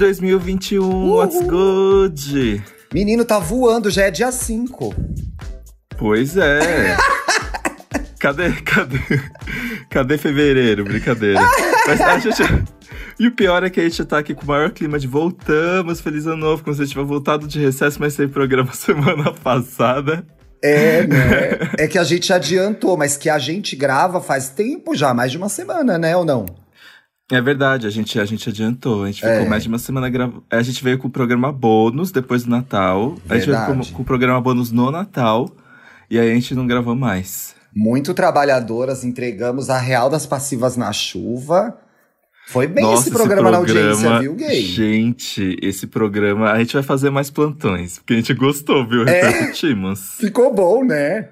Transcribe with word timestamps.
2021, 0.00 0.82
Uhul. 0.82 1.10
what's 1.10 1.40
good? 1.42 2.62
Menino, 2.92 3.22
tá 3.22 3.38
voando, 3.38 3.90
já 3.90 4.04
é 4.04 4.10
dia 4.10 4.32
5. 4.32 4.94
Pois 5.98 6.38
é. 6.38 6.96
cadê, 8.18 8.50
cadê, 8.62 8.98
cadê 9.90 10.16
fevereiro? 10.16 10.84
Brincadeira. 10.84 11.40
Mas 11.86 12.00
a 12.00 12.18
gente... 12.18 12.42
E 13.18 13.26
o 13.26 13.32
pior 13.32 13.62
é 13.62 13.68
que 13.68 13.78
a 13.78 13.82
gente 13.82 14.02
tá 14.06 14.18
aqui 14.18 14.34
com 14.34 14.44
o 14.44 14.46
maior 14.46 14.70
clima 14.70 14.98
de 14.98 15.06
voltamos, 15.06 16.00
feliz 16.00 16.26
ano 16.26 16.38
novo, 16.38 16.64
como 16.64 16.74
se 16.74 16.80
a 16.80 16.84
gente 16.86 16.94
tivesse 16.94 17.08
voltado 17.08 17.46
de 17.46 17.60
recesso, 17.60 18.00
mas 18.00 18.14
sem 18.14 18.26
programa 18.26 18.72
semana 18.72 19.30
passada. 19.30 20.24
É, 20.62 21.06
né? 21.06 21.58
é 21.78 21.86
que 21.86 21.98
a 21.98 22.04
gente 22.04 22.32
adiantou, 22.32 22.96
mas 22.96 23.18
que 23.18 23.28
a 23.28 23.38
gente 23.38 23.76
grava 23.76 24.22
faz 24.22 24.48
tempo 24.48 24.94
já, 24.94 25.12
mais 25.12 25.30
de 25.30 25.36
uma 25.36 25.50
semana, 25.50 25.98
né, 25.98 26.16
ou 26.16 26.24
não? 26.24 26.46
É 27.30 27.40
verdade, 27.40 27.86
a 27.86 27.90
gente, 27.90 28.18
a 28.18 28.24
gente 28.24 28.48
adiantou. 28.48 29.04
A 29.04 29.06
gente 29.06 29.20
ficou 29.20 29.30
é. 29.30 29.48
mais 29.48 29.62
de 29.62 29.68
uma 29.68 29.78
semana 29.78 30.10
gravando. 30.10 30.42
A 30.50 30.62
gente 30.62 30.82
veio 30.82 30.98
com 30.98 31.06
o 31.06 31.10
programa 31.10 31.52
bônus 31.52 32.10
depois 32.10 32.42
do 32.42 32.50
Natal. 32.50 33.10
Verdade. 33.10 33.32
A 33.32 33.36
gente 33.36 33.50
veio 33.50 33.66
com, 33.66 33.94
com 33.96 34.02
o 34.02 34.04
programa 34.04 34.40
bônus 34.40 34.72
no 34.72 34.90
Natal. 34.90 35.48
E 36.10 36.18
aí 36.18 36.28
a 36.28 36.34
gente 36.34 36.54
não 36.56 36.66
gravou 36.66 36.96
mais. 36.96 37.54
Muito 37.74 38.12
trabalhadoras, 38.12 39.04
entregamos 39.04 39.70
a 39.70 39.78
real 39.78 40.10
das 40.10 40.26
passivas 40.26 40.76
na 40.76 40.92
chuva. 40.92 41.78
Foi 42.48 42.66
bem 42.66 42.82
Nossa, 42.82 43.02
esse, 43.02 43.10
programa 43.12 43.48
esse, 43.48 43.56
programa 43.64 43.84
na 43.84 43.88
audiência, 43.92 44.18
viu, 44.18 44.34
gay? 44.34 44.62
Gente, 44.62 45.56
esse 45.62 45.86
programa. 45.86 46.50
A 46.50 46.58
gente 46.58 46.74
vai 46.74 46.82
fazer 46.82 47.10
mais 47.10 47.30
plantões, 47.30 47.98
porque 47.98 48.14
a 48.14 48.16
gente 48.16 48.34
gostou, 48.34 48.84
viu? 48.88 49.06
É, 49.06 49.28
Repercutimos. 49.28 50.16
Ficou 50.18 50.52
bom, 50.52 50.84
né? 50.84 51.28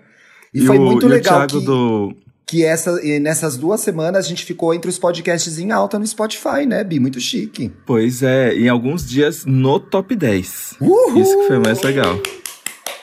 E, 0.54 0.62
e 0.62 0.66
foi 0.66 0.78
o, 0.78 0.82
muito 0.82 1.08
legal. 1.08 1.42
O 1.42 1.46
Thiago 1.48 1.58
que... 1.58 1.66
do 1.66 2.16
que 2.48 2.64
essa, 2.64 2.98
nessas 3.20 3.58
duas 3.58 3.82
semanas 3.82 4.24
a 4.24 4.28
gente 4.28 4.44
ficou 4.44 4.72
entre 4.72 4.88
os 4.90 4.98
podcasts 4.98 5.58
em 5.58 5.70
alta 5.70 5.98
no 5.98 6.06
Spotify, 6.06 6.64
né, 6.66 6.82
Bi? 6.82 6.98
Muito 6.98 7.20
chique. 7.20 7.70
Pois 7.84 8.22
é, 8.22 8.54
em 8.54 8.68
alguns 8.68 9.06
dias 9.06 9.44
no 9.44 9.78
top 9.78 10.16
10. 10.16 10.76
Uhul! 10.80 11.20
Isso 11.20 11.38
que 11.38 11.46
foi 11.46 11.58
mais 11.58 11.82
legal. 11.82 12.18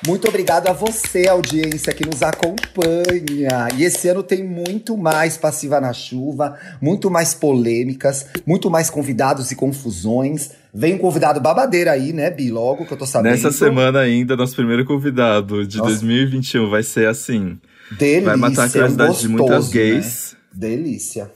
Muito 0.05 0.27
obrigado 0.27 0.67
a 0.67 0.73
você, 0.73 1.27
audiência, 1.27 1.93
que 1.93 2.05
nos 2.05 2.21
acompanha. 2.21 3.67
E 3.75 3.83
esse 3.83 4.07
ano 4.07 4.21
tem 4.21 4.43
muito 4.43 4.97
mais 4.97 5.37
Passiva 5.37 5.79
na 5.79 5.93
Chuva, 5.93 6.57
muito 6.81 7.09
mais 7.09 7.33
polêmicas, 7.33 8.27
muito 8.45 8.69
mais 8.69 8.89
convidados 8.89 9.51
e 9.51 9.55
confusões. 9.55 10.51
Vem 10.73 10.95
um 10.95 10.97
convidado 10.97 11.39
babadeira 11.39 11.91
aí, 11.91 12.13
né, 12.13 12.29
Bi? 12.29 12.51
Logo 12.51 12.85
que 12.85 12.93
eu 12.93 12.97
tô 12.97 13.05
sabendo. 13.05 13.31
Nessa 13.31 13.51
semana 13.51 13.99
ainda, 13.99 14.35
nosso 14.35 14.55
primeiro 14.55 14.85
convidado 14.85 15.65
de 15.65 15.77
Nossa. 15.77 15.89
2021 15.91 16.69
vai 16.69 16.83
ser 16.83 17.07
assim. 17.07 17.57
Delícia. 17.91 18.25
Vai 18.25 18.35
matar 18.35 18.65
a 18.65 18.69
curiosidade 18.69 19.09
gostoso, 19.09 19.27
de 19.27 19.33
muitas 19.33 19.69
gays. 19.69 20.37
Né? 20.53 20.59
Delícia. 20.67 21.31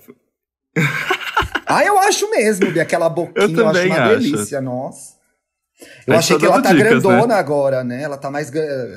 ah, 1.66 1.84
eu 1.84 2.00
acho 2.00 2.30
mesmo, 2.32 2.72
Bi. 2.72 2.80
Aquela 2.80 3.10
boquinha 3.10 3.46
eu, 3.46 3.56
eu 3.56 3.68
acho 3.68 3.86
uma 3.86 3.96
acho. 3.96 4.20
delícia, 4.20 4.62
nossa. 4.62 5.20
Eu 6.06 6.16
achei 6.16 6.38
que 6.38 6.46
ela 6.46 6.62
tá 6.62 6.74
dicas, 6.74 6.84
né? 6.84 6.90
grandona 6.90 7.28
né? 7.28 7.34
agora, 7.36 7.84
né? 7.86 8.02
Ela 8.02 8.18
tá 8.18 8.30
mais 8.30 8.52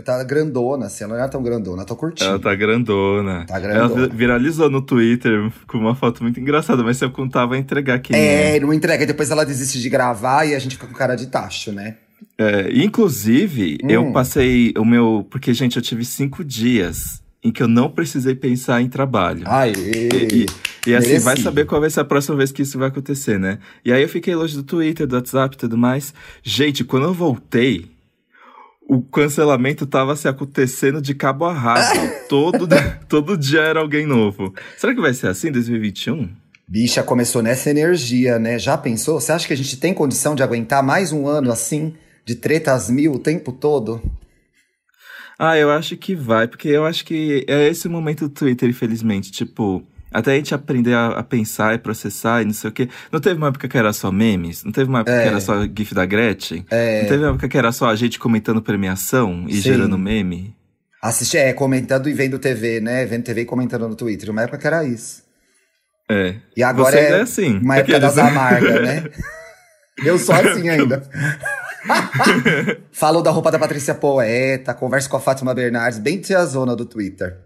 tá 0.04 0.24
grandona, 0.24 0.86
assim. 0.86 1.04
Ela 1.04 1.16
não 1.16 1.24
é 1.24 1.28
tão 1.28 1.42
grandona, 1.42 1.84
tô 1.84 1.94
curtindo. 1.94 2.28
Ela 2.28 2.40
tá 2.40 2.54
grandona. 2.56 3.46
Tá 3.46 3.60
grandona. 3.60 4.06
Ela 4.06 4.08
viralizou 4.08 4.68
no 4.68 4.82
Twitter 4.82 5.52
com 5.68 5.78
uma 5.78 5.94
foto 5.94 6.24
muito 6.24 6.40
engraçada, 6.40 6.82
mas 6.82 6.96
você 6.96 7.08
contava 7.08 7.56
entregar 7.56 8.00
quem 8.00 8.16
é. 8.16 8.56
É, 8.56 8.60
não 8.60 8.72
entrega. 8.72 9.06
Depois 9.06 9.30
ela 9.30 9.44
desiste 9.44 9.80
de 9.80 9.88
gravar 9.88 10.44
e 10.44 10.56
a 10.56 10.58
gente 10.58 10.74
fica 10.74 10.88
com 10.88 10.94
cara 10.94 11.14
de 11.14 11.26
tacho, 11.28 11.70
né? 11.70 11.98
É, 12.36 12.68
inclusive, 12.72 13.78
hum. 13.84 13.88
eu 13.88 14.12
passei 14.12 14.74
o 14.76 14.84
meu. 14.84 15.24
Porque, 15.30 15.54
gente, 15.54 15.76
eu 15.76 15.82
tive 15.82 16.04
cinco 16.04 16.44
dias 16.44 17.21
em 17.42 17.50
que 17.50 17.62
eu 17.62 17.68
não 17.68 17.90
precisei 17.90 18.34
pensar 18.34 18.80
em 18.80 18.88
trabalho. 18.88 19.42
Ai, 19.46 19.72
e, 19.72 20.46
e, 20.86 20.90
e 20.90 20.94
assim, 20.94 21.18
vai 21.18 21.36
saber 21.36 21.66
qual 21.66 21.80
vai 21.80 21.90
ser 21.90 22.00
a 22.00 22.04
próxima 22.04 22.36
vez 22.36 22.52
que 22.52 22.62
isso 22.62 22.78
vai 22.78 22.88
acontecer, 22.88 23.38
né? 23.38 23.58
E 23.84 23.92
aí 23.92 24.02
eu 24.02 24.08
fiquei 24.08 24.34
longe 24.34 24.54
do 24.54 24.62
Twitter, 24.62 25.06
do 25.06 25.16
WhatsApp 25.16 25.56
e 25.56 25.58
tudo 25.58 25.76
mais. 25.76 26.14
Gente, 26.42 26.84
quando 26.84 27.04
eu 27.04 27.12
voltei, 27.12 27.90
o 28.88 29.02
cancelamento 29.02 29.86
tava 29.86 30.14
se 30.14 30.28
acontecendo 30.28 31.00
de 31.00 31.14
cabo 31.14 31.44
a 31.44 31.52
rabo. 31.52 32.00
todo, 32.28 32.68
todo 33.08 33.36
dia 33.36 33.60
era 33.60 33.80
alguém 33.80 34.06
novo. 34.06 34.54
Será 34.76 34.94
que 34.94 35.00
vai 35.00 35.14
ser 35.14 35.28
assim 35.28 35.48
em 35.48 35.52
2021? 35.52 36.28
Bicha, 36.68 37.02
começou 37.02 37.42
nessa 37.42 37.70
energia, 37.70 38.38
né? 38.38 38.58
Já 38.58 38.78
pensou? 38.78 39.20
Você 39.20 39.32
acha 39.32 39.46
que 39.46 39.52
a 39.52 39.56
gente 39.56 39.76
tem 39.76 39.92
condição 39.92 40.34
de 40.34 40.42
aguentar 40.42 40.82
mais 40.82 41.12
um 41.12 41.26
ano 41.26 41.50
assim, 41.50 41.94
de 42.24 42.34
tretas 42.34 42.88
mil 42.88 43.12
o 43.12 43.18
tempo 43.18 43.52
todo? 43.52 44.00
Ah, 45.38 45.58
eu 45.58 45.70
acho 45.70 45.96
que 45.96 46.14
vai, 46.14 46.46
porque 46.46 46.68
eu 46.68 46.84
acho 46.84 47.04
que 47.04 47.44
é 47.48 47.68
esse 47.68 47.88
o 47.88 47.90
momento 47.90 48.28
do 48.28 48.34
Twitter, 48.34 48.68
infelizmente. 48.68 49.32
Tipo, 49.32 49.84
até 50.12 50.32
a 50.32 50.36
gente 50.36 50.54
aprender 50.54 50.94
a, 50.94 51.08
a, 51.18 51.22
pensar 51.22 51.74
e 51.74 51.78
processar 51.78 52.42
e 52.42 52.44
não 52.44 52.52
sei 52.52 52.70
o 52.70 52.72
quê. 52.72 52.88
Não 53.10 53.18
teve 53.18 53.36
uma 53.36 53.48
época 53.48 53.66
que 53.66 53.78
era 53.78 53.92
só 53.92 54.12
memes? 54.12 54.62
Não 54.62 54.72
teve 54.72 54.88
uma 54.88 55.00
época 55.00 55.16
é. 55.16 55.22
que 55.22 55.28
era 55.28 55.40
só 55.40 55.64
GIF 55.64 55.94
da 55.94 56.04
Gretchen? 56.04 56.66
É. 56.70 57.02
Não 57.02 57.08
teve 57.08 57.24
uma 57.24 57.30
época 57.30 57.48
que 57.48 57.58
era 57.58 57.72
só 57.72 57.88
a 57.88 57.96
gente 57.96 58.18
comentando 58.18 58.60
premiação 58.60 59.46
e 59.48 59.54
Sim. 59.54 59.62
gerando 59.62 59.98
meme? 59.98 60.54
Assistir, 61.02 61.38
é, 61.38 61.52
comentando 61.52 62.08
e 62.08 62.12
vendo 62.12 62.38
TV, 62.38 62.80
né? 62.80 63.04
Vendo 63.06 63.24
TV 63.24 63.40
e 63.40 63.44
comentando 63.44 63.88
no 63.88 63.96
Twitter. 63.96 64.30
Uma 64.30 64.42
época 64.42 64.58
que 64.58 64.66
era 64.66 64.84
isso. 64.84 65.22
É. 66.08 66.36
E 66.56 66.62
agora 66.62 66.92
Você 66.92 66.98
é, 66.98 67.10
é 67.10 67.20
assim. 67.22 67.58
uma 67.58 67.78
época 67.78 67.98
das 67.98 68.18
amargas, 68.18 68.82
né? 68.82 69.04
eu 70.04 70.18
sou 70.18 70.34
assim 70.34 70.68
ainda. 70.68 71.02
Falou 72.92 73.22
da 73.22 73.30
roupa 73.30 73.50
da 73.50 73.58
Patrícia 73.58 73.94
Poeta, 73.94 74.74
conversa 74.74 75.08
com 75.08 75.16
a 75.16 75.20
Fátima 75.20 75.54
Bernardes, 75.54 75.98
bem 75.98 76.22
zona 76.46 76.76
do 76.76 76.84
Twitter. 76.84 77.38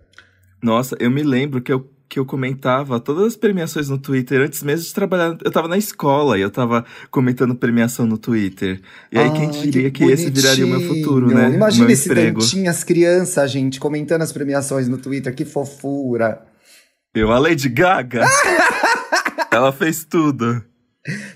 Nossa, 0.63 0.97
eu 0.99 1.11
me 1.11 1.23
lembro 1.23 1.61
que 1.61 1.73
eu, 1.73 1.89
que 2.09 2.19
eu 2.19 2.27
comentava 2.27 2.99
todas 3.01 3.27
as 3.27 3.37
premiações 3.37 3.89
no 3.89 3.99
Twitter 3.99 4.41
antes 4.41 4.63
mesmo 4.63 4.87
de 4.87 4.95
trabalhar. 4.95 5.37
Eu 5.45 5.51
tava 5.51 5.69
na 5.69 5.77
escola 5.77 6.39
e 6.39 6.41
eu 6.41 6.51
tava 6.51 6.85
comentando 7.11 7.55
premiação 7.55 8.07
no 8.07 8.19
Twitter. 8.19 8.81
E 9.13 9.19
aí, 9.19 9.31
quem 9.33 9.51
diria 9.51 9.91
que, 9.91 10.05
que 10.05 10.11
esse 10.11 10.31
viraria 10.31 10.67
o 10.67 10.69
meu 10.69 10.81
futuro, 10.81 11.29
né? 11.29 11.51
Imagina 11.51 11.93
esse 11.93 12.13
tantinho 12.13 12.71
as 12.71 12.83
crianças, 12.83 13.51
gente, 13.51 13.79
comentando 13.79 14.23
as 14.23 14.33
premiações 14.33 14.89
no 14.89 14.99
Twitter, 14.99 15.35
que 15.35 15.45
fofura. 15.45 16.43
Eu, 17.15 17.33
a 17.33 17.39
Lady 17.39 17.69
Gaga. 17.69 18.25
ela 19.51 19.73
fez 19.73 20.05
tudo. 20.05 20.63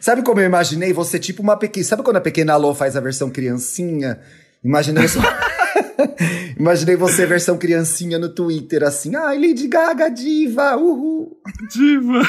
Sabe 0.01 0.23
como 0.23 0.41
eu 0.41 0.47
imaginei 0.47 0.93
você, 0.93 1.19
tipo 1.19 1.43
uma 1.43 1.57
pequena. 1.57 1.85
Sabe 1.85 2.03
quando 2.03 2.17
a 2.17 2.21
pequena 2.21 2.55
Alô 2.55 2.75
faz 2.75 2.97
a 2.97 3.01
versão 3.01 3.31
criancinha? 3.31 4.21
Imaginei 4.63 5.07
você. 5.07 5.19
Imaginei 6.59 6.97
você, 6.97 7.27
versão 7.27 7.57
criancinha, 7.57 8.19
no 8.19 8.29
Twitter, 8.29 8.83
assim. 8.83 9.15
Ai, 9.17 9.39
Lady 9.39 9.69
Gaga, 9.69 10.09
diva, 10.09 10.77
uhul. 10.77 11.41
Diva. 11.71 12.23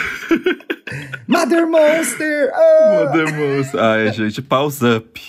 Mother 1.28 1.68
Monster. 1.68 2.52
Ah. 2.54 3.06
Mother 3.06 3.34
Monster. 3.34 3.80
Ai, 3.80 4.12
gente, 4.14 4.42
pause 4.42 4.86
up. 4.86 5.22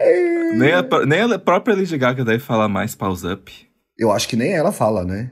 É. 0.00 0.52
Nem, 0.54 0.72
a, 0.72 0.86
nem 1.06 1.20
a 1.20 1.38
própria 1.38 1.76
Lady 1.76 1.96
Gaga 1.98 2.24
deve 2.24 2.40
falar 2.40 2.68
mais 2.68 2.94
pause 2.94 3.26
up. 3.26 3.52
Eu 3.98 4.12
acho 4.12 4.28
que 4.28 4.36
nem 4.36 4.52
ela 4.52 4.72
fala, 4.72 5.04
né? 5.04 5.30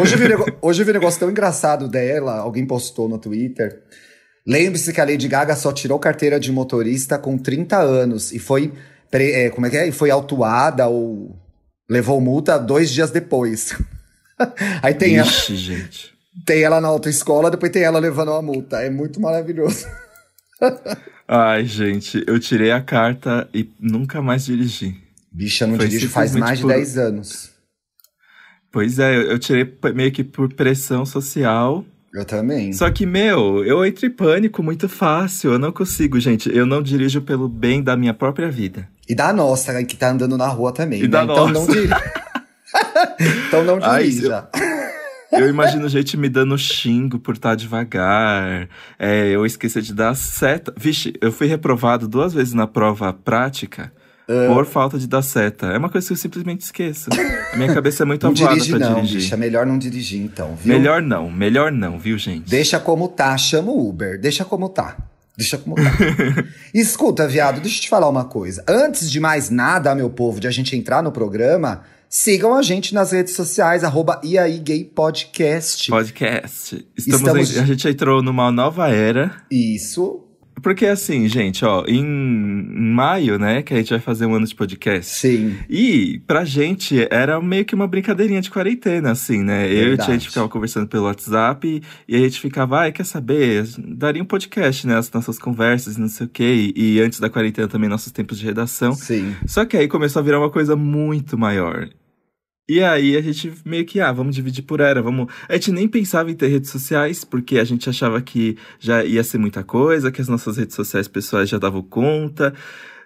Hoje 0.00 0.14
eu 0.14 0.18
vi, 0.18 0.54
hoje 0.62 0.82
eu 0.82 0.86
vi 0.86 0.92
um 0.92 0.94
negócio 0.94 1.20
tão 1.20 1.30
engraçado 1.30 1.86
dela, 1.86 2.38
alguém 2.38 2.64
postou 2.64 3.06
no 3.08 3.18
Twitter, 3.18 3.82
Lembre-se 4.46 4.92
que 4.92 5.00
a 5.00 5.04
Lady 5.04 5.28
Gaga 5.28 5.54
só 5.54 5.72
tirou 5.72 5.98
carteira 5.98 6.38
de 6.38 6.50
motorista 6.50 7.16
com 7.18 7.38
30 7.38 7.78
anos 7.78 8.32
e 8.32 8.38
foi, 8.38 8.72
é, 9.12 9.50
como 9.50 9.66
é 9.66 9.70
que 9.70 9.76
é? 9.76 9.88
E 9.88 9.92
foi 9.92 10.10
autuada 10.10 10.88
ou 10.88 11.36
levou 11.88 12.20
multa 12.20 12.58
dois 12.58 12.90
dias 12.90 13.10
depois. 13.10 13.76
Aí 14.82 14.94
tem 14.94 15.16
Ixi, 15.18 15.52
ela, 15.52 15.60
gente. 15.60 16.14
Tem 16.44 16.62
ela 16.62 16.80
na 16.80 16.88
autoescola, 16.88 17.50
depois 17.50 17.70
tem 17.70 17.82
ela 17.82 18.00
levando 18.00 18.32
a 18.32 18.42
multa. 18.42 18.78
É 18.78 18.90
muito 18.90 19.20
maravilhoso. 19.20 19.86
Ai, 21.28 21.64
gente, 21.64 22.24
eu 22.26 22.38
tirei 22.40 22.72
a 22.72 22.80
carta 22.80 23.48
e 23.54 23.70
nunca 23.78 24.20
mais 24.20 24.44
dirigi. 24.44 25.00
Bicha, 25.30 25.66
não 25.66 25.78
dirijo 25.78 26.08
faz 26.08 26.34
mais 26.34 26.58
de 26.58 26.64
por... 26.64 26.72
10 26.72 26.98
anos. 26.98 27.52
Pois 28.70 28.98
é, 28.98 29.16
eu 29.16 29.38
tirei 29.38 29.70
meio 29.94 30.10
que 30.10 30.24
por 30.24 30.52
pressão 30.52 31.04
social 31.04 31.84
eu 32.14 32.24
também. 32.24 32.72
Só 32.72 32.90
que, 32.90 33.06
meu, 33.06 33.64
eu 33.64 33.84
entro 33.84 34.06
em 34.06 34.10
pânico 34.10 34.62
muito 34.62 34.88
fácil. 34.88 35.52
Eu 35.52 35.58
não 35.58 35.72
consigo, 35.72 36.20
gente. 36.20 36.54
Eu 36.54 36.66
não 36.66 36.82
dirijo 36.82 37.22
pelo 37.22 37.48
bem 37.48 37.82
da 37.82 37.96
minha 37.96 38.12
própria 38.12 38.50
vida. 38.50 38.86
E 39.08 39.14
da 39.14 39.32
nossa, 39.32 39.82
que 39.84 39.96
tá 39.96 40.10
andando 40.10 40.36
na 40.36 40.46
rua 40.46 40.72
também. 40.72 41.00
E 41.00 41.02
né? 41.02 41.08
da 41.08 41.24
então 41.24 41.48
nossa. 41.48 41.52
não 41.52 41.66
dirija. 41.66 42.02
então 43.48 43.64
não 43.64 43.78
dirija. 43.98 44.48
Ai, 44.52 45.42
eu... 45.42 45.48
imagino 45.48 45.88
gente 45.88 46.16
me 46.18 46.28
dando 46.28 46.56
xingo 46.58 47.18
por 47.18 47.34
estar 47.34 47.50
tá 47.50 47.54
devagar. 47.54 48.68
É, 48.98 49.28
eu 49.28 49.46
esqueci 49.46 49.80
de 49.80 49.94
dar 49.94 50.14
seta. 50.14 50.72
Vixe, 50.76 51.14
eu 51.20 51.32
fui 51.32 51.46
reprovado 51.46 52.06
duas 52.06 52.34
vezes 52.34 52.52
na 52.52 52.66
prova 52.66 53.12
prática. 53.12 53.90
Uh... 54.28 54.54
Por 54.54 54.66
falta 54.66 54.98
de 54.98 55.06
dar 55.06 55.22
seta. 55.22 55.66
É 55.66 55.78
uma 55.78 55.88
coisa 55.88 56.06
que 56.06 56.12
eu 56.12 56.16
simplesmente 56.16 56.60
esqueço. 56.60 57.10
A 57.52 57.56
minha 57.56 57.72
cabeça 57.74 58.02
é 58.02 58.06
muito 58.06 58.24
não 58.24 58.32
avoada 58.32 58.54
dirige, 58.54 58.70
pra 58.70 58.78
não, 58.78 58.94
dirigir. 58.96 59.20
Bicha, 59.20 59.36
melhor 59.36 59.66
não 59.66 59.78
dirigir, 59.78 60.20
então, 60.20 60.56
viu? 60.56 60.74
Melhor 60.74 61.02
não, 61.02 61.30
melhor 61.30 61.72
não, 61.72 61.98
viu, 61.98 62.16
gente? 62.16 62.48
Deixa 62.48 62.78
como 62.78 63.08
tá, 63.08 63.36
chama 63.36 63.70
o 63.70 63.88
Uber. 63.88 64.20
Deixa 64.20 64.44
como 64.44 64.68
tá. 64.68 64.96
Deixa 65.36 65.58
como 65.58 65.74
tá. 65.76 65.82
Escuta, 66.72 67.26
viado, 67.26 67.60
deixa 67.60 67.78
eu 67.78 67.82
te 67.82 67.88
falar 67.88 68.08
uma 68.08 68.24
coisa. 68.24 68.64
Antes 68.68 69.10
de 69.10 69.18
mais 69.18 69.50
nada, 69.50 69.94
meu 69.94 70.10
povo, 70.10 70.40
de 70.40 70.46
a 70.46 70.50
gente 70.50 70.76
entrar 70.76 71.02
no 71.02 71.10
programa, 71.10 71.82
sigam 72.08 72.54
a 72.54 72.62
gente 72.62 72.94
nas 72.94 73.12
redes 73.12 73.34
sociais, 73.34 73.82
arroba 73.82 74.20
Gay 74.62 74.84
Podcast. 74.84 75.90
Podcast. 75.90 76.86
Estamos, 76.96 77.20
Estamos... 77.20 77.56
Em, 77.56 77.60
a 77.60 77.64
gente 77.64 77.88
entrou 77.88 78.22
numa 78.22 78.52
nova 78.52 78.88
era. 78.88 79.34
Isso 79.50 80.22
Porque 80.62 80.86
assim, 80.86 81.28
gente, 81.28 81.64
ó, 81.64 81.84
em 81.86 82.04
maio, 82.04 83.38
né, 83.38 83.62
que 83.62 83.74
a 83.74 83.76
gente 83.76 83.90
vai 83.90 83.98
fazer 83.98 84.26
um 84.26 84.34
ano 84.34 84.46
de 84.46 84.54
podcast. 84.54 85.12
Sim. 85.12 85.56
E 85.68 86.20
pra 86.26 86.44
gente 86.44 87.06
era 87.10 87.40
meio 87.40 87.64
que 87.64 87.74
uma 87.74 87.86
brincadeirinha 87.86 88.40
de 88.40 88.50
quarentena, 88.50 89.10
assim, 89.10 89.42
né? 89.42 89.66
Eu 89.66 89.72
e 89.72 89.82
a 89.82 89.88
Verdade. 89.88 90.12
gente 90.12 90.28
ficava 90.28 90.48
conversando 90.48 90.86
pelo 90.86 91.04
WhatsApp 91.04 91.82
e 92.06 92.16
a 92.16 92.18
gente 92.18 92.40
ficava, 92.40 92.80
ai, 92.80 92.92
quer 92.92 93.04
saber? 93.04 93.66
Daria 93.78 94.22
um 94.22 94.26
podcast, 94.26 94.86
né? 94.86 94.96
As 94.96 95.10
nossas 95.10 95.38
conversas 95.38 95.96
e 95.96 96.00
não 96.00 96.08
sei 96.08 96.26
o 96.26 96.30
quê. 96.30 96.72
E, 96.76 96.94
e 96.94 97.00
antes 97.00 97.18
da 97.18 97.28
quarentena 97.28 97.66
também 97.66 97.88
nossos 97.88 98.12
tempos 98.12 98.38
de 98.38 98.44
redação. 98.46 98.94
Sim. 98.94 99.34
Só 99.46 99.64
que 99.64 99.76
aí 99.76 99.88
começou 99.88 100.20
a 100.20 100.22
virar 100.22 100.38
uma 100.38 100.50
coisa 100.50 100.76
muito 100.76 101.36
maior. 101.36 101.88
E 102.68 102.82
aí 102.82 103.16
a 103.16 103.20
gente 103.20 103.52
meio 103.64 103.84
que, 103.84 104.00
ah, 104.00 104.12
vamos 104.12 104.34
dividir 104.34 104.62
por 104.62 104.80
era, 104.80 105.02
vamos. 105.02 105.32
A 105.48 105.54
gente 105.54 105.72
nem 105.72 105.88
pensava 105.88 106.30
em 106.30 106.34
ter 106.34 106.48
redes 106.48 106.70
sociais, 106.70 107.24
porque 107.24 107.58
a 107.58 107.64
gente 107.64 107.88
achava 107.88 108.20
que 108.22 108.56
já 108.78 109.04
ia 109.04 109.22
ser 109.24 109.38
muita 109.38 109.64
coisa, 109.64 110.12
que 110.12 110.20
as 110.20 110.28
nossas 110.28 110.56
redes 110.56 110.76
sociais 110.76 111.08
pessoais 111.08 111.48
já 111.48 111.58
davam 111.58 111.82
conta. 111.82 112.54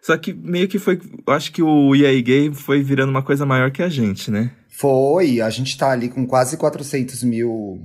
Só 0.02 0.16
que 0.16 0.32
meio 0.32 0.68
que 0.68 0.78
foi. 0.78 1.00
Acho 1.26 1.50
que 1.52 1.62
o 1.62 1.94
EA 1.96 2.20
Gay 2.20 2.52
foi 2.52 2.82
virando 2.82 3.10
uma 3.10 3.22
coisa 3.22 3.44
maior 3.46 3.70
que 3.70 3.82
a 3.82 3.88
gente, 3.88 4.30
né? 4.30 4.52
Foi, 4.68 5.40
a 5.40 5.48
gente 5.48 5.76
tá 5.76 5.90
ali 5.90 6.08
com 6.08 6.26
quase 6.26 6.56
400 6.56 7.24
mil 7.24 7.80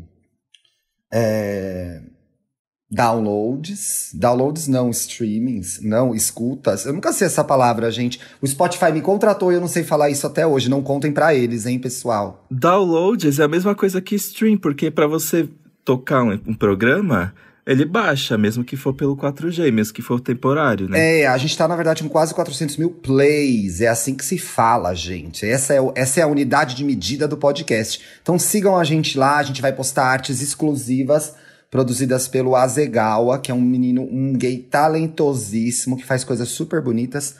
é, 1.12 2.02
downloads. 2.92 4.12
Downloads 4.14 4.68
não, 4.68 4.90
streamings, 4.90 5.80
não, 5.82 6.14
escutas. 6.14 6.86
Eu 6.86 6.94
nunca 6.94 7.14
sei 7.14 7.28
essa 7.28 7.44
palavra, 7.44 7.90
gente. 7.92 8.20
O 8.42 8.48
Spotify 8.48 8.92
me 8.92 9.02
contratou 9.02 9.52
e 9.52 9.56
eu 9.56 9.62
não 9.62 9.68
sei 9.68 9.84
falar 9.84 10.10
isso 10.10 10.28
até 10.28 10.46
hoje. 10.46 10.70
Não 10.70 10.82
contem 10.82 11.12
pra 11.12 11.34
eles, 11.34 11.66
hein, 11.66 11.80
pessoal. 11.80 12.46
Downloads 12.52 13.40
é 13.40 13.44
a 13.44 13.48
mesma 13.48 13.74
coisa 13.76 14.02
que 14.02 14.16
stream, 14.16 14.58
porque 14.58 14.92
pra 14.92 15.08
você 15.08 15.48
tocar 15.86 16.24
um, 16.24 16.40
um 16.48 16.54
programa, 16.54 17.34
ele 17.66 17.86
baixa, 17.86 18.38
mesmo 18.38 18.64
que 18.64 18.76
for 18.76 18.94
pelo 18.94 19.16
4G, 19.16 19.72
mesmo 19.72 19.94
que 19.94 20.02
for 20.02 20.20
temporário, 20.20 20.88
né? 20.90 21.22
É, 21.22 21.28
a 21.28 21.38
gente 21.38 21.58
tá, 21.58 21.68
na 21.68 21.76
verdade, 21.76 22.04
com 22.04 22.10
quase 22.10 22.34
400 22.34 22.78
mil 22.78 22.90
plays. 22.92 23.82
É 23.82 23.88
assim 23.88 24.14
que 24.16 24.26
se 24.26 24.38
fala, 24.38 24.94
gente. 24.94 25.46
Essa 25.46 25.74
é, 25.74 25.82
o- 25.82 25.92
essa 25.96 26.20
é 26.20 26.24
a 26.24 26.28
unidade 26.28 26.76
de 26.76 26.84
medida 26.84 27.28
do 27.28 27.38
podcast. 27.38 28.00
Então 28.22 28.38
sigam 28.38 28.78
a 28.78 28.84
gente 28.84 29.18
lá, 29.18 29.38
a 29.38 29.44
gente 29.44 29.62
vai 29.62 29.72
postar 29.74 30.06
artes 30.06 30.42
exclusivas 30.42 31.34
produzidas 31.72 32.28
pelo 32.28 32.56
Azegawa, 32.56 33.40
que 33.40 33.50
é 33.50 33.54
um 33.54 33.62
menino, 33.62 34.04
um 34.04 34.34
gay 34.34 34.58
talentosíssimo, 34.60 35.96
que 35.98 36.06
faz 36.06 36.24
coisas 36.26 36.50
super 36.50 36.82
bonitas. 36.82 37.36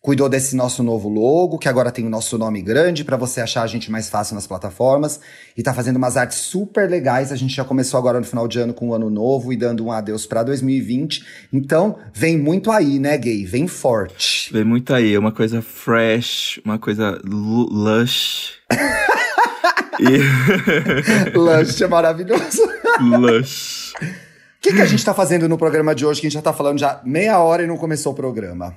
Cuidou 0.00 0.28
desse 0.28 0.54
nosso 0.54 0.82
novo 0.82 1.08
logo, 1.08 1.56
que 1.58 1.66
agora 1.66 1.90
tem 1.90 2.04
o 2.06 2.10
nosso 2.10 2.36
nome 2.36 2.60
grande 2.60 3.02
pra 3.04 3.16
você 3.16 3.40
achar 3.40 3.62
a 3.62 3.66
gente 3.66 3.90
mais 3.90 4.06
fácil 4.10 4.34
nas 4.34 4.46
plataformas. 4.46 5.18
E 5.56 5.62
tá 5.62 5.72
fazendo 5.72 5.96
umas 5.96 6.18
artes 6.18 6.36
super 6.38 6.90
legais. 6.90 7.32
A 7.32 7.36
gente 7.36 7.54
já 7.54 7.64
começou 7.64 7.96
agora 7.96 8.20
no 8.20 8.26
final 8.26 8.46
de 8.46 8.58
ano 8.58 8.74
com 8.74 8.90
o 8.90 8.94
ano 8.94 9.08
novo 9.08 9.50
e 9.50 9.56
dando 9.56 9.82
um 9.82 9.90
adeus 9.90 10.26
pra 10.26 10.42
2020. 10.42 11.24
Então, 11.50 11.96
vem 12.12 12.36
muito 12.36 12.70
aí, 12.70 12.98
né, 12.98 13.16
gay? 13.16 13.46
Vem 13.46 13.66
forte. 13.66 14.52
Vem 14.52 14.64
muito 14.64 14.92
aí, 14.92 15.14
é 15.14 15.18
uma 15.18 15.32
coisa 15.32 15.62
fresh, 15.62 16.60
uma 16.66 16.78
coisa 16.78 17.18
lu- 17.24 17.70
lush. 17.70 18.56
e... 20.00 21.34
Lush 21.36 21.80
é 21.82 21.86
maravilhoso. 21.86 22.62
O 23.00 23.18
lush. 23.18 23.92
que, 24.60 24.72
que 24.72 24.80
a 24.80 24.86
gente 24.86 25.04
tá 25.04 25.12
fazendo 25.12 25.48
no 25.48 25.58
programa 25.58 25.96
de 25.96 26.06
hoje, 26.06 26.20
que 26.20 26.28
a 26.28 26.30
gente 26.30 26.38
já 26.38 26.42
tá 26.42 26.52
falando 26.52 26.78
já 26.78 27.00
meia 27.04 27.40
hora 27.40 27.64
e 27.64 27.66
não 27.66 27.76
começou 27.76 28.12
o 28.12 28.14
programa? 28.14 28.72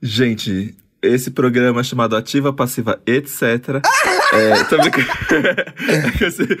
Gente, 0.00 0.76
esse 1.02 1.30
programa 1.30 1.82
chamado 1.82 2.16
Ativa, 2.16 2.52
Passiva, 2.52 3.00
etc. 3.06 3.80
é, 4.32 4.64
tô 4.64 4.76
brincando. 4.78 5.10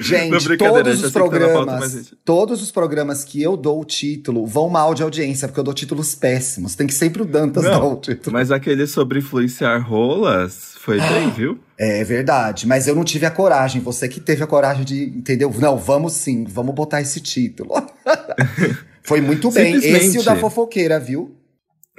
Gente, 0.00 0.56
todos 0.56 1.02
os 1.04 1.12
tá 1.12 1.20
pauta, 1.20 1.38
programas, 1.38 1.80
mas, 1.80 1.92
gente, 1.92 2.16
todos 2.24 2.62
os 2.62 2.70
programas 2.70 3.24
que 3.24 3.42
eu 3.42 3.56
dou 3.56 3.80
o 3.80 3.84
título 3.84 4.46
vão 4.46 4.68
mal 4.68 4.94
de 4.94 5.02
audiência, 5.02 5.46
porque 5.46 5.60
eu 5.60 5.64
dou 5.64 5.74
títulos 5.74 6.14
péssimos. 6.14 6.74
Tem 6.74 6.86
que 6.86 6.94
sempre 6.94 7.22
o 7.22 7.24
Dantas 7.24 7.64
Não, 7.64 7.70
dar 7.70 7.84
o 7.84 7.96
título. 7.96 8.32
Mas 8.32 8.50
aquele 8.50 8.86
sobre 8.86 9.18
influenciar 9.18 9.78
rolas 9.78 10.74
foi 10.78 10.98
bem, 10.98 11.30
viu? 11.30 11.58
É 11.78 12.02
verdade, 12.04 12.66
mas 12.66 12.86
eu 12.86 12.94
não 12.94 13.04
tive 13.04 13.26
a 13.26 13.30
coragem. 13.30 13.80
Você 13.82 14.08
que 14.08 14.20
teve 14.20 14.42
a 14.42 14.46
coragem 14.46 14.84
de, 14.84 15.04
entendeu? 15.04 15.52
Não, 15.58 15.76
vamos 15.76 16.14
sim, 16.14 16.44
vamos 16.48 16.74
botar 16.74 17.00
esse 17.00 17.20
título. 17.20 17.70
Foi 19.02 19.20
muito 19.20 19.50
bem. 19.50 19.76
Esse 19.76 20.18
e 20.18 20.20
o 20.20 20.22
da 20.22 20.36
fofoqueira, 20.36 21.00
viu? 21.00 21.34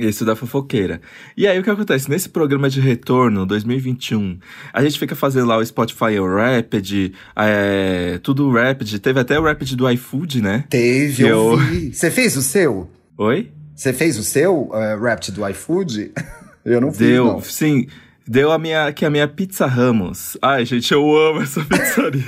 Esse 0.01 0.25
da 0.25 0.35
fofoqueira. 0.35 0.99
E 1.37 1.47
aí 1.47 1.59
o 1.59 1.63
que 1.63 1.69
acontece? 1.69 2.09
Nesse 2.09 2.27
programa 2.29 2.69
de 2.69 2.81
retorno 2.81 3.45
2021, 3.45 4.39
a 4.73 4.83
gente 4.83 4.97
fica 4.97 5.15
fazendo 5.15 5.45
lá 5.47 5.57
o 5.57 5.65
Spotify 5.65 6.19
o 6.19 6.35
Rapid, 6.35 7.13
é, 7.35 8.19
tudo 8.23 8.51
Rapid. 8.51 8.97
Teve 8.99 9.19
até 9.19 9.39
o 9.39 9.43
Rapid 9.43 9.73
do 9.75 9.89
iFood, 9.91 10.41
né? 10.41 10.65
Teve, 10.69 11.23
eu 11.23 11.27
eu- 11.51 11.57
vi. 11.57 11.93
Você 11.93 12.09
fez 12.09 12.35
o 12.35 12.41
seu? 12.41 12.89
Oi? 13.17 13.51
Você 13.75 13.93
fez 13.93 14.17
o 14.17 14.23
seu 14.23 14.69
uh, 14.69 14.99
Rapt 15.01 15.31
do 15.31 15.47
iFood? 15.49 16.11
Eu 16.63 16.79
não 16.79 16.89
fiz, 16.91 16.99
Deu, 16.99 17.25
não. 17.25 17.41
sim. 17.41 17.87
Deu 18.31 18.49
a 18.49 18.57
minha, 18.57 18.93
que 18.93 19.03
a 19.03 19.09
minha 19.09 19.27
Pizza 19.27 19.65
Ramos. 19.65 20.37
Ai, 20.41 20.63
gente, 20.65 20.89
eu 20.93 21.01
amo 21.17 21.41
essa 21.41 21.59
pizzaria. 21.67 22.23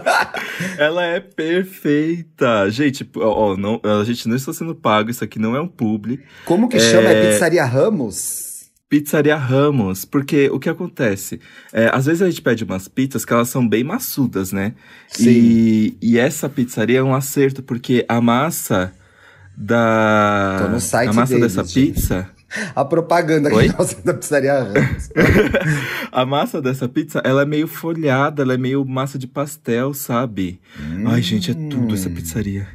Ela 0.78 1.04
é 1.04 1.20
perfeita. 1.20 2.70
Gente, 2.70 3.06
ó, 3.16 3.54
não, 3.54 3.78
a 4.00 4.04
gente 4.04 4.26
não 4.26 4.34
está 4.34 4.54
sendo 4.54 4.74
pago, 4.74 5.10
isso 5.10 5.22
aqui 5.22 5.38
não 5.38 5.54
é 5.54 5.60
um 5.60 5.68
publi. 5.68 6.18
Como 6.46 6.66
que 6.66 6.78
É. 6.78 6.80
chama? 6.80 7.10
É 7.10 7.30
Pizzaria 7.30 7.62
Ramos? 7.66 8.70
Pizzaria 8.88 9.36
Ramos, 9.36 10.06
porque 10.06 10.48
o 10.48 10.58
que 10.58 10.70
acontece? 10.70 11.38
É, 11.74 11.90
às 11.92 12.06
vezes 12.06 12.22
a 12.22 12.30
gente 12.30 12.40
pede 12.40 12.64
umas 12.64 12.88
pizzas 12.88 13.22
que 13.22 13.30
elas 13.34 13.50
são 13.50 13.68
bem 13.68 13.84
maçudas, 13.84 14.50
né? 14.50 14.72
E, 15.20 15.94
e 16.00 16.16
essa 16.18 16.48
pizzaria 16.48 17.00
é 17.00 17.02
um 17.02 17.14
acerto, 17.14 17.62
porque 17.62 18.02
a 18.08 18.18
massa 18.18 18.94
da. 19.54 20.56
Tô 20.62 20.68
no 20.68 20.80
site 20.80 21.10
a 21.10 21.12
massa 21.12 21.34
deles, 21.34 21.54
dessa 21.54 21.68
gente. 21.68 21.92
pizza. 21.92 22.30
A 22.74 22.84
propaganda 22.84 23.52
Oi? 23.52 23.68
que 23.68 23.76
nós 23.76 23.94
da 24.04 24.14
Pizzaria 24.14 24.54
Ramos. 24.54 25.10
A 26.10 26.24
massa 26.24 26.62
dessa 26.62 26.88
pizza, 26.88 27.20
ela 27.24 27.42
é 27.42 27.46
meio 27.46 27.68
folhada, 27.68 28.42
ela 28.42 28.54
é 28.54 28.56
meio 28.56 28.84
massa 28.84 29.18
de 29.18 29.26
pastel, 29.26 29.92
sabe? 29.92 30.60
Ai, 31.06 31.20
gente, 31.20 31.50
é 31.50 31.54
tudo 31.54 31.94
essa 31.94 32.08
pizzaria. 32.08 32.66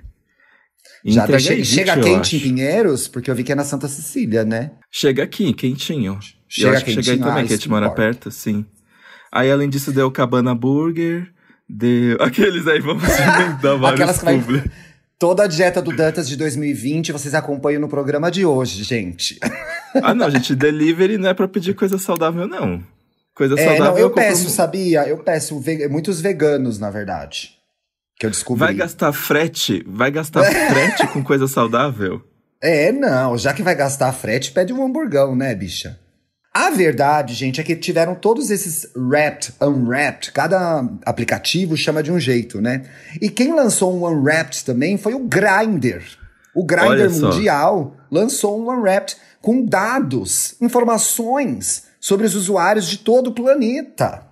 Já 1.05 1.23
Entrega 1.23 1.51
aí, 1.51 1.65
chega 1.65 1.95
20, 1.95 2.07
eu 2.07 2.13
quente 2.13 2.37
em. 2.37 2.39
Pinheiros, 2.39 3.07
porque 3.07 3.29
eu 3.29 3.35
vi 3.35 3.43
que 3.43 3.51
é 3.51 3.55
na 3.55 3.65
Santa 3.65 3.87
Cecília, 3.89 4.45
né? 4.45 4.71
Chega 4.89 5.23
aqui, 5.23 5.53
quentinho. 5.53 6.17
Chega 6.47 6.69
eu 6.69 6.73
acho 6.75 6.85
que 6.85 6.91
chega 6.91 7.01
aí 7.01 7.05
quentinho, 7.05 7.27
também, 7.27 7.43
ah, 7.43 7.47
que 7.47 7.53
a 7.53 7.55
gente 7.57 7.69
mora 7.69 7.89
perto, 7.89 8.31
sim. 8.31 8.65
Aí, 9.31 9.51
além 9.51 9.67
disso, 9.67 9.91
deu 9.91 10.09
Cabana 10.12 10.55
Burger, 10.55 11.27
deu... 11.67 12.15
Aqueles 12.24 12.67
aí, 12.67 12.79
vamos 12.79 13.03
emendar 13.19 13.77
vários 13.77 14.01
Aquelas 14.01 14.19
que 14.19 14.25
vai-. 14.25 14.63
Toda 15.24 15.44
a 15.46 15.48
dieta 15.48 15.82
do 15.82 15.96
Dantas 15.96 16.27
de 16.27 16.36
2020 16.36 17.13
vocês 17.13 17.34
acompanham 17.34 17.80
no 17.80 17.88
programa 17.88 18.30
de 18.30 18.46
hoje, 18.46 18.84
gente. 18.84 19.39
Ah, 19.96 20.13
não, 20.13 20.30
gente, 20.30 20.53
delivery 20.53 21.18
não 21.18 21.30
é 21.30 21.34
pra 21.34 21.48
pedir 21.48 21.74
coisa 21.75 21.98
saudável, 21.98 22.46
não. 22.46 22.84
Coisa 23.34 23.56
É, 23.58 23.63
saudável 23.63 23.86
não, 23.94 23.98
eu 23.98 24.10
compro- 24.10 24.22
peço, 24.22 24.50
sabia? 24.50 25.08
Eu 25.08 25.20
peço 25.20 25.58
ve- 25.62 25.88
muitos 25.88 26.20
veganos, 26.20 26.77
na 26.77 26.89
verdade. 26.89 27.51
Que 28.20 28.25
eu 28.25 28.30
descobri. 28.30 28.65
Vai 28.65 28.74
gastar 28.74 29.13
frete? 29.13 29.82
Vai 29.88 30.12
gastar 30.12 30.44
frete 30.44 31.08
com 31.13 31.24
coisa 31.24 31.48
saudável? 31.48 32.22
É, 32.62 32.92
não, 32.94 33.38
já 33.38 33.53
que 33.53 33.62
vai 33.63 33.75
gastar 33.75 34.12
frete, 34.13 34.51
pede 34.51 34.72
um 34.74 34.86
hamburgão, 34.86 35.36
né, 35.38 35.53
bicha? 35.56 36.00
A 36.55 36.69
verdade, 36.69 37.33
gente, 37.33 37.60
é 37.60 37.63
que 37.63 37.75
tiveram 37.75 38.13
todos 38.13 38.51
esses 38.51 38.88
wrapped, 38.95 39.55
unwrapped, 39.60 40.31
cada 40.31 40.88
aplicativo 41.03 41.75
chama 41.75 42.03
de 42.03 42.12
um 42.12 42.19
jeito, 42.19 42.62
né? 42.62 42.88
E 43.19 43.27
quem 43.27 43.55
lançou 43.55 43.91
um 43.91 44.07
unwrapped 44.07 44.63
também 44.63 44.95
foi 44.95 45.15
o 45.15 45.19
Grindr. 45.19 46.03
O 46.53 46.63
Grindr. 46.63 47.10
Mundial 47.10 47.98
lançou 48.12 48.62
um 48.62 48.72
unwrapped 48.72 49.17
com 49.41 49.65
dados, 49.65 50.55
informações 50.62 51.86
sobre 52.00 52.27
os 52.27 52.36
usuários 52.36 52.88
de 52.88 53.00
todo 53.00 53.31
o 53.31 53.33
planeta. 53.33 54.24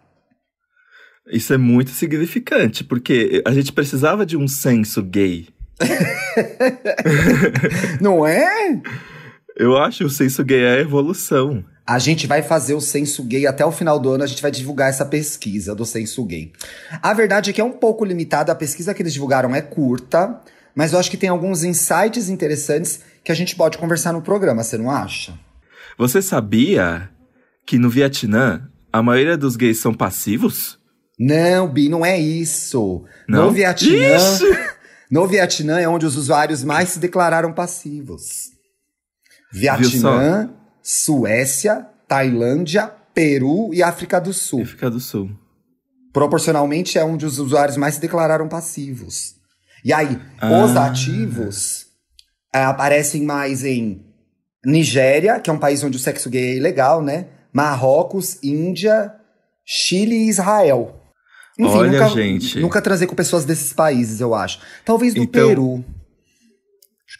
Isso 1.27 1.53
é 1.53 1.57
muito 1.57 1.89
significante, 1.89 2.83
porque 2.83 3.41
a 3.47 3.51
gente 3.51 3.73
precisava 3.73 4.27
de 4.27 4.37
um 4.37 4.47
censo 4.47 5.01
gay. 5.01 5.47
Não 7.99 8.27
é? 8.27 8.79
Eu 9.57 9.77
acho 9.77 9.99
que 9.99 10.03
o 10.03 10.09
censo 10.09 10.43
gay 10.43 10.63
é 10.63 10.75
a 10.75 10.81
evolução. 10.81 11.65
A 11.85 11.97
gente 11.99 12.27
vai 12.27 12.43
fazer 12.43 12.73
o 12.73 12.81
censo 12.81 13.23
gay 13.23 13.47
até 13.47 13.65
o 13.65 13.71
final 13.71 13.99
do 13.99 14.09
ano, 14.11 14.23
a 14.23 14.27
gente 14.27 14.41
vai 14.41 14.51
divulgar 14.51 14.89
essa 14.89 15.05
pesquisa 15.05 15.73
do 15.73 15.85
censo 15.85 16.23
gay. 16.23 16.51
A 17.01 17.13
verdade 17.13 17.49
é 17.49 17.53
que 17.53 17.61
é 17.61 17.63
um 17.63 17.71
pouco 17.71 18.05
limitada, 18.05 18.51
a 18.51 18.55
pesquisa 18.55 18.93
que 18.93 19.01
eles 19.01 19.13
divulgaram 19.13 19.53
é 19.55 19.61
curta, 19.61 20.39
mas 20.75 20.93
eu 20.93 20.99
acho 20.99 21.09
que 21.09 21.17
tem 21.17 21.29
alguns 21.29 21.63
insights 21.63 22.29
interessantes 22.29 22.99
que 23.23 23.31
a 23.31 23.35
gente 23.35 23.55
pode 23.55 23.77
conversar 23.77 24.13
no 24.13 24.21
programa, 24.21 24.63
você 24.63 24.77
não 24.77 24.89
acha? 24.89 25.33
Você 25.97 26.21
sabia 26.21 27.09
que 27.65 27.77
no 27.77 27.89
Vietnã 27.89 28.69
a 28.91 29.01
maioria 29.01 29.37
dos 29.37 29.55
gays 29.55 29.79
são 29.79 29.93
passivos? 29.93 30.79
Não, 31.19 31.67
Bi, 31.67 31.89
não 31.89 32.05
é 32.05 32.17
isso. 32.17 33.05
Não? 33.27 33.45
No 33.45 33.51
Vietnã, 33.51 34.15
Ixi! 34.15 34.45
no 35.11 35.27
Vietnã 35.27 35.79
é 35.79 35.87
onde 35.87 36.05
os 36.05 36.15
usuários 36.15 36.63
mais 36.63 36.89
se 36.89 36.99
declararam 36.99 37.53
passivos. 37.53 38.51
Vietnã, 39.51 40.49
Suécia, 40.81 41.87
Tailândia, 42.07 42.91
Peru 43.13 43.73
e 43.73 43.81
África 43.83 44.19
do 44.19 44.33
Sul. 44.33 44.61
África 44.63 44.89
do 44.89 44.99
Sul. 44.99 45.29
proporcionalmente 46.13 46.97
é 46.97 47.03
onde 47.05 47.25
os 47.25 47.39
usuários 47.39 47.77
mais 47.77 47.95
se 47.95 48.01
declararam 48.01 48.47
passivos. 48.49 49.35
E 49.83 49.93
aí, 49.93 50.19
Ah. 50.41 50.63
os 50.63 50.75
ativos 50.75 51.85
é, 52.53 52.61
aparecem 52.63 53.23
mais 53.23 53.63
em 53.63 54.05
Nigéria, 54.65 55.39
que 55.39 55.49
é 55.49 55.53
um 55.53 55.57
país 55.57 55.81
onde 55.83 55.95
o 55.97 55.99
sexo 55.99 56.29
gay 56.29 56.51
é 56.51 56.57
ilegal, 56.57 57.01
né? 57.01 57.27
Marrocos, 57.53 58.37
Índia, 58.43 59.13
Chile 59.65 60.15
e 60.15 60.27
Israel. 60.29 60.97
Enfim, 61.57 61.77
Olha, 61.77 61.91
nunca, 61.91 62.09
gente. 62.09 62.59
nunca 62.59 62.81
transei 62.81 63.07
com 63.07 63.15
pessoas 63.15 63.45
desses 63.45 63.71
países, 63.73 64.19
eu 64.19 64.35
acho. 64.35 64.59
Talvez 64.85 65.13
do 65.13 65.21
Então- 65.23 65.47
Peru. 65.47 65.85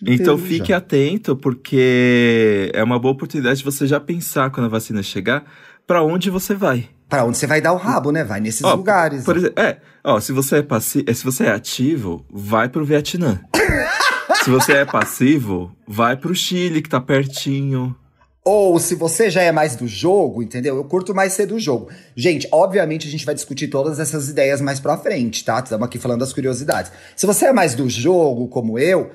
Então 0.05 0.37
fique 0.37 0.69
já. 0.69 0.77
atento, 0.77 1.35
porque 1.35 2.71
é 2.73 2.83
uma 2.83 2.97
boa 2.99 3.13
oportunidade 3.13 3.59
de 3.59 3.65
você 3.65 3.85
já 3.85 3.99
pensar 3.99 4.49
quando 4.49 4.65
a 4.65 4.69
vacina 4.69 5.03
chegar 5.03 5.45
para 5.85 6.03
onde 6.03 6.29
você 6.29 6.55
vai. 6.55 6.89
Pra 7.07 7.25
onde 7.25 7.37
você 7.37 7.45
vai 7.45 7.59
dar 7.61 7.73
o 7.73 7.77
rabo, 7.77 8.11
né? 8.11 8.23
Vai 8.23 8.39
nesses 8.39 8.63
Ó, 8.63 8.73
lugares. 8.73 9.25
Por 9.25 9.37
exemplo, 9.37 9.61
é, 9.61 9.77
ó, 10.03 10.19
se 10.19 10.31
você 10.31 10.57
é 10.57 10.61
passi 10.61 11.03
se 11.13 11.23
você 11.23 11.43
é 11.45 11.51
ativo, 11.51 12.25
vai 12.29 12.69
pro 12.69 12.85
Vietnã. 12.85 13.39
se 14.43 14.49
você 14.49 14.73
é 14.73 14.85
passivo, 14.85 15.75
vai 15.87 16.15
pro 16.15 16.33
Chile, 16.33 16.81
que 16.81 16.89
tá 16.89 17.01
pertinho. 17.01 17.95
Ou 18.43 18.79
se 18.79 18.95
você 18.95 19.29
já 19.29 19.43
é 19.43 19.51
mais 19.51 19.75
do 19.75 19.87
jogo, 19.87 20.41
entendeu? 20.41 20.75
Eu 20.75 20.83
curto 20.83 21.13
mais 21.13 21.33
ser 21.33 21.45
do 21.45 21.59
jogo. 21.59 21.89
Gente, 22.15 22.47
obviamente 22.51 23.07
a 23.07 23.11
gente 23.11 23.23
vai 23.23 23.35
discutir 23.35 23.67
todas 23.67 23.99
essas 23.99 24.29
ideias 24.29 24.59
mais 24.59 24.79
pra 24.79 24.97
frente, 24.97 25.45
tá? 25.45 25.59
Estamos 25.59 25.85
aqui 25.85 25.99
falando 25.99 26.21
das 26.21 26.33
curiosidades. 26.33 26.91
Se 27.15 27.27
você 27.27 27.45
é 27.45 27.53
mais 27.53 27.75
do 27.75 27.87
jogo, 27.87 28.47
como 28.47 28.79
eu, 28.79 29.11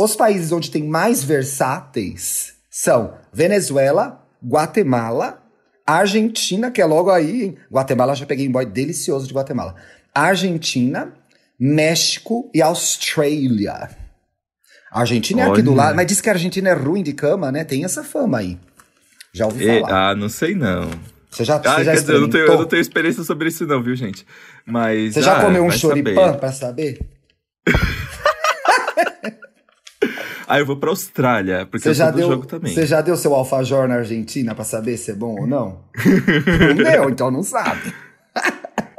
os 0.00 0.14
países 0.14 0.52
onde 0.52 0.70
tem 0.70 0.84
mais 0.84 1.24
versáteis 1.24 2.54
são 2.70 3.14
Venezuela, 3.32 4.24
Guatemala, 4.46 5.42
Argentina, 5.84 6.70
que 6.70 6.80
é 6.80 6.84
logo 6.84 7.10
aí, 7.10 7.42
hein? 7.44 7.56
Guatemala, 7.72 8.14
já 8.14 8.24
peguei 8.26 8.46
um 8.48 8.52
boy 8.52 8.64
delicioso 8.64 9.26
de 9.26 9.34
Guatemala. 9.34 9.74
Argentina, 10.14 11.12
México 11.58 12.48
e 12.54 12.62
Austrália. 12.62 13.90
A 14.92 15.00
Argentina 15.00 15.42
é 15.42 15.50
aqui 15.50 15.62
do 15.62 15.72
Olha. 15.72 15.78
lado, 15.82 15.96
mas 15.96 16.06
diz 16.06 16.20
que 16.20 16.28
a 16.28 16.32
Argentina 16.32 16.68
é 16.70 16.74
ruim 16.74 17.02
de 17.02 17.12
cama, 17.12 17.50
né? 17.50 17.64
Tem 17.64 17.84
essa 17.84 18.04
fama 18.04 18.38
aí. 18.38 18.58
Já 19.34 19.46
ouvi 19.46 19.64
E- 19.68 19.80
falar. 19.80 20.10
ah, 20.10 20.14
não 20.14 20.28
sei 20.28 20.54
não. 20.54 20.90
Você 21.30 21.44
já, 21.44 21.56
Ah, 21.56 21.74
você 21.78 21.84
já 21.84 21.92
dizer, 21.94 22.14
eu 22.14 22.20
não, 22.22 22.30
tenho, 22.30 22.44
eu 22.46 22.58
não 22.58 22.64
tenho 22.64 22.80
experiência 22.80 23.22
sobre 23.24 23.48
isso 23.48 23.66
não, 23.66 23.82
viu, 23.82 23.94
gente? 23.96 24.24
Mas 24.64 25.14
Você 25.14 25.22
já 25.22 25.38
ah, 25.38 25.44
comeu 25.44 25.62
um 25.64 25.68
vai 25.68 25.76
choripan 25.78 26.14
saber. 26.14 26.38
pra 26.38 26.52
saber? 26.52 27.00
Ah, 30.48 30.58
eu 30.58 30.64
vou 30.66 30.76
pra 30.76 30.88
Austrália, 30.90 31.66
porque 31.66 31.82
Você 31.82 31.90
eu 31.90 31.94
já, 31.94 32.10
deu, 32.10 32.26
jogo 32.28 32.46
também. 32.46 32.72
você 32.72 32.86
já 32.86 33.00
deu 33.02 33.16
seu 33.16 33.34
alfajor 33.34 33.86
na 33.86 33.96
Argentina 33.96 34.54
pra 34.54 34.64
saber 34.64 34.96
se 34.96 35.10
é 35.10 35.14
bom 35.14 35.40
ou 35.40 35.46
não? 35.46 35.80
não 36.68 36.74
deu, 36.74 37.10
então 37.10 37.30
não 37.30 37.42
sabe. 37.42 37.92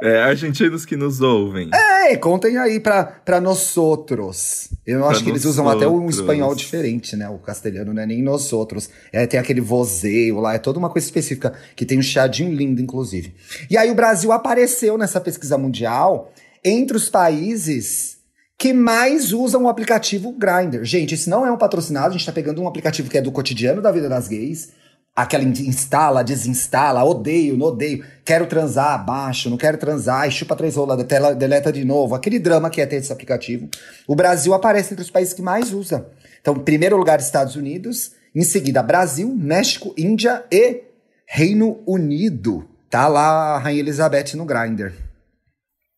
É, 0.02 0.22
argentinos 0.22 0.86
que 0.86 0.96
nos 0.96 1.20
ouvem. 1.20 1.68
É, 1.74 2.16
contem 2.16 2.56
aí 2.56 2.80
pra, 2.80 3.04
pra 3.04 3.38
nós 3.38 3.76
outros. 3.76 4.70
Eu 4.86 5.00
Pra 5.00 5.08
acho 5.10 5.22
que 5.22 5.28
eles 5.28 5.44
usam 5.44 5.68
até 5.68 5.86
um 5.86 5.94
outros. 6.04 6.20
espanhol 6.20 6.54
diferente, 6.54 7.14
né? 7.16 7.28
O 7.28 7.36
castelhano 7.38 7.92
não 7.92 8.00
é 8.02 8.06
nem 8.06 8.22
nós 8.22 8.50
outros. 8.50 8.88
É, 9.12 9.26
tem 9.26 9.38
aquele 9.38 9.60
vozeio 9.60 10.40
lá, 10.40 10.54
é 10.54 10.58
toda 10.58 10.78
uma 10.78 10.88
coisa 10.88 11.06
específica, 11.06 11.52
que 11.76 11.84
tem 11.84 11.98
um 11.98 12.02
chiadinho 12.02 12.50
lindo, 12.54 12.80
inclusive. 12.80 13.34
E 13.68 13.76
aí 13.76 13.90
o 13.90 13.94
Brasil 13.94 14.32
apareceu 14.32 14.96
nessa 14.96 15.20
pesquisa 15.20 15.58
mundial 15.58 16.32
entre 16.64 16.96
os 16.96 17.10
países 17.10 18.19
que 18.60 18.74
mais 18.74 19.32
usam 19.32 19.64
o 19.64 19.68
aplicativo 19.70 20.32
Grindr. 20.32 20.84
Gente, 20.84 21.14
esse 21.14 21.30
não 21.30 21.46
é 21.46 21.50
um 21.50 21.56
patrocinado, 21.56 22.08
a 22.08 22.12
gente 22.12 22.26
tá 22.26 22.30
pegando 22.30 22.60
um 22.60 22.68
aplicativo 22.68 23.08
que 23.08 23.16
é 23.16 23.22
do 23.22 23.32
cotidiano 23.32 23.80
da 23.80 23.90
vida 23.90 24.06
das 24.06 24.28
gays. 24.28 24.68
Aquela 25.16 25.42
in- 25.42 25.66
instala, 25.66 26.22
desinstala, 26.22 27.02
odeio, 27.02 27.56
não 27.56 27.68
odeio, 27.68 28.04
quero 28.22 28.46
transar, 28.46 29.02
baixo, 29.02 29.48
não 29.48 29.56
quero 29.56 29.78
transar, 29.78 30.28
e 30.28 30.30
chupa 30.30 30.54
três 30.54 30.76
rolas, 30.76 31.02
tela- 31.04 31.34
deleta 31.34 31.72
de 31.72 31.86
novo. 31.86 32.14
Aquele 32.14 32.38
drama 32.38 32.68
que 32.68 32.82
é 32.82 32.86
ter 32.86 32.96
esse 32.96 33.10
aplicativo. 33.10 33.66
O 34.06 34.14
Brasil 34.14 34.52
aparece 34.52 34.92
entre 34.92 35.04
os 35.04 35.10
países 35.10 35.32
que 35.32 35.40
mais 35.40 35.72
usa. 35.72 36.06
Então, 36.42 36.54
em 36.54 36.60
primeiro 36.60 36.98
lugar, 36.98 37.18
Estados 37.18 37.56
Unidos, 37.56 38.12
em 38.34 38.42
seguida, 38.42 38.82
Brasil, 38.82 39.34
México, 39.34 39.94
Índia 39.96 40.44
e 40.52 40.82
Reino 41.24 41.78
Unido. 41.86 42.68
Tá 42.90 43.08
lá 43.08 43.54
a 43.56 43.58
Rainha 43.58 43.80
Elizabeth 43.80 44.34
no 44.36 44.44
Grindr. 44.44 44.92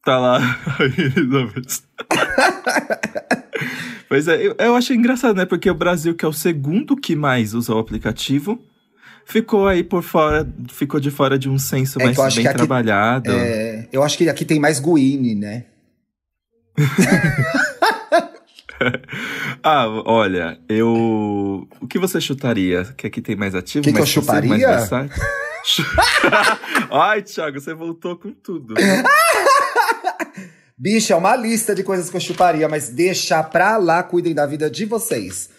Tá 0.04 0.18
lá 0.18 0.38
a 0.78 0.84
Elizabeth. 0.84 1.82
pois 4.08 4.26
é, 4.28 4.46
eu, 4.46 4.54
eu 4.58 4.74
achei 4.76 4.96
engraçado, 4.96 5.36
né? 5.36 5.44
Porque 5.46 5.70
o 5.70 5.74
Brasil, 5.74 6.14
que 6.14 6.24
é 6.24 6.28
o 6.28 6.32
segundo 6.32 6.96
que 6.96 7.14
mais 7.14 7.54
usa 7.54 7.74
o 7.74 7.78
aplicativo, 7.78 8.60
ficou 9.24 9.68
aí 9.68 9.84
por 9.84 10.02
fora, 10.02 10.46
ficou 10.70 10.98
de 10.98 11.10
fora 11.10 11.38
de 11.38 11.48
um 11.48 11.56
censo 11.58 12.00
É 12.00 12.04
mais 12.04 12.16
que 12.16 12.20
eu 12.20 12.24
acho 12.26 12.36
bem 12.36 12.42
que 12.44 12.48
aqui- 12.48 12.56
trabalhado. 12.58 13.30
É, 13.30 13.88
eu 13.92 14.02
acho 14.02 14.18
que 14.18 14.28
aqui 14.28 14.44
tem 14.44 14.58
mais 14.58 14.80
Guine, 14.80 15.34
né? 15.34 15.64
Ah, 19.62 19.86
olha, 20.06 20.58
eu. 20.68 21.68
O 21.80 21.86
que 21.86 22.00
você 22.00 22.20
chutaria? 22.20 22.84
Que 22.96 23.06
aqui 23.06 23.22
tem 23.22 23.36
mais 23.36 23.54
ativo? 23.54 23.84
Que 23.84 23.92
que 23.92 23.98
mais 24.00 24.16
eu 24.16 24.22
mais 24.24 24.60
versátil? 24.60 25.22
Ai, 26.90 27.22
Thiago, 27.22 27.60
você 27.60 27.72
voltou 27.74 28.16
com 28.16 28.32
tudo. 28.32 28.74
Bicha, 30.78 31.14
é 31.14 31.16
uma 31.16 31.36
lista 31.36 31.74
de 31.74 31.82
coisas 31.82 32.10
que 32.10 32.16
eu 32.16 32.20
chuparia, 32.20 32.68
mas 32.68 32.88
deixa 32.88 33.42
pra 33.42 33.76
lá, 33.76 34.02
cuidem 34.02 34.34
da 34.34 34.46
vida 34.46 34.70
de 34.70 34.84
vocês. 34.84 35.50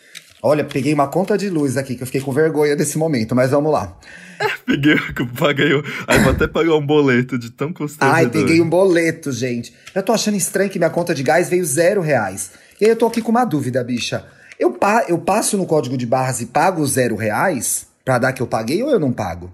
Olha, 0.41 0.65
peguei 0.65 0.93
uma 0.93 1.08
conta 1.08 1.38
de 1.38 1.50
luz 1.50 1.77
aqui, 1.77 1.96
que 1.96 2.03
eu 2.03 2.05
fiquei 2.05 2.20
com 2.20 2.34
vergonha 2.34 2.75
desse 2.75 2.98
momento, 2.98 3.34
mas 3.34 3.51
vamos 3.51 3.72
lá. 3.72 3.98
Peguei, 4.65 4.96
paguei. 5.39 5.72
Aí 6.08 6.20
vou 6.20 6.32
até 6.32 6.48
pagar 6.48 6.75
um 6.75 6.86
boleto 6.86 7.38
de 7.38 7.50
tão 7.50 7.72
constrangedor. 7.72 8.17
Ai, 8.17 8.29
peguei 8.29 8.60
um 8.60 8.67
boleto, 8.67 9.32
gente. 9.32 9.74
Eu 9.93 10.03
tô 10.03 10.12
achando 10.12 10.36
estranho 10.36 10.70
que 10.70 10.79
minha 10.79 10.89
conta 10.89 11.13
de 11.13 11.24
gás 11.24 11.50
veio 11.50 11.63
zero 11.63 12.01
reais. 12.01 12.51
E 12.82 12.86
aí 12.86 12.91
eu 12.91 12.96
tô 12.96 13.05
aqui 13.08 13.22
com 13.22 13.32
uma 13.32 13.46
dúvida, 13.46 13.82
bicha. 13.84 14.25
Eu, 14.60 14.72
pa 14.72 15.05
eu 15.08 15.17
passo 15.17 15.58
no 15.58 15.65
código 15.65 15.98
de 15.98 16.05
barras 16.05 16.41
e 16.41 16.48
pago 16.48 16.86
zero 16.86 17.15
reais 17.15 17.88
pra 18.03 18.17
dar 18.17 18.34
que 18.34 18.41
eu 18.41 18.48
paguei 18.48 18.84
ou 18.84 18.89
eu 18.89 19.00
não 19.00 19.13
pago? 19.13 19.53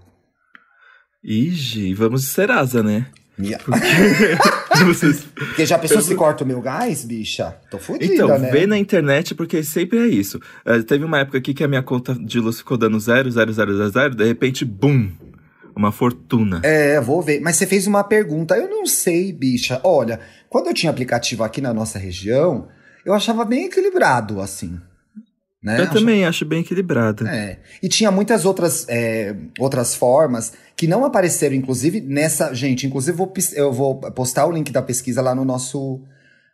Igi, 1.24 1.94
vamos 1.94 2.22
de 2.22 2.28
Serasa, 2.28 2.82
né? 2.82 3.08
Vocês- 4.86 5.26
Porque 5.36 5.66
já 5.66 5.78
pensou 5.78 6.02
se 6.02 6.16
corta 6.16 6.44
o 6.44 6.48
meu 6.48 6.62
gás, 6.62 7.04
bicha? 7.06 7.56
Tô 7.72 7.78
fodida, 7.78 8.14
Então, 8.14 8.38
né? 8.40 8.50
vê 8.52 8.68
na 8.68 8.78
internet, 8.78 9.34
porque 9.34 9.64
sempre 9.64 10.00
é 10.00 10.08
isso. 10.08 10.40
Eh, 10.66 10.82
teve 10.82 11.04
uma 11.06 11.20
época 11.20 11.38
aqui 11.38 11.54
que 11.54 11.64
a 11.64 11.68
minha 11.68 11.82
conta 11.84 12.14
de 12.14 12.40
luz 12.40 12.58
ficou 12.60 12.78
dando 12.78 13.00
zero, 13.00 13.30
zero, 13.32 13.52
zero, 13.54 13.78
zero, 13.78 13.90
zero, 13.90 14.16
de 14.16 14.26
repente, 14.26 14.64
bum! 14.66 15.10
Uma 15.76 15.92
fortuna. 15.94 16.60
É, 16.64 17.00
vou 17.00 17.22
ver. 17.22 17.40
Mas 17.40 17.56
você 17.56 17.66
fez 17.66 17.88
uma 17.88 18.04
pergunta. 18.04 18.58
Eu 18.58 18.70
não 18.70 18.86
sei, 18.86 19.32
bicha. 19.32 19.80
Olha, 19.84 20.20
quando 20.50 20.68
eu 20.68 20.74
tinha 20.74 20.90
aplicativo 20.90 21.42
aqui 21.44 21.62
na 21.62 21.74
nossa 21.74 21.98
região, 21.98 22.68
eu 23.06 23.14
achava 23.14 23.46
bem 23.46 23.66
equilibrado, 23.68 24.42
assim. 24.42 24.78
Né? 25.62 25.74
Eu 25.78 25.84
Achava- 25.84 26.00
também 26.00 26.26
acho 26.26 26.46
bem 26.46 26.62
equilibrado. 26.62 27.28
É. 27.28 27.60
E 27.84 27.90
tinha 27.90 28.10
muitas 28.10 28.46
outras, 28.46 28.86
é, 28.88 29.36
outras 29.60 29.94
formas 29.94 30.54
que 30.76 30.88
não 30.88 31.04
apareceram, 31.04 31.54
inclusive, 31.56 32.00
nessa. 32.00 32.54
Gente, 32.54 32.88
inclusive, 32.88 33.18
vou 33.18 33.32
eu 33.54 33.72
vou 33.74 33.96
postar 34.00 34.46
o 34.46 34.52
link 34.52 34.72
da 34.72 34.82
pesquisa 34.82 35.22
lá 35.22 35.36
no 35.36 35.44
nosso, 35.44 36.02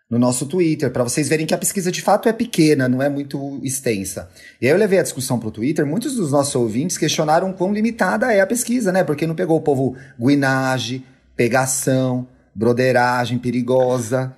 no 0.09 0.17
nosso 0.17 0.47
Twitter, 0.47 0.91
para 0.91 1.03
vocês 1.03 1.29
verem 1.29 1.45
que 1.45 1.53
a 1.53 1.57
pesquisa 1.57 1.91
de 1.91 2.01
fato 2.01 2.27
é 2.27 2.33
pequena, 2.33 2.89
não 2.89 3.00
é 3.01 3.07
muito 3.07 3.59
extensa. 3.63 4.27
E 4.59 4.65
aí 4.65 4.71
eu 4.71 4.77
levei 4.77 4.97
a 4.97 5.03
discussão 5.03 5.39
pro 5.39 5.51
Twitter, 5.51 5.85
muitos 5.85 6.15
dos 6.15 6.31
nossos 6.31 6.55
ouvintes 6.55 6.97
questionaram 6.97 7.53
quão 7.53 7.71
limitada 7.71 8.33
é 8.33 8.41
a 8.41 8.47
pesquisa, 8.47 8.91
né? 8.91 9.03
Porque 9.03 9.27
não 9.27 9.35
pegou 9.35 9.57
o 9.57 9.62
povo 9.62 9.95
guinage, 10.19 11.03
pegação, 11.35 12.27
broderagem 12.55 13.38
perigosa. 13.38 14.33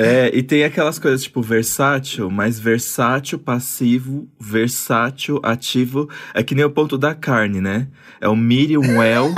É, 0.00 0.30
e 0.34 0.42
tem 0.42 0.64
aquelas 0.64 0.98
coisas 0.98 1.22
tipo 1.22 1.42
versátil, 1.42 2.30
mas 2.30 2.58
versátil, 2.58 3.38
passivo, 3.38 4.28
versátil, 4.38 5.40
ativo. 5.42 6.08
É 6.34 6.42
que 6.42 6.54
nem 6.54 6.64
o 6.64 6.70
ponto 6.70 6.96
da 6.96 7.14
carne, 7.14 7.60
né? 7.60 7.88
É 8.20 8.28
o 8.28 8.34
medium 8.34 8.98
well. 8.98 9.34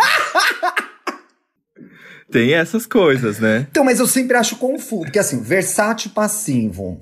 tem 2.30 2.54
essas 2.54 2.86
coisas, 2.86 3.38
né? 3.38 3.66
Então, 3.70 3.84
mas 3.84 3.98
eu 3.98 4.06
sempre 4.06 4.36
acho 4.36 4.56
confuso, 4.56 5.04
porque 5.04 5.18
assim, 5.18 5.42
versátil 5.42 6.10
passivo. 6.12 7.00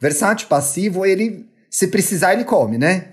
Versátil 0.00 0.48
passivo, 0.48 1.04
ele, 1.04 1.46
se 1.70 1.88
precisar, 1.88 2.32
ele 2.32 2.44
come, 2.44 2.78
né? 2.78 3.08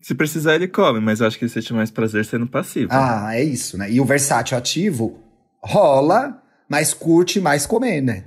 Se 0.00 0.14
precisar, 0.14 0.56
ele 0.56 0.68
come, 0.68 1.00
mas 1.00 1.20
eu 1.20 1.26
acho 1.26 1.38
que 1.38 1.44
ele 1.44 1.52
sente 1.52 1.72
mais 1.72 1.90
prazer 1.90 2.24
sendo 2.24 2.46
passivo. 2.46 2.88
Ah, 2.92 3.30
é 3.34 3.42
isso, 3.42 3.78
né? 3.78 3.90
E 3.90 4.00
o 4.00 4.04
versátil 4.04 4.58
ativo 4.58 5.18
rola, 5.62 6.42
mas 6.68 6.92
curte 6.92 7.40
mais 7.40 7.66
comer, 7.66 8.00
né? 8.00 8.24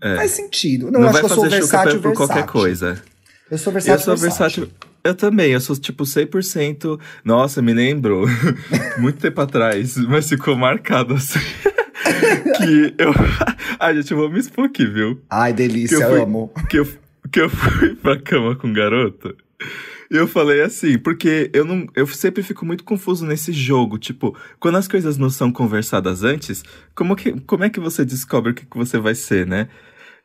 É. 0.00 0.16
Faz 0.16 0.30
sentido. 0.32 0.90
Não, 0.90 1.00
Não 1.00 1.02
eu 1.02 1.08
acho 1.08 1.18
que 1.20 1.24
eu 1.24 1.28
sou 1.30 1.48
versátil, 1.48 2.00
por 2.00 2.12
qualquer 2.14 2.34
versátil. 2.34 2.52
coisa. 2.52 3.02
Eu 3.50 3.58
sou 3.58 3.70
Eu 3.70 3.74
versátil, 3.74 4.04
sou 4.04 4.16
versátil. 4.16 4.68
Eu 5.04 5.14
também, 5.14 5.52
eu 5.52 5.60
sou 5.60 5.76
tipo 5.76 6.04
100%. 6.04 6.98
Nossa, 7.24 7.62
me 7.62 7.72
lembrou. 7.72 8.26
Muito 8.98 9.18
tempo 9.20 9.40
atrás, 9.40 9.96
mas 9.96 10.28
ficou 10.28 10.56
marcado 10.56 11.14
assim. 11.14 11.38
que 12.58 12.94
eu. 12.98 13.12
Ai, 13.78 13.94
gente, 13.96 14.10
eu 14.10 14.16
vou 14.18 14.30
me 14.30 14.38
expor 14.38 14.64
aqui, 14.66 14.84
viu? 14.86 15.20
Ai, 15.30 15.52
delícia, 15.52 15.96
Que 15.96 16.02
eu 16.04 16.08
fui- 16.10 16.20
amo. 16.22 16.52
Que 16.68 16.78
eu, 16.78 16.88
que 17.30 17.40
eu 17.40 17.50
fui 17.50 17.94
pra 17.94 18.18
cama 18.20 18.56
com 18.56 18.72
garota. 18.72 19.34
E 19.60 19.64
eu 20.10 20.26
falei 20.28 20.60
assim, 20.62 20.98
porque 20.98 21.50
eu 21.52 21.64
não. 21.64 21.86
Eu 21.94 22.06
sempre 22.06 22.42
fico 22.42 22.64
muito 22.64 22.84
confuso 22.84 23.26
nesse 23.26 23.52
jogo. 23.52 23.98
Tipo, 23.98 24.36
quando 24.60 24.76
as 24.78 24.86
coisas 24.88 25.16
não 25.18 25.30
são 25.30 25.50
conversadas 25.52 26.22
antes, 26.22 26.62
como, 26.94 27.16
que, 27.16 27.32
como 27.40 27.64
é 27.64 27.70
que 27.70 27.80
você 27.80 28.04
descobre 28.04 28.52
o 28.52 28.54
que, 28.54 28.64
que 28.66 28.76
você 28.76 28.98
vai 28.98 29.14
ser, 29.14 29.46
né? 29.46 29.68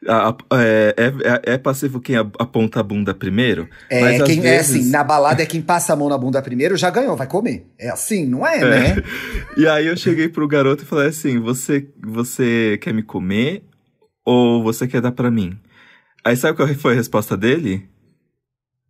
A- 0.07 0.29
a- 0.29 0.35
é, 0.63 0.95
é, 0.97 1.53
é 1.53 1.57
passivo 1.59 1.99
quem 2.01 2.15
aponta 2.15 2.79
a 2.79 2.83
bunda 2.83 3.13
primeiro? 3.13 3.69
É, 3.87 4.01
mas 4.01 4.23
quem, 4.23 4.39
é 4.39 4.41
vezes- 4.41 4.75
assim, 4.81 4.89
na 4.91 5.03
balada 5.03 5.43
é 5.43 5.45
quem 5.47 5.61
passa 5.61 5.93
a 5.93 5.95
mão 5.95 6.09
na 6.09 6.17
bunda 6.17 6.41
primeiro, 6.41 6.75
já 6.75 6.89
ganhou, 6.89 7.15
vai 7.15 7.27
comer. 7.27 7.67
É 7.77 7.89
assim, 7.89 8.25
não 8.25 8.45
é, 8.45 8.59
né? 8.67 8.95
E 9.55 9.67
aí 9.67 9.85
eu 9.85 9.95
cheguei 9.95 10.27
pro 10.27 10.47
garoto 10.47 10.83
e 10.83 10.87
falei 10.87 11.09
assim: 11.09 11.39
você, 11.39 11.87
você 12.03 12.79
quer 12.81 12.93
me 12.95 13.03
comer 13.03 13.63
ou 14.25 14.63
você 14.63 14.87
quer 14.87 15.01
dar 15.01 15.11
pra 15.11 15.29
mim? 15.29 15.55
Aí 16.25 16.35
sabe 16.35 16.55
qual 16.57 16.67
foi 16.75 16.93
a 16.93 16.95
resposta 16.95 17.35
dele? 17.37 17.87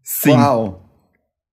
Sim. 0.03 0.31
Qual? 0.31 0.80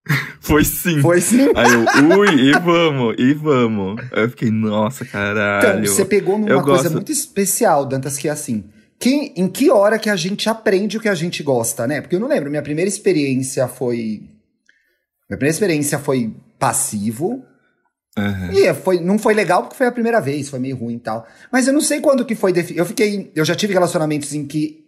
Foi 0.41 0.65
sim. 0.65 1.01
Foi 1.03 1.21
sim. 1.21 1.49
Aí 1.55 1.73
eu, 1.73 2.19
ui, 2.19 2.29
e 2.49 2.53
vamos, 2.53 3.15
e 3.19 3.35
vamos. 3.35 4.01
Aí 4.13 4.25
eu 4.25 4.31
fiquei, 4.31 4.51
nossa, 4.51 5.05
caralho. 5.05 5.81
Então, 5.83 5.95
você 5.95 6.05
pegou 6.05 6.39
numa 6.39 6.49
Eu 6.51 6.63
coisa 6.63 6.85
gosto- 6.85 6.93
muito 6.95 7.13
especial, 7.13 7.85
Dantas, 7.85 8.17
que 8.17 8.29
é 8.29 8.31
assim. 8.31 8.65
Que, 8.99 9.33
em 9.37 9.47
que 9.49 9.71
hora 9.71 9.99
que 9.99 10.09
a 10.11 10.17
gente 10.17 10.49
aprende 10.49 10.97
o 10.97 11.01
que 11.01 11.09
a 11.09 11.15
gente 11.15 11.43
gosta, 11.43 11.87
né? 11.87 12.01
Porque 12.01 12.17
eu 12.17 12.21
não 12.21 12.27
lembro, 12.29 12.51
minha 12.51 12.63
primeira 12.63 12.89
experiência 12.89 13.69
foi. 13.69 14.23
Minha 15.29 15.37
primeira 15.37 15.51
experiência 15.53 15.99
foi 15.99 16.35
passivo. 16.59 17.45
Aham. 18.17 18.51
E 18.53 18.75
foi, 18.75 18.99
não 19.01 19.19
foi 19.19 19.35
legal 19.35 19.63
porque 19.63 19.77
foi 19.77 19.87
a 19.87 19.93
primeira 19.93 20.21
vez, 20.21 20.49
foi 20.49 20.59
meio 20.59 20.77
ruim 20.77 20.97
e 20.97 21.01
tal. 21.01 21.25
Mas 21.53 21.67
eu 21.69 21.73
não 21.73 21.81
sei 21.81 22.01
quando 22.01 22.25
que 22.25 22.35
foi. 22.35 22.53
Eu 22.75 22.85
fiquei. 22.87 23.31
Eu 23.37 23.45
já 23.45 23.55
tive 23.55 23.73
relacionamentos 23.75 24.35
em 24.35 24.45
que 24.47 24.88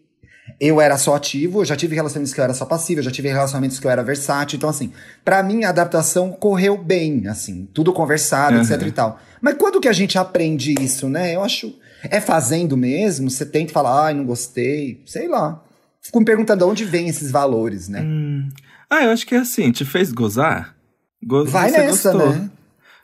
eu 0.60 0.80
era 0.80 0.96
só 0.96 1.14
ativo, 1.14 1.60
eu 1.60 1.64
já 1.64 1.76
tive 1.76 1.94
relacionamentos 1.94 2.32
que 2.34 2.40
eu 2.40 2.44
era 2.44 2.54
só 2.54 2.64
passivo, 2.64 3.00
eu 3.00 3.04
já 3.04 3.10
tive 3.10 3.28
relacionamentos 3.28 3.78
que 3.78 3.86
eu 3.86 3.90
era 3.90 4.02
versátil. 4.02 4.56
Então, 4.56 4.68
assim, 4.70 4.92
pra 5.24 5.42
mim 5.42 5.64
a 5.64 5.68
adaptação 5.68 6.32
correu 6.32 6.76
bem, 6.78 7.26
assim, 7.28 7.68
tudo 7.74 7.92
conversado, 7.92 8.56
Uhum. 8.56 8.62
etc 8.62 8.82
e 8.86 8.92
tal. 8.92 9.20
Mas 9.40 9.54
quando 9.54 9.80
que 9.80 9.88
a 9.88 9.92
gente 9.92 10.18
aprende 10.18 10.74
isso, 10.80 11.08
né? 11.08 11.34
Eu 11.34 11.42
acho. 11.42 11.74
É 12.04 12.18
fazendo 12.20 12.76
mesmo? 12.78 13.30
Você 13.30 13.44
tenta 13.44 13.72
falar, 13.72 14.06
ai, 14.06 14.14
não 14.14 14.24
gostei, 14.24 15.02
sei 15.06 15.28
lá. 15.28 15.62
Fico 16.00 16.18
me 16.18 16.24
perguntando 16.24 16.64
de 16.64 16.70
onde 16.70 16.84
vem 16.84 17.08
esses 17.08 17.30
valores, 17.30 17.88
né? 17.88 18.00
Hum. 18.00 18.48
Ah, 18.88 19.04
eu 19.04 19.10
acho 19.10 19.26
que 19.26 19.34
é 19.34 19.38
assim, 19.38 19.70
te 19.70 19.84
fez 19.84 20.10
gozar? 20.10 20.74
Go 21.22 21.44
Vai 21.44 21.68
você 21.70 21.78
nessa, 21.78 22.12
gostou. 22.12 22.32
né? 22.34 22.50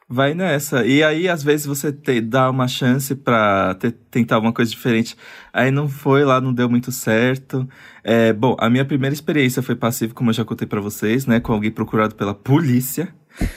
Vai 0.09 0.35
nessa. 0.35 0.87
E 0.87 1.03
aí, 1.03 1.29
às 1.29 1.43
vezes, 1.43 1.67
você 1.67 1.91
te, 1.93 2.21
dá 2.21 2.49
uma 2.49 2.69
chance 2.69 3.13
pra 3.15 3.75
te- 3.75 3.91
tentar 3.91 4.39
uma 4.39 4.53
coisa 4.53 4.71
diferente. 4.71 5.17
Aí 5.53 5.71
não 5.73 5.89
foi 5.89 6.25
lá, 6.25 6.41
não 6.41 6.55
deu 6.55 6.71
muito 6.71 6.93
certo. 6.93 7.69
É, 8.05 8.33
bom, 8.33 8.57
a 8.61 8.71
minha 8.71 8.85
primeira 8.85 9.13
experiência 9.13 9.63
foi 9.63 9.75
passiva, 9.75 10.15
como 10.15 10.31
eu 10.31 10.35
já 10.35 10.45
contei 10.45 10.67
pra 10.67 10.81
vocês, 10.81 11.27
né? 11.27 11.41
Com 11.41 11.53
alguém 11.53 11.73
procurado 11.73 12.15
pela 12.15 12.33
polícia. 12.35 13.09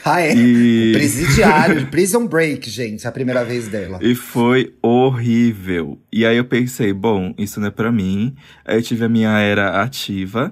Ah, 0.03 0.21
é? 0.21 0.33
E, 0.35 0.91
Presidiário, 0.97 1.85
Prison 1.87 2.25
Break, 2.27 2.67
gente, 2.67 3.07
a 3.07 3.11
primeira 3.11 3.45
vez 3.45 3.67
dela. 3.67 3.99
e 4.01 4.15
foi 4.15 4.73
horrível. 4.81 6.01
E 6.11 6.25
aí 6.25 6.35
eu 6.35 6.45
pensei, 6.45 6.91
bom, 6.93 7.31
isso 7.37 7.59
não 7.59 7.67
é 7.67 7.71
pra 7.71 7.91
mim. 7.91 8.35
Aí 8.65 8.75
eu 8.77 8.81
tive 8.81 9.05
a 9.05 9.09
minha 9.09 9.37
era 9.37 9.81
ativa. 9.83 10.51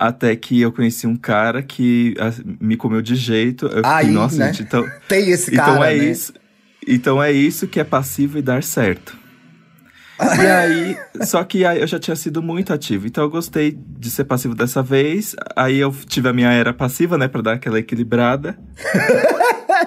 Até 0.00 0.34
que 0.34 0.58
eu 0.58 0.72
conheci 0.72 1.06
um 1.06 1.14
cara 1.14 1.62
que 1.62 2.14
me 2.58 2.74
comeu 2.74 3.02
de 3.02 3.14
jeito. 3.14 3.66
Eu 3.66 3.84
fiquei, 3.84 3.90
Aí, 3.92 4.10
nossa, 4.10 4.38
né? 4.38 4.46
gente, 4.46 4.62
então, 4.62 4.90
Tem 5.06 5.28
esse 5.28 5.50
cara, 5.50 5.72
então 5.72 5.84
é 5.84 5.94
né? 5.94 6.04
isso. 6.04 6.32
Então 6.88 7.22
é 7.22 7.30
isso 7.30 7.68
que 7.68 7.78
é 7.78 7.84
passivo 7.84 8.38
e 8.38 8.42
dar 8.42 8.62
certo. 8.62 9.18
E 10.42 10.46
aí, 10.46 10.96
só 11.22 11.42
que 11.44 11.64
aí 11.64 11.80
eu 11.80 11.86
já 11.86 11.98
tinha 11.98 12.14
sido 12.16 12.42
muito 12.42 12.72
ativo, 12.74 13.06
então 13.06 13.24
eu 13.24 13.30
gostei 13.30 13.74
de 13.98 14.10
ser 14.10 14.24
passivo 14.24 14.54
dessa 14.54 14.82
vez. 14.82 15.34
Aí 15.56 15.78
eu 15.78 15.94
tive 16.06 16.28
a 16.28 16.32
minha 16.32 16.50
era 16.52 16.72
passiva, 16.74 17.16
né, 17.18 17.26
Pra 17.28 17.40
dar 17.42 17.52
aquela 17.54 17.78
equilibrada. 17.78 18.58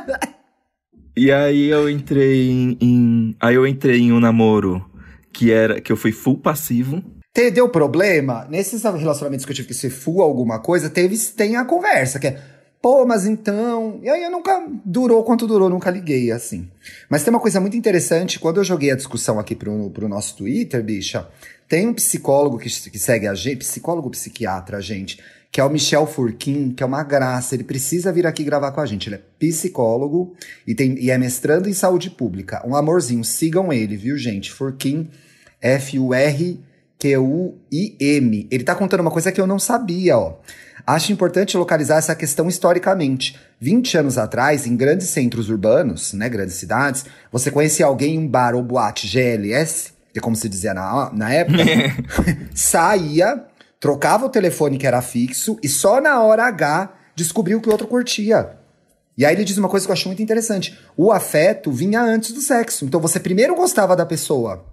e 1.16 1.32
aí 1.32 1.68
eu 1.70 1.90
entrei 1.90 2.50
em, 2.50 2.78
em- 2.82 3.36
aí 3.40 3.56
eu 3.56 3.68
entrei 3.68 4.00
em 4.02 4.12
um 4.12 4.20
namoro 4.20 4.84
que 5.32 5.52
era 5.52 5.80
que 5.82 5.92
eu 5.92 5.98
fui 5.98 6.12
full 6.12 6.38
passivo. 6.38 7.04
Te- 7.34 7.52
Deu 7.52 7.68
problema? 7.70 8.46
Nesses 8.50 8.84
relacionamentos 8.84 9.46
que 9.46 9.52
eu 9.52 9.56
tive 9.56 9.68
que 9.70 9.74
ser 9.74 9.90
full 9.90 10.22
alguma 10.22 10.60
coisa, 10.60 10.90
teve, 10.90 11.18
tem 11.18 11.56
a 11.56 11.66
conversa, 11.66 12.20
que 12.20 12.28
é, 12.28 12.40
pô, 12.82 13.06
mas 13.06 13.26
então. 13.26 14.00
E 14.04 14.10
aí 14.10 14.24
eu 14.24 14.30
nunca. 14.32 14.66
Durou 14.86 15.24
quanto 15.24 15.48
durou, 15.48 15.70
nunca 15.70 15.90
liguei, 15.90 16.32
assim. 16.32 16.70
Mas 17.10 17.24
tem 17.24 17.34
uma 17.34 17.40
coisa 17.40 17.60
muito 17.60 17.76
interessante, 17.76 18.40
quando 18.40 18.58
eu 18.58 18.64
joguei 18.64 18.92
a 18.92 18.96
discussão 18.96 19.40
aqui 19.40 19.56
pro, 19.56 19.90
pro 19.90 20.08
nosso 20.08 20.38
Twitter, 20.38 20.84
bicha, 20.84 21.28
tem 21.68 21.88
um 21.88 21.94
psicólogo 21.94 22.60
que, 22.60 22.70
que 22.70 23.00
segue 23.00 23.26
a 23.28 23.34
gente, 23.34 23.58
psicólogo 23.58 24.12
psiquiatra, 24.12 24.80
gente, 24.80 25.18
que 25.52 25.60
é 25.60 25.64
o 25.64 25.70
Michel 25.70 26.06
Furquim, 26.06 26.72
que 26.72 26.84
é 26.84 26.86
uma 26.86 27.04
graça. 27.04 27.56
Ele 27.56 27.64
precisa 27.64 28.12
vir 28.12 28.28
aqui 28.28 28.44
gravar 28.44 28.72
com 28.74 28.82
a 28.82 28.86
gente. 28.86 29.08
Ele 29.10 29.16
é 29.16 29.22
psicólogo 29.40 30.36
e, 30.68 30.76
tem, 30.76 31.00
e 31.00 31.10
é 31.10 31.18
mestrando 31.18 31.68
em 31.68 31.74
saúde 31.74 32.12
pública. 32.12 32.62
Um 32.68 32.76
amorzinho, 32.76 33.24
sigam 33.24 33.74
ele, 33.74 33.98
viu, 33.98 34.18
gente? 34.20 34.52
Furquim, 34.52 35.10
F-U-R. 35.60 36.60
Q-U-I-M. 37.04 38.48
Ele 38.50 38.64
tá 38.64 38.74
contando 38.74 39.02
uma 39.02 39.12
coisa 39.12 39.30
que 39.30 39.42
eu 39.42 39.46
não 39.46 39.60
sabia, 39.60 40.18
ó. 40.18 40.38
Acho 40.88 41.12
importante 41.12 41.58
localizar 41.58 41.98
essa 41.98 42.16
questão 42.16 42.48
historicamente. 42.48 43.38
20 43.60 43.98
anos 43.98 44.18
atrás, 44.18 44.66
em 44.66 44.76
grandes 44.76 45.08
centros 45.08 45.50
urbanos, 45.50 46.14
né, 46.14 46.30
grandes 46.30 46.56
cidades, 46.56 47.06
você 47.32 47.52
conhecia 47.52 47.86
alguém 47.86 48.16
em 48.16 48.20
um 48.20 48.28
bar 48.28 48.56
ou 48.56 48.64
boate 48.64 49.08
GLS, 49.08 49.92
que 50.14 50.20
é 50.20 50.22
como 50.22 50.36
se 50.36 50.48
dizia 50.48 50.74
na, 50.74 51.12
na 51.14 51.34
época, 51.34 51.58
saía, 52.56 53.44
trocava 53.80 54.26
o 54.26 54.30
telefone 54.30 54.78
que 54.78 54.88
era 54.88 55.02
fixo 55.02 55.58
e 55.62 55.68
só 55.68 56.00
na 56.00 56.22
hora 56.22 56.46
H 56.46 56.94
descobriu 57.16 57.60
que 57.60 57.68
o 57.68 57.72
outro 57.72 57.88
curtia. 57.88 58.58
E 59.18 59.26
aí 59.26 59.36
ele 59.36 59.44
diz 59.44 59.58
uma 59.58 59.70
coisa 59.70 59.86
que 59.86 59.92
eu 59.92 59.94
acho 59.94 60.08
muito 60.08 60.24
interessante. 60.24 60.78
O 60.98 61.12
afeto 61.12 61.72
vinha 61.72 62.02
antes 62.02 62.32
do 62.32 62.42
sexo. 62.42 62.86
Então 62.86 63.00
você 63.00 63.20
primeiro 63.20 63.56
gostava 63.56 63.96
da 63.96 64.06
pessoa. 64.06 64.66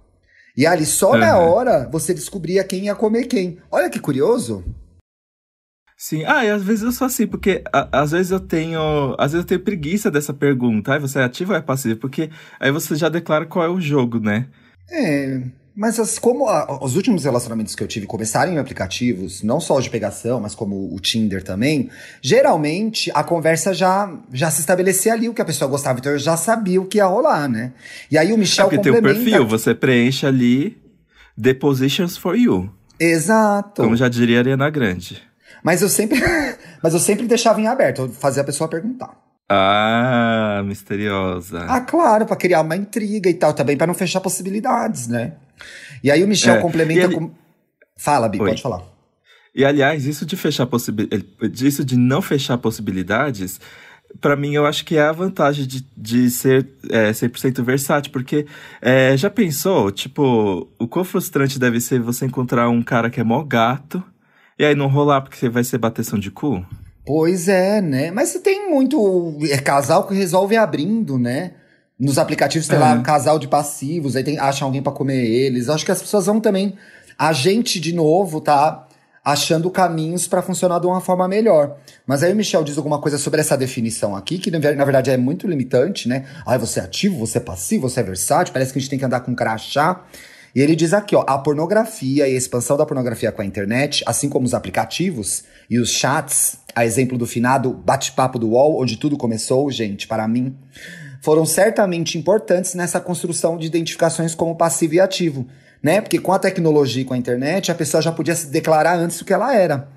E 0.57 0.65
ali 0.65 0.85
só 0.85 1.15
na 1.15 1.33
Aham. 1.37 1.45
hora 1.49 1.89
você 1.89 2.13
descobria 2.13 2.63
quem 2.63 2.85
ia 2.85 2.95
comer 2.95 3.25
quem. 3.25 3.59
Olha 3.71 3.89
que 3.89 3.99
curioso. 3.99 4.63
Sim, 5.97 6.23
ah, 6.25 6.43
e 6.43 6.49
às 6.49 6.63
vezes 6.63 6.83
eu 6.83 6.91
sou 6.91 7.05
assim, 7.05 7.27
porque 7.27 7.63
a- 7.71 8.01
às 8.01 8.11
vezes 8.11 8.31
eu 8.31 8.39
tenho. 8.39 9.15
Às 9.19 9.33
vezes 9.33 9.43
eu 9.45 9.47
tenho 9.47 9.63
preguiça 9.63 10.09
dessa 10.09 10.33
pergunta. 10.33 10.93
Aí 10.93 10.99
você 10.99 11.19
é 11.19 11.23
ativo 11.23 11.51
ou 11.51 11.57
é 11.57 11.61
passivo? 11.61 11.99
Porque 11.99 12.29
aí 12.59 12.71
você 12.71 12.95
já 12.95 13.07
declara 13.07 13.45
qual 13.45 13.63
é 13.63 13.69
o 13.69 13.79
jogo, 13.79 14.19
né? 14.19 14.47
É, 14.89 15.41
mas 15.75 15.99
as- 15.99 16.19
como 16.19 16.47
a- 16.47 16.79
os 16.83 16.95
últimos 16.95 17.23
relacionamentos 17.23 17.75
que 17.75 17.83
eu 17.83 17.87
tive 17.87 18.05
começaram 18.05 18.51
em 18.53 18.57
aplicativos, 18.57 19.41
não 19.43 19.59
só 19.59 19.77
os 19.77 19.83
de 19.85 19.89
pegação, 19.89 20.39
mas 20.39 20.53
como 20.55 20.93
o 20.93 20.99
Tinder 20.99 21.43
também, 21.43 21.89
geralmente 22.21 23.11
a 23.13 23.23
conversa 23.23 23.73
já, 23.73 24.11
já 24.33 24.49
se 24.51 24.59
estabelecia 24.61 25.13
ali 25.13 25.27
o 25.29 25.33
que 25.33 25.41
a 25.41 25.45
pessoa 25.45 25.69
gostava, 25.69 25.99
então 25.99 26.11
eu 26.11 26.19
já 26.19 26.35
sabia 26.37 26.81
o 26.81 26.85
que 26.85 26.97
ia 26.97 27.05
rolar, 27.05 27.47
né? 27.47 27.73
E 28.09 28.17
aí 28.17 28.31
o 28.31 28.35
É 28.35 28.37
Michel 28.37 28.65
porque 28.69 28.81
tem 28.81 28.91
o 28.91 28.95
complementa. 28.95 29.23
perfil, 29.25 29.47
você 29.47 29.73
preenche 29.75 30.25
ali 30.25 30.77
The 31.41 31.53
Positions 31.53 32.17
for 32.17 32.35
You. 32.35 32.69
Exato. 32.99 33.81
Como 33.83 33.95
já 33.95 34.07
diria 34.07 34.37
a 34.37 34.39
Ariana 34.41 34.69
Grande. 34.69 35.21
Mas 35.63 35.81
eu 35.81 35.89
sempre, 35.89 36.19
mas 36.83 36.93
eu 36.93 36.99
sempre 36.99 37.25
deixava 37.27 37.59
em 37.61 37.67
aberto, 37.67 38.03
eu 38.03 38.09
fazia 38.09 38.41
a 38.41 38.45
pessoa 38.45 38.67
perguntar. 38.69 39.09
Ah, 39.75 40.61
misteriosa. 40.65 41.65
Ah, 41.67 41.81
claro, 41.81 42.25
pra 42.25 42.35
criar 42.37 42.61
uma 42.61 42.75
intriga 42.75 43.29
e 43.29 43.33
tal, 43.33 43.53
também 43.53 43.75
pra 43.75 43.85
não 43.85 43.93
fechar 43.93 44.21
possibilidades, 44.21 45.07
né? 45.07 45.33
E 46.03 46.09
aí 46.11 46.23
o 46.23 46.27
Michel 46.27 46.55
É, 46.55 46.61
complementa 46.61 47.05
ele- 47.05 47.15
com. 47.15 47.31
Fala, 47.97 48.27
Bi, 48.27 48.39
Oi. 48.41 48.49
pode 48.49 48.61
falar. 48.61 48.81
E 49.53 49.63
aliás, 49.65 50.05
isso 50.05 50.25
de 50.25 50.35
fechar 50.35 50.65
possibi... 50.65 51.07
disso 51.51 51.83
de 51.83 51.97
não 51.97 52.21
fechar 52.21 52.57
possibilidades, 52.57 53.59
pra 54.19 54.35
mim 54.35 54.53
eu 54.55 54.65
acho 54.65 54.83
que 54.85 54.95
é 54.97 55.01
a 55.01 55.11
vantagem 55.11 55.67
de, 55.67 55.85
de 55.95 56.29
ser 56.31 56.67
é, 56.89 57.11
100% 57.11 57.61
versátil, 57.61 58.11
porque 58.11 58.45
é, 58.81 59.15
já 59.17 59.29
pensou, 59.29 59.91
tipo, 59.91 60.67
o 60.79 60.87
quão 60.87 61.03
frustrante 61.03 61.59
deve 61.59 61.79
ser 61.81 61.99
você 61.99 62.25
encontrar 62.25 62.69
um 62.69 62.81
cara 62.81 63.09
que 63.09 63.19
é 63.19 63.23
mó 63.23 63.43
gato 63.43 64.01
e 64.57 64.63
aí 64.65 64.73
não 64.73 64.87
rolar 64.87 65.21
porque 65.21 65.49
vai 65.49 65.63
ser 65.63 65.77
bateção 65.77 66.17
de 66.17 66.31
cu? 66.31 66.65
Pois 67.05 67.47
é, 67.47 67.81
né? 67.81 68.09
Mas 68.11 68.33
tem 68.35 68.69
muito 68.69 69.37
é, 69.49 69.57
casal 69.57 70.07
que 70.07 70.13
resolve 70.13 70.55
abrindo, 70.55 71.17
né? 71.19 71.55
Nos 72.01 72.17
aplicativos 72.17 72.67
tem 72.67 72.79
lá 72.79 72.93
um 72.93 73.03
casal 73.03 73.37
de 73.37 73.47
passivos, 73.47 74.15
aí 74.15 74.23
tem, 74.23 74.39
acham 74.39 74.67
alguém 74.67 74.81
pra 74.81 74.91
comer 74.91 75.23
eles. 75.23 75.69
Acho 75.69 75.85
que 75.85 75.91
as 75.91 76.01
pessoas 76.01 76.25
vão 76.25 76.41
também. 76.41 76.75
A 77.15 77.31
gente, 77.31 77.79
de 77.79 77.93
novo, 77.93 78.41
tá 78.41 78.87
achando 79.23 79.69
caminhos 79.69 80.27
pra 80.27 80.41
funcionar 80.41 80.79
de 80.79 80.87
uma 80.87 80.99
forma 80.99 81.27
melhor. 81.27 81.77
Mas 82.07 82.23
aí 82.23 82.33
o 82.33 82.35
Michel 82.35 82.63
diz 82.63 82.75
alguma 82.75 82.99
coisa 82.99 83.19
sobre 83.19 83.39
essa 83.39 83.55
definição 83.55 84.15
aqui, 84.15 84.39
que 84.39 84.49
na 84.49 84.83
verdade 84.83 85.11
é 85.11 85.17
muito 85.17 85.47
limitante, 85.47 86.09
né? 86.09 86.25
Ah, 86.43 86.57
você 86.57 86.79
é 86.79 86.83
ativo, 86.83 87.19
você 87.19 87.37
é 87.37 87.41
passivo, 87.41 87.87
você 87.87 87.99
é 87.99 88.03
versátil, 88.03 88.51
parece 88.51 88.73
que 88.73 88.79
a 88.79 88.81
gente 88.81 88.89
tem 88.89 88.97
que 88.97 89.05
andar 89.05 89.19
com 89.19 89.35
crachá. 89.35 90.03
E 90.55 90.59
ele 90.59 90.75
diz 90.75 90.95
aqui, 90.95 91.15
ó, 91.15 91.23
a 91.27 91.37
pornografia 91.37 92.27
e 92.27 92.33
a 92.33 92.35
expansão 92.35 92.75
da 92.75 92.85
pornografia 92.85 93.31
com 93.31 93.43
a 93.43 93.45
internet, 93.45 94.03
assim 94.07 94.27
como 94.27 94.47
os 94.47 94.55
aplicativos 94.55 95.43
e 95.69 95.77
os 95.77 95.91
chats, 95.91 96.57
a 96.75 96.83
exemplo 96.83 97.15
do 97.15 97.27
finado 97.27 97.71
bate-papo 97.71 98.39
do 98.39 98.49
UOL, 98.49 98.81
onde 98.81 98.97
tudo 98.97 99.17
começou, 99.17 99.69
gente, 99.69 100.07
para 100.07 100.27
mim, 100.27 100.57
foram 101.21 101.45
certamente 101.45 102.17
importantes 102.17 102.73
nessa 102.73 102.99
construção 102.99 103.57
de 103.57 103.67
identificações 103.67 104.35
como 104.35 104.57
passivo 104.57 104.95
e 104.95 104.99
ativo, 104.99 105.47
né? 105.81 106.01
Porque 106.01 106.19
com 106.19 106.33
a 106.33 106.39
tecnologia 106.39 107.03
e 107.03 107.05
com 107.05 107.13
a 107.13 107.17
internet, 107.17 107.71
a 107.71 107.75
pessoa 107.75 108.01
já 108.01 108.11
podia 108.11 108.35
se 108.35 108.47
declarar 108.47 108.97
antes 108.97 109.19
do 109.19 109.25
que 109.25 109.33
ela 109.33 109.55
era, 109.55 109.87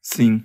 Sim, 0.00 0.42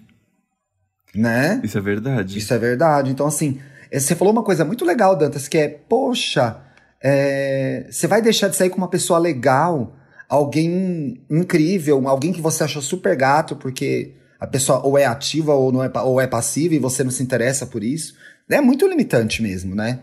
né? 1.15 1.59
isso 1.63 1.77
é 1.77 1.81
verdade. 1.81 2.37
Isso 2.37 2.53
é 2.53 2.57
verdade. 2.59 3.11
Então, 3.11 3.25
assim, 3.25 3.59
eh, 3.89 3.99
você 3.99 4.15
falou 4.15 4.31
uma 4.31 4.43
coisa 4.43 4.63
muito 4.63 4.85
legal, 4.85 5.15
Dantas, 5.15 5.47
que 5.47 5.57
é, 5.57 5.67
poxa, 5.67 6.57
é, 7.01 7.87
você 7.89 8.05
vai 8.05 8.21
deixar 8.21 8.47
de 8.49 8.55
sair 8.55 8.69
com 8.69 8.77
uma 8.77 8.89
pessoa 8.89 9.17
legal 9.17 9.95
alguém 10.29 11.23
incrível, 11.29 12.07
alguém 12.07 12.33
que 12.33 12.41
você 12.41 12.63
achou 12.63 12.81
super 12.81 13.15
gato, 13.15 13.55
porque 13.55 14.13
a 14.39 14.45
pessoa 14.45 14.85
ou 14.85 14.97
é 14.97 15.05
ativa 15.05 15.53
ou, 15.53 15.71
não 15.71 15.83
é, 15.83 15.91
ou 16.03 16.21
é 16.21 16.27
passiva 16.27 16.75
e 16.75 16.79
você 16.79 17.03
não 17.03 17.11
se 17.11 17.23
interessa 17.23 17.65
por 17.65 17.83
isso. 17.83 18.15
É 18.49 18.61
muito 18.61 18.87
limitante 18.87 19.41
mesmo, 19.41 19.75
né? 19.75 19.99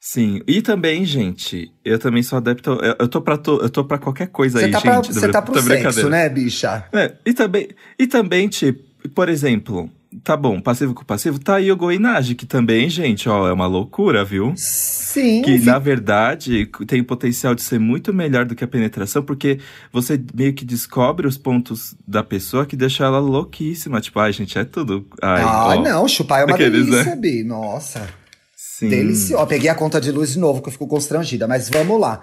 Sim, 0.00 0.40
e 0.46 0.62
também, 0.62 1.04
gente, 1.04 1.72
eu 1.84 1.98
também 1.98 2.22
sou 2.22 2.36
adepto. 2.38 2.70
Eu, 2.82 2.96
eu 3.00 3.08
tô 3.08 3.20
pra, 3.20 3.36
to, 3.36 3.58
eu 3.60 3.68
tô 3.68 3.84
pra 3.84 3.98
qualquer 3.98 4.28
coisa 4.28 4.58
Você 4.60 4.66
aí, 4.66 4.70
tá 4.70 4.78
gente. 4.78 4.86
pra, 4.86 5.00
do- 5.00 5.12
você 5.12 5.28
tá 5.28 5.42
pro 5.42 5.60
sexo, 5.60 6.08
né, 6.08 6.28
bicha? 6.28 6.86
É, 6.92 7.16
e 7.26 7.34
também, 7.34 7.68
e 7.98 8.06
também, 8.06 8.48
tipo, 8.48 9.08
por 9.10 9.28
exemplo, 9.28 9.90
tá 10.24 10.36
bom, 10.36 10.60
passivo 10.60 10.94
com 10.94 11.04
passivo, 11.04 11.38
tá 11.38 11.56
aí 11.56 11.70
o 11.70 11.76
Goinage, 11.76 12.34
que 12.34 12.46
também, 12.46 12.88
gente, 12.88 13.28
ó, 13.28 13.48
é 13.48 13.52
uma 13.52 13.66
loucura, 13.66 14.24
viu? 14.24 14.52
Sim. 14.56 15.42
Que 15.42 15.58
na 15.58 15.78
verdade 15.78 16.66
tem 16.86 17.00
o 17.00 17.04
potencial 17.04 17.54
de 17.54 17.62
ser 17.62 17.78
muito 17.78 18.12
melhor 18.12 18.44
do 18.44 18.54
que 18.54 18.64
a 18.64 18.68
penetração, 18.68 19.22
porque 19.22 19.58
você 19.92 20.20
meio 20.34 20.52
que 20.54 20.64
descobre 20.64 21.26
os 21.26 21.36
pontos 21.36 21.94
da 22.06 22.22
pessoa 22.22 22.64
que 22.66 22.76
deixa 22.76 23.04
ela 23.04 23.18
louquíssima. 23.18 24.00
Tipo, 24.00 24.20
ai, 24.20 24.32
gente, 24.32 24.58
é 24.58 24.64
tudo. 24.64 25.06
Ai, 25.22 25.42
Ah, 25.42 25.66
ó. 25.76 25.82
não, 25.82 26.08
chupar 26.08 26.40
é 26.40 26.44
uma 26.44 26.54
Aqueles, 26.54 26.86
delícia, 26.86 27.14
né? 27.14 27.16
Bi. 27.16 27.42
Nossa. 27.44 28.08
Sim. 28.56 28.88
Delicioso. 28.88 29.42
Ó, 29.42 29.46
Peguei 29.46 29.68
a 29.68 29.74
conta 29.74 30.00
de 30.00 30.10
luz 30.12 30.32
de 30.32 30.38
novo, 30.38 30.62
que 30.62 30.68
eu 30.68 30.72
fico 30.72 30.86
constrangida, 30.86 31.46
mas 31.48 31.68
vamos 31.68 32.00
lá. 32.00 32.22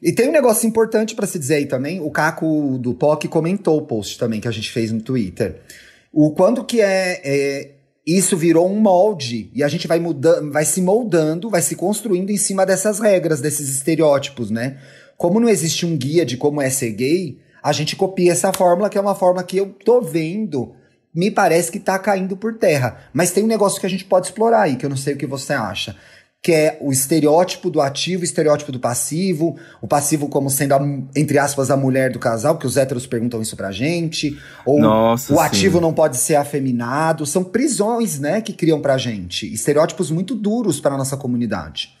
E 0.00 0.12
tem 0.12 0.28
um 0.28 0.32
negócio 0.32 0.66
importante 0.68 1.14
pra 1.16 1.26
se 1.26 1.38
dizer 1.40 1.56
aí 1.56 1.66
também. 1.66 2.00
O 2.00 2.10
Caco 2.10 2.78
do 2.80 2.94
POC 2.94 3.26
comentou 3.26 3.76
o 3.78 3.82
post 3.82 4.16
também 4.16 4.40
que 4.40 4.46
a 4.46 4.50
gente 4.52 4.70
fez 4.70 4.92
no 4.92 5.00
Twitter. 5.00 5.60
O 6.20 6.32
quando 6.32 6.64
que 6.64 6.80
é, 6.80 7.20
é, 7.24 7.70
isso 8.04 8.36
virou 8.36 8.68
um 8.68 8.80
molde 8.80 9.52
e 9.54 9.62
a 9.62 9.68
gente 9.68 9.86
vai 9.86 10.00
mudando, 10.00 10.50
vai 10.50 10.64
se 10.64 10.82
moldando, 10.82 11.48
vai 11.48 11.62
se 11.62 11.76
construindo 11.76 12.30
em 12.30 12.36
cima 12.36 12.66
dessas 12.66 12.98
regras, 12.98 13.40
desses 13.40 13.68
estereótipos, 13.68 14.50
né? 14.50 14.78
Como 15.16 15.38
não 15.38 15.48
existe 15.48 15.86
um 15.86 15.96
guia 15.96 16.26
de 16.26 16.36
como 16.36 16.60
é 16.60 16.68
ser 16.70 16.90
gay, 16.90 17.38
a 17.62 17.70
gente 17.70 17.94
copia 17.94 18.32
essa 18.32 18.52
fórmula, 18.52 18.90
que 18.90 18.98
é 18.98 19.00
uma 19.00 19.14
fórmula 19.14 19.44
que 19.44 19.58
eu 19.58 19.66
tô 19.84 20.00
vendo 20.00 20.74
me 21.14 21.30
parece 21.30 21.70
que 21.70 21.78
tá 21.78 21.96
caindo 22.00 22.36
por 22.36 22.58
terra. 22.58 22.98
Mas 23.12 23.30
tem 23.30 23.44
um 23.44 23.48
negócio 23.48 23.78
que 23.80 23.86
a 23.86 23.90
gente 23.90 24.04
pode 24.04 24.26
explorar 24.26 24.62
aí, 24.62 24.74
que 24.74 24.84
eu 24.84 24.90
não 24.90 24.96
sei 24.96 25.14
o 25.14 25.16
que 25.16 25.24
você 25.24 25.52
acha. 25.52 25.94
Que 26.40 26.52
é 26.52 26.78
o 26.80 26.92
estereótipo 26.92 27.68
do 27.68 27.80
ativo, 27.80 28.22
o 28.22 28.24
estereótipo 28.24 28.70
do 28.70 28.78
passivo, 28.78 29.58
o 29.82 29.88
passivo 29.88 30.28
como 30.28 30.48
sendo, 30.48 30.72
a, 30.74 30.80
entre 31.16 31.36
aspas, 31.36 31.68
a 31.68 31.76
mulher 31.76 32.12
do 32.12 32.18
casal, 32.20 32.54
porque 32.54 32.66
os 32.66 32.76
héteros 32.76 33.06
perguntam 33.08 33.42
isso 33.42 33.56
pra 33.56 33.72
gente. 33.72 34.38
Ou 34.64 34.78
Nossa, 34.78 35.34
o 35.34 35.36
sim. 35.36 35.42
ativo 35.42 35.80
não 35.80 35.92
pode 35.92 36.16
ser 36.16 36.36
afeminado. 36.36 37.26
São 37.26 37.42
prisões, 37.42 38.20
né, 38.20 38.40
que 38.40 38.52
criam 38.52 38.80
pra 38.80 38.96
gente. 38.96 39.52
Estereótipos 39.52 40.12
muito 40.12 40.34
duros 40.36 40.78
para 40.80 40.96
nossa 40.96 41.16
comunidade. 41.16 41.96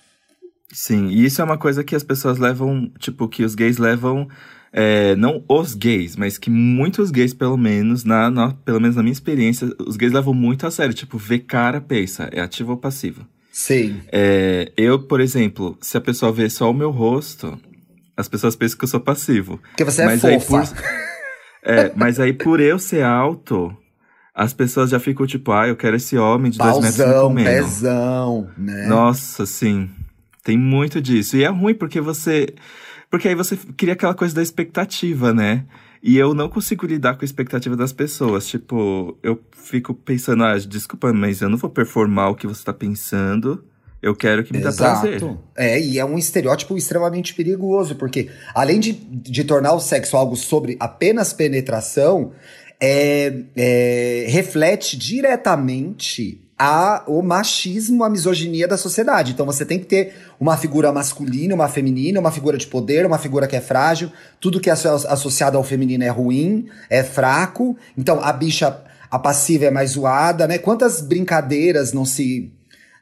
Sim, 0.72 1.08
e 1.08 1.24
isso 1.24 1.40
é 1.40 1.44
uma 1.44 1.58
coisa 1.58 1.82
que 1.82 1.96
as 1.96 2.04
pessoas 2.04 2.38
levam, 2.38 2.90
tipo, 3.00 3.26
que 3.28 3.42
os 3.42 3.54
gays 3.56 3.76
levam. 3.78 4.28
é, 4.72 5.16
não 5.16 5.42
os 5.48 5.74
gays, 5.74 6.14
mas 6.14 6.36
que 6.38 6.50
muitos 6.50 7.10
gays, 7.10 7.32
pelo 7.34 7.56
menos, 7.56 8.04
na, 8.04 8.30
na- 8.30 8.52
pelo 8.52 8.78
menos 8.78 8.94
na 8.96 9.02
minha 9.02 9.12
experiência, 9.14 9.68
os 9.84 9.96
gays 9.96 10.12
levam 10.12 10.32
muito 10.34 10.66
a 10.66 10.70
sério. 10.70 10.92
Tipo, 10.94 11.16
ver 11.18 11.38
cara, 11.40 11.80
pensa, 11.80 12.28
é 12.32 12.40
ativo 12.40 12.72
ou 12.72 12.76
passivo? 12.76 13.26
Sim. 13.60 14.02
É, 14.12 14.70
eu, 14.76 15.00
por 15.00 15.20
exemplo, 15.20 15.76
se 15.80 15.96
a 15.96 16.00
pessoa 16.00 16.30
vê 16.30 16.48
só 16.48 16.70
o 16.70 16.72
meu 16.74 16.92
rosto, 16.92 17.60
as 18.16 18.28
pessoas 18.28 18.54
pensam 18.54 18.78
que 18.78 18.84
eu 18.84 18.88
sou 18.88 19.00
passivo. 19.00 19.58
Porque 19.70 19.82
você 19.82 20.02
é 20.02 20.04
Mas 20.06 20.24
aí 20.24 20.38
fofa. 20.40 20.74
por- 20.76 20.84
É, 21.64 21.92
mas 21.96 22.20
aí 22.20 22.32
por 22.32 22.60
eu 22.60 22.78
ser 22.78 23.02
alto, 23.02 23.76
as 24.32 24.54
pessoas 24.54 24.90
já 24.90 25.00
ficam 25.00 25.26
tipo, 25.26 25.50
ah, 25.50 25.66
eu 25.66 25.74
quero 25.74 25.96
esse 25.96 26.16
homem 26.16 26.52
de 26.52 26.58
dois 26.58 26.76
metros 26.78 26.98
me 26.98 27.04
Pauzão, 27.06 27.28
comendo. 27.28 27.64
pezão, 27.64 28.50
né? 28.56 28.86
Nossa, 28.86 29.44
sim. 29.44 29.90
Tem 30.44 30.56
muito 30.56 31.00
disso. 31.00 31.36
E 31.36 31.42
é 31.42 31.48
ruim 31.48 31.74
porque 31.74 32.00
você. 32.00 32.54
Porque 33.10 33.26
aí 33.26 33.34
você 33.34 33.56
cria 33.76 33.94
aquela 33.94 34.14
coisa 34.14 34.36
da 34.36 34.42
expectativa, 34.42 35.34
né? 35.34 35.64
E 36.02 36.16
eu 36.16 36.34
não 36.34 36.48
consigo 36.48 36.86
lidar 36.86 37.14
com 37.14 37.22
a 37.22 37.24
expectativa 37.24 37.76
das 37.76 37.92
pessoas. 37.92 38.46
Tipo, 38.46 39.18
eu 39.22 39.40
fico 39.52 39.92
pensando, 39.94 40.44
ah, 40.44 40.58
desculpa, 40.58 41.12
mas 41.12 41.40
eu 41.40 41.48
não 41.48 41.58
vou 41.58 41.70
performar 41.70 42.30
o 42.30 42.34
que 42.34 42.46
você 42.46 42.64
tá 42.64 42.72
pensando. 42.72 43.64
Eu 44.00 44.14
quero 44.14 44.44
que 44.44 44.52
me 44.52 44.60
dá 44.60 44.72
prazer. 44.72 45.20
É, 45.56 45.80
e 45.80 45.98
é 45.98 46.04
um 46.04 46.16
estereótipo 46.16 46.76
extremamente 46.76 47.34
perigoso, 47.34 47.96
porque 47.96 48.30
além 48.54 48.78
de, 48.78 48.92
de 48.92 49.42
tornar 49.42 49.72
o 49.72 49.80
sexo 49.80 50.16
algo 50.16 50.36
sobre 50.36 50.76
apenas 50.78 51.32
penetração, 51.32 52.32
é, 52.80 53.42
é, 53.56 54.26
reflete 54.28 54.96
diretamente 54.96 56.47
a, 56.58 57.04
o 57.06 57.22
machismo, 57.22 58.02
a 58.02 58.10
misoginia 58.10 58.66
da 58.66 58.76
sociedade. 58.76 59.32
Então 59.32 59.46
você 59.46 59.64
tem 59.64 59.78
que 59.78 59.86
ter 59.86 60.14
uma 60.40 60.56
figura 60.56 60.92
masculina, 60.92 61.54
uma 61.54 61.68
feminina, 61.68 62.18
uma 62.18 62.32
figura 62.32 62.58
de 62.58 62.66
poder, 62.66 63.06
uma 63.06 63.18
figura 63.18 63.46
que 63.46 63.54
é 63.54 63.60
frágil. 63.60 64.10
Tudo 64.40 64.58
que 64.60 64.68
é 64.68 64.72
asso- 64.72 65.06
associado 65.08 65.56
ao 65.56 65.62
feminino 65.62 66.02
é 66.02 66.08
ruim, 66.08 66.66
é 66.90 67.04
fraco. 67.04 67.76
Então 67.96 68.20
a 68.20 68.32
bicha, 68.32 68.76
a 69.08 69.18
passiva 69.18 69.66
é 69.66 69.70
mais 69.70 69.92
zoada, 69.92 70.48
né? 70.48 70.58
Quantas 70.58 71.00
brincadeiras 71.00 71.92
não 71.92 72.04
se 72.04 72.50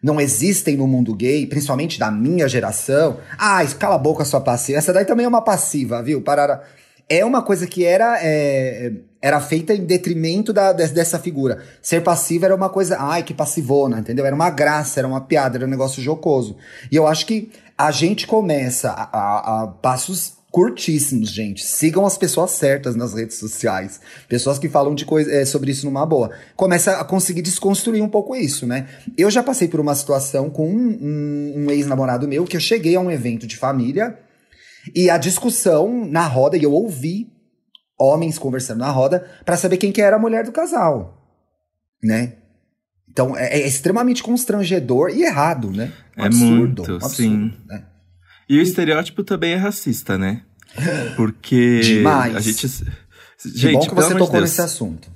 não 0.03 0.21
existem 0.21 0.77
no 0.77 0.87
mundo 0.87 1.15
gay, 1.15 1.47
principalmente 1.47 1.99
da 1.99 2.11
minha 2.11 2.47
geração. 2.47 3.17
Ah, 3.39 3.65
cala 3.79 3.95
a 3.95 3.99
boca, 3.99 4.25
sua 4.25 4.41
passiva. 4.41 4.79
Essa 4.79 4.93
daí 4.93 5.05
também 5.07 5.25
é 5.25 5.29
uma 5.29 5.43
passiva, 5.43 6.03
viu? 6.03 6.21
Parara. 6.21 6.63
É 7.09 7.25
uma 7.25 7.41
coisa 7.43 7.67
que 7.67 7.85
era, 7.85 8.19
é, 8.21 8.93
era 9.23 9.41
feita 9.41 9.73
em 9.73 9.85
detrimento 9.85 10.53
da, 10.53 10.73
des- 10.73 10.91
dessa 10.91 11.19
figura. 11.19 11.59
Ser 11.81 12.03
passiva 12.03 12.47
era 12.47 12.55
uma 12.55 12.69
coisa, 12.69 12.97
ai, 12.99 13.23
que 13.23 13.33
passivona, 13.33 14.01
entendeu? 14.01 14.27
Era 14.27 14.35
uma 14.35 14.51
graça, 14.51 14.99
era 15.01 15.07
uma 15.07 15.21
piada, 15.21 15.57
era 15.59 15.67
um 15.67 15.71
negócio 15.71 16.03
jocoso. 16.03 16.57
E 16.91 16.97
eu 16.97 17.07
acho 17.07 17.25
que 17.27 17.51
a 17.79 17.91
gente 17.93 18.27
começa 18.27 18.91
a, 18.91 19.03
a- 19.19 19.63
a 19.63 19.67
passos 19.69 20.35
curtíssimos, 20.51 21.29
gente. 21.31 21.65
Sigam 21.65 22.07
as 22.07 22.17
pessoas 22.19 22.53
certas 22.53 22.97
nas 22.97 23.13
redes 23.15 23.37
sociais. 23.37 24.01
Pessoas 24.29 24.59
que 24.59 24.69
falam 24.69 24.95
de 24.95 25.05
coisa, 25.05 25.31
é, 25.31 25.45
sobre 25.45 25.71
isso 25.71 25.85
numa 25.87 26.05
boa. 26.07 26.31
Começa 26.57 26.93
a 26.99 27.05
conseguir 27.05 27.43
desconstruir 27.43 28.03
um 28.03 28.09
pouco 28.09 28.35
isso, 28.35 28.67
né? 28.67 28.87
Eu 29.19 29.31
já 29.31 29.43
passei 29.43 29.69
por 29.69 29.79
uma 29.81 29.95
situação 29.95 30.49
com 30.51 30.67
um, 30.69 30.99
um- 31.01 31.53
um 31.67 31.71
ex-namorado 31.71 32.27
meu 32.27 32.45
que 32.45 32.57
eu 32.57 32.61
cheguei 32.61 32.97
a 32.97 33.01
um 33.01 33.11
evento 33.11 33.47
de 33.47 33.57
família 33.57 34.19
e 34.95 35.11
a 35.11 35.19
discussão 35.19 36.07
na 36.09 36.27
roda, 36.27 36.57
e 36.57 36.63
eu 36.63 36.73
ouvi 36.73 37.33
homens 37.99 38.39
conversando 38.39 38.79
na 38.79 38.91
roda 38.91 39.29
pra 39.45 39.57
saber 39.57 39.77
quem 39.79 39.91
que 39.93 40.03
era 40.03 40.17
a 40.17 40.19
mulher 40.19 40.45
do 40.45 40.53
casal, 40.53 41.27
né? 42.03 42.35
Então 43.09 43.37
é, 43.37 43.61
é 43.61 43.67
extremamente 43.67 44.23
constrangedor 44.23 45.11
e 45.11 45.23
errado, 45.23 45.71
né? 45.71 45.93
Um 46.17 46.23
É 46.23 46.27
absurdo, 46.27 46.57
muito, 46.57 46.93
um 46.93 46.97
absurdo, 46.97 47.15
sim. 47.15 47.53
né? 47.67 47.85
E 48.49 48.59
o 48.59 48.63
estereótipo 48.63 49.25
também 49.25 49.53
é 49.53 49.57
racista, 49.57 50.17
né? 50.19 50.43
Porque 51.17 51.81
Demais. 51.81 52.37
a 52.37 52.41
gente. 52.41 52.69
Que 52.69 53.59
Gente, 53.59 53.75
bom 53.75 53.89
que 53.89 53.95
você 53.95 54.13
tocou 54.15 54.31
Deus. 54.31 54.43
nesse 54.43 54.61
assunto. 54.61 55.11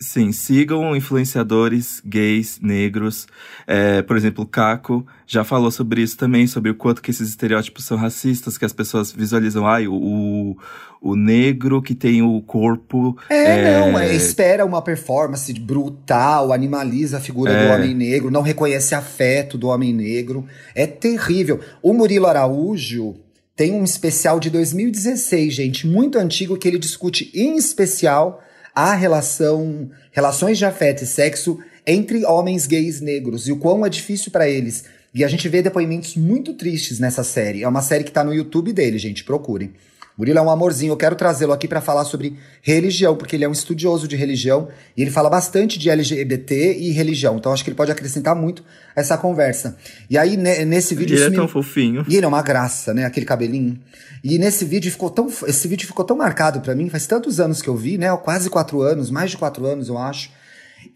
Sim, 0.00 0.30
sigam 0.30 0.94
influenciadores 0.94 2.00
gays, 2.06 2.60
negros. 2.62 3.26
É, 3.66 4.00
por 4.00 4.16
exemplo, 4.16 4.44
o 4.44 4.46
Caco 4.46 5.04
já 5.26 5.42
falou 5.42 5.72
sobre 5.72 6.00
isso 6.00 6.16
também, 6.16 6.46
sobre 6.46 6.70
o 6.70 6.74
quanto 6.76 7.02
que 7.02 7.10
esses 7.10 7.28
estereótipos 7.28 7.84
são 7.84 7.96
racistas, 7.96 8.56
que 8.56 8.64
as 8.64 8.72
pessoas 8.72 9.10
visualizam, 9.10 9.66
ai, 9.66 9.88
o, 9.88 9.94
o, 9.94 10.56
o 11.00 11.16
negro 11.16 11.82
que 11.82 11.96
tem 11.96 12.22
o 12.22 12.40
corpo. 12.42 13.18
É, 13.28 13.80
não, 13.80 13.98
é, 13.98 14.14
espera 14.14 14.64
uma 14.64 14.80
performance 14.80 15.52
brutal, 15.54 16.52
animaliza 16.52 17.16
a 17.16 17.20
figura 17.20 17.52
do 17.52 17.58
É. 17.58 17.74
homem 17.74 17.92
negro, 17.92 18.30
não 18.30 18.42
reconhece 18.42 18.94
afeto 18.94 19.58
do 19.58 19.66
homem 19.66 19.92
negro. 19.92 20.46
É 20.76 20.86
terrível. 20.86 21.58
O 21.82 21.92
Murilo 21.92 22.26
Araújo 22.26 23.16
tem 23.56 23.72
um 23.72 23.82
especial 23.82 24.38
de 24.38 24.48
2016, 24.48 25.52
gente, 25.52 25.88
muito 25.88 26.16
antigo, 26.20 26.56
que 26.56 26.68
ele 26.68 26.78
discute 26.78 27.32
em 27.34 27.56
especial 27.56 28.44
a 28.78 28.94
relação, 28.94 29.90
relações 30.12 30.56
de 30.56 30.64
afeto 30.64 31.02
e 31.02 31.06
sexo 31.06 31.58
entre 31.84 32.24
homens 32.24 32.64
gays 32.64 33.00
negros 33.00 33.48
e 33.48 33.52
o 33.52 33.56
quão 33.56 33.84
é 33.84 33.88
difícil 33.88 34.30
pra 34.30 34.48
eles. 34.48 34.84
E 35.12 35.24
a 35.24 35.28
gente 35.28 35.48
vê 35.48 35.60
depoimentos 35.60 36.14
muito 36.14 36.54
tristes 36.54 37.00
nessa 37.00 37.24
série. 37.24 37.64
É 37.64 37.68
uma 37.68 37.82
série 37.82 38.04
que 38.04 38.12
tá 38.12 38.22
no 38.22 38.32
YouTube 38.32 38.72
dele, 38.72 38.96
gente, 38.96 39.24
procurem. 39.24 39.72
Murilo 40.18 40.38
é 40.38 40.42
um 40.42 40.50
amorzinho, 40.50 40.90
eu 40.92 40.96
quero 40.96 41.14
trazê-lo 41.14 41.52
aqui 41.52 41.68
pra 41.68 41.80
falar 41.80 42.04
sobre 42.04 42.36
religião, 42.60 43.14
porque 43.16 43.36
ele 43.36 43.44
é 43.44 43.48
um 43.48 43.52
estudioso 43.52 44.08
de 44.08 44.16
religião 44.16 44.66
e 44.96 45.02
ele 45.02 45.12
fala 45.12 45.30
bastante 45.30 45.78
de 45.78 45.88
LGBT 45.88 46.76
e 46.76 46.90
religião. 46.90 47.36
Então 47.36 47.52
acho 47.52 47.62
que 47.62 47.70
ele 47.70 47.76
pode 47.76 47.92
acrescentar 47.92 48.34
muito 48.34 48.64
essa 48.96 49.16
conversa. 49.16 49.76
E 50.10 50.18
aí, 50.18 50.36
ne- 50.36 50.64
nesse 50.64 50.94
vídeo. 50.96 51.14
Ele 51.14 51.22
é 51.24 51.30
me- 51.30 51.36
tão 51.36 51.46
fofinho. 51.46 52.04
e 52.08 52.16
ele 52.16 52.24
é 52.24 52.28
uma 52.28 52.42
graça, 52.42 52.92
né? 52.92 53.04
Aquele 53.04 53.24
cabelinho. 53.24 53.78
E 54.24 54.36
nesse 54.38 54.64
vídeo 54.64 54.90
ficou 54.90 55.08
tão. 55.08 55.28
Esse 55.46 55.68
vídeo 55.68 55.86
ficou 55.86 56.04
tão 56.04 56.16
marcado 56.16 56.60
pra 56.60 56.74
mim, 56.74 56.88
faz 56.90 57.06
tantos 57.06 57.38
anos 57.38 57.62
que 57.62 57.68
eu 57.68 57.76
vi, 57.76 57.96
né? 57.96 58.14
Quase 58.16 58.50
quatro 58.50 58.82
anos, 58.82 59.12
mais 59.12 59.30
de 59.30 59.36
quatro 59.38 59.64
anos, 59.66 59.88
eu 59.88 59.96
acho. 59.96 60.30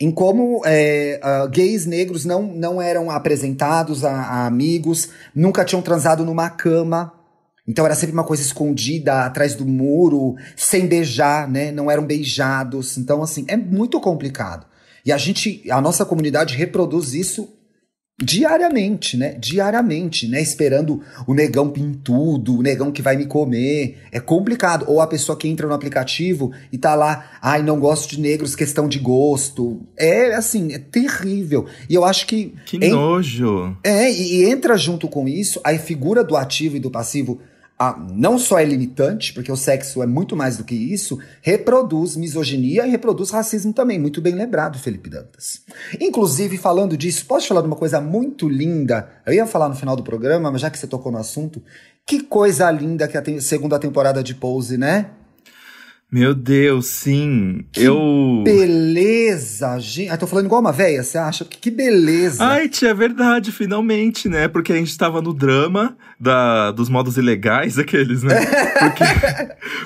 Em 0.01 0.11
como 0.11 0.63
é, 0.65 1.21
ah, 1.23 1.47
gays 1.47 1.87
negros 1.87 2.25
não, 2.25 2.43
não 2.43 2.83
eram 2.83 3.09
apresentados 3.11 4.05
a, 4.05 4.11
a 4.13 4.47
amigos, 4.47 5.09
nunca 5.33 5.65
tinham 5.65 5.81
transado 5.83 6.25
numa 6.25 6.51
cama. 6.51 7.13
Então 7.67 7.85
era 7.85 7.95
sempre 7.95 8.13
uma 8.13 8.25
coisa 8.25 8.43
escondida 8.43 9.25
atrás 9.25 9.55
do 9.55 9.65
muro, 9.65 10.35
sem 10.57 10.87
beijar, 10.87 11.49
né? 11.49 11.71
Não 11.71 11.91
eram 11.91 12.05
beijados. 12.05 12.99
Então, 12.99 13.23
assim, 13.23 13.45
é 13.49 13.57
muito 13.57 14.01
complicado. 14.01 14.67
E 15.05 15.13
a 15.13 15.19
gente, 15.19 15.63
a 15.71 15.81
nossa 15.81 16.05
comunidade 16.05 16.57
reproduz 16.57 17.15
isso 17.15 17.49
diariamente, 18.21 19.17
né? 19.17 19.35
Diariamente, 19.39 20.29
né? 20.29 20.41
Esperando 20.41 21.03
o 21.27 21.35
negão 21.35 21.71
pintudo, 21.71 22.59
o 22.59 22.63
negão 22.63 22.93
que 22.93 23.03
vai 23.03 23.17
me 23.17 23.27
comer. 23.27 23.99
É 24.11 24.21
complicado. 24.21 24.85
Ou 24.89 25.01
a 25.01 25.07
pessoa 25.07 25.37
que 25.37 25.49
entra 25.49 25.67
no 25.67 25.75
aplicativo 25.75 26.53
e 26.73 26.79
tá 26.79 26.95
lá, 26.95 27.39
ai, 27.41 27.63
não 27.63 27.79
gosto 27.79 28.11
de 28.11 28.21
negros, 28.21 28.57
questão 28.57 28.89
de 28.89 28.99
gosto. 28.99 29.81
É 29.97 30.35
assim, 30.35 30.73
é 30.73 30.79
terrível. 30.79 31.67
E 31.89 31.95
eu 31.95 32.05
acho 32.05 32.27
que. 32.27 32.55
Que 32.67 32.79
nojo! 32.79 33.77
É, 33.85 34.11
e, 34.11 34.37
e 34.37 34.51
entra 34.51 34.77
junto 34.77 35.09
com 35.09 35.29
isso 35.29 35.61
a 35.65 35.73
figura 35.75 36.23
do 36.23 36.37
ativo 36.37 36.77
e 36.77 36.81
do 36.81 36.91
passivo 36.91 37.41
a, 37.79 37.99
não 37.99 38.39
só 38.39 38.59
é 38.59 38.65
limitante, 38.65 39.33
porque 39.33 39.51
o 39.51 39.57
sexo 39.57 40.03
é 40.03 40.07
muito 40.07 40.37
mais 40.37 40.57
do 40.57 40.65
que 40.65 40.75
isso, 40.75 41.19
reproduz 41.41 42.17
misoginia 42.17 42.87
e 42.87 42.91
reproduz 42.91 43.31
racismo 43.31 43.73
também. 43.73 43.99
Muito 43.99 44.21
bem 44.21 44.35
lembrado, 44.35 44.79
Felipe 44.79 45.11
Dantas. 45.11 45.63
Inclusive, 46.01 46.57
falando 46.59 46.97
disso, 46.97 47.27
posso 47.27 47.49
falar 47.49 47.61
de 47.61 47.67
uma 47.67 47.77
coisa 47.77 48.01
muito 48.01 48.49
linda? 48.49 49.09
Eu 49.27 49.33
ia 49.35 49.47
falar 49.47 49.69
no 49.69 49.75
final 49.75 49.97
do 49.97 50.03
programa, 50.03 50.51
mas 50.51 50.61
já 50.61 50.71
que 50.71 50.79
você 50.79 50.87
tocou 50.87 51.11
no 51.11 51.19
assunto, 51.19 51.63
que 52.07 52.21
coisa 52.23 52.71
linda 52.71 53.09
que 53.09 53.17
a 53.17 53.41
segunda 53.41 53.79
temporada 53.79 54.23
de 54.23 54.35
Pose, 54.35 54.77
né? 54.77 55.11
Meu 56.13 56.35
Deus, 56.35 56.89
sim. 56.89 57.65
Que 57.73 57.85
eu. 57.85 58.43
Beleza, 58.45 59.79
gente. 59.79 60.11
Ah, 60.11 60.19
tô 60.19 60.27
falando 60.27 60.45
igual 60.45 60.61
uma 60.61 60.71
véia, 60.71 61.03
você 61.03 61.17
acha? 61.17 61.43
Que 61.43 61.71
beleza. 61.71 62.45
Ai, 62.45 62.69
tia, 62.69 62.91
é 62.91 62.95
verdade, 62.95 63.51
finalmente, 63.51 64.29
né? 64.29 64.47
Porque 64.47 64.75
a 64.75 64.77
gente 64.77 64.95
tava 64.99 65.23
no 65.23 65.33
drama 65.33 65.97
da, 66.21 66.71
dos 66.71 66.91
modos 66.91 67.17
ilegais, 67.17 67.79
aqueles, 67.79 68.23
né? 68.23 68.35
Porque. 68.79 69.05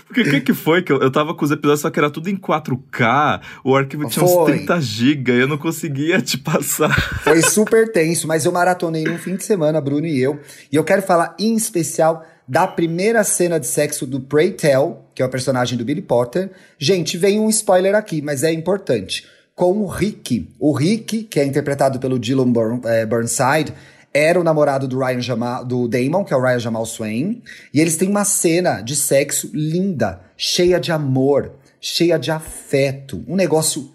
Porque 0.08 0.20
o 0.22 0.30
que, 0.30 0.40
que 0.40 0.52
foi? 0.52 0.82
Que 0.82 0.90
eu, 0.90 1.00
eu 1.00 1.12
tava 1.12 1.32
com 1.32 1.44
os 1.44 1.52
episódios, 1.52 1.82
só 1.82 1.90
que 1.90 1.98
era 2.00 2.10
tudo 2.10 2.28
em 2.28 2.36
4K, 2.36 3.40
o 3.62 3.76
arquivo 3.76 4.08
tinha 4.08 4.26
foi. 4.26 4.54
uns 4.54 4.56
30 4.66 4.80
GB, 4.80 5.42
eu 5.42 5.46
não 5.46 5.58
conseguia 5.58 6.20
te 6.20 6.36
passar. 6.38 6.92
Foi 7.22 7.40
super 7.40 7.92
tenso, 7.92 8.26
mas 8.26 8.44
eu 8.44 8.50
maratonei 8.50 9.04
num 9.04 9.16
fim 9.16 9.36
de 9.36 9.44
semana, 9.44 9.80
Bruno 9.80 10.06
e 10.06 10.20
eu. 10.20 10.40
E 10.72 10.74
eu 10.74 10.82
quero 10.82 11.02
falar 11.02 11.36
em 11.38 11.54
especial 11.54 12.24
da 12.48 12.66
primeira 12.66 13.24
cena 13.24 13.58
de 13.58 13.66
sexo 13.66 14.06
do 14.06 14.20
Pray 14.20 14.52
Tell, 14.52 15.04
que 15.14 15.22
é 15.22 15.26
o 15.26 15.30
personagem 15.30 15.76
do 15.76 15.84
Billy 15.84 16.02
Potter. 16.02 16.50
Gente, 16.78 17.16
vem 17.16 17.40
um 17.40 17.48
spoiler 17.48 17.94
aqui, 17.94 18.22
mas 18.22 18.42
é 18.42 18.52
importante. 18.52 19.26
Com 19.54 19.78
o 19.78 19.86
Rick. 19.86 20.48
O 20.60 20.72
Rick, 20.72 21.24
que 21.24 21.40
é 21.40 21.44
interpretado 21.44 21.98
pelo 21.98 22.18
Dylan 22.18 22.52
Burn, 22.52 22.80
é, 22.84 23.06
Burnside, 23.06 23.72
era 24.12 24.40
o 24.40 24.44
namorado 24.44 24.86
do 24.86 24.98
Ryan 24.98 25.20
Jamal, 25.20 25.64
do 25.64 25.88
Damon, 25.88 26.24
que 26.24 26.32
é 26.32 26.36
o 26.36 26.40
Ryan 26.40 26.58
Jamal 26.58 26.86
Swain. 26.86 27.42
E 27.72 27.80
eles 27.80 27.96
têm 27.96 28.08
uma 28.08 28.24
cena 28.24 28.80
de 28.80 28.94
sexo 28.94 29.50
linda, 29.52 30.20
cheia 30.36 30.78
de 30.78 30.92
amor, 30.92 31.52
cheia 31.80 32.18
de 32.18 32.30
afeto. 32.30 33.24
Um 33.26 33.36
negócio 33.36 33.90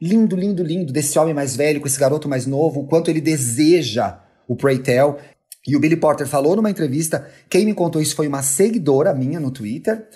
lindo, 0.00 0.34
lindo, 0.34 0.62
lindo 0.62 0.92
desse 0.92 1.18
homem 1.18 1.32
mais 1.32 1.54
velho 1.54 1.80
com 1.80 1.86
esse 1.86 1.98
garoto 1.98 2.28
mais 2.28 2.44
novo, 2.44 2.80
o 2.80 2.86
quanto 2.86 3.08
ele 3.08 3.20
deseja 3.20 4.18
o 4.48 4.56
Pray 4.56 4.78
Tell. 4.78 5.18
E 5.66 5.76
o 5.76 5.80
Billy 5.80 5.96
Porter 5.96 6.26
falou 6.26 6.56
numa 6.56 6.70
entrevista, 6.70 7.28
quem 7.48 7.64
me 7.64 7.74
contou 7.74 8.02
isso 8.02 8.16
foi 8.16 8.26
uma 8.26 8.42
seguidora 8.42 9.14
minha 9.14 9.38
no 9.38 9.50
Twitter, 9.50 10.08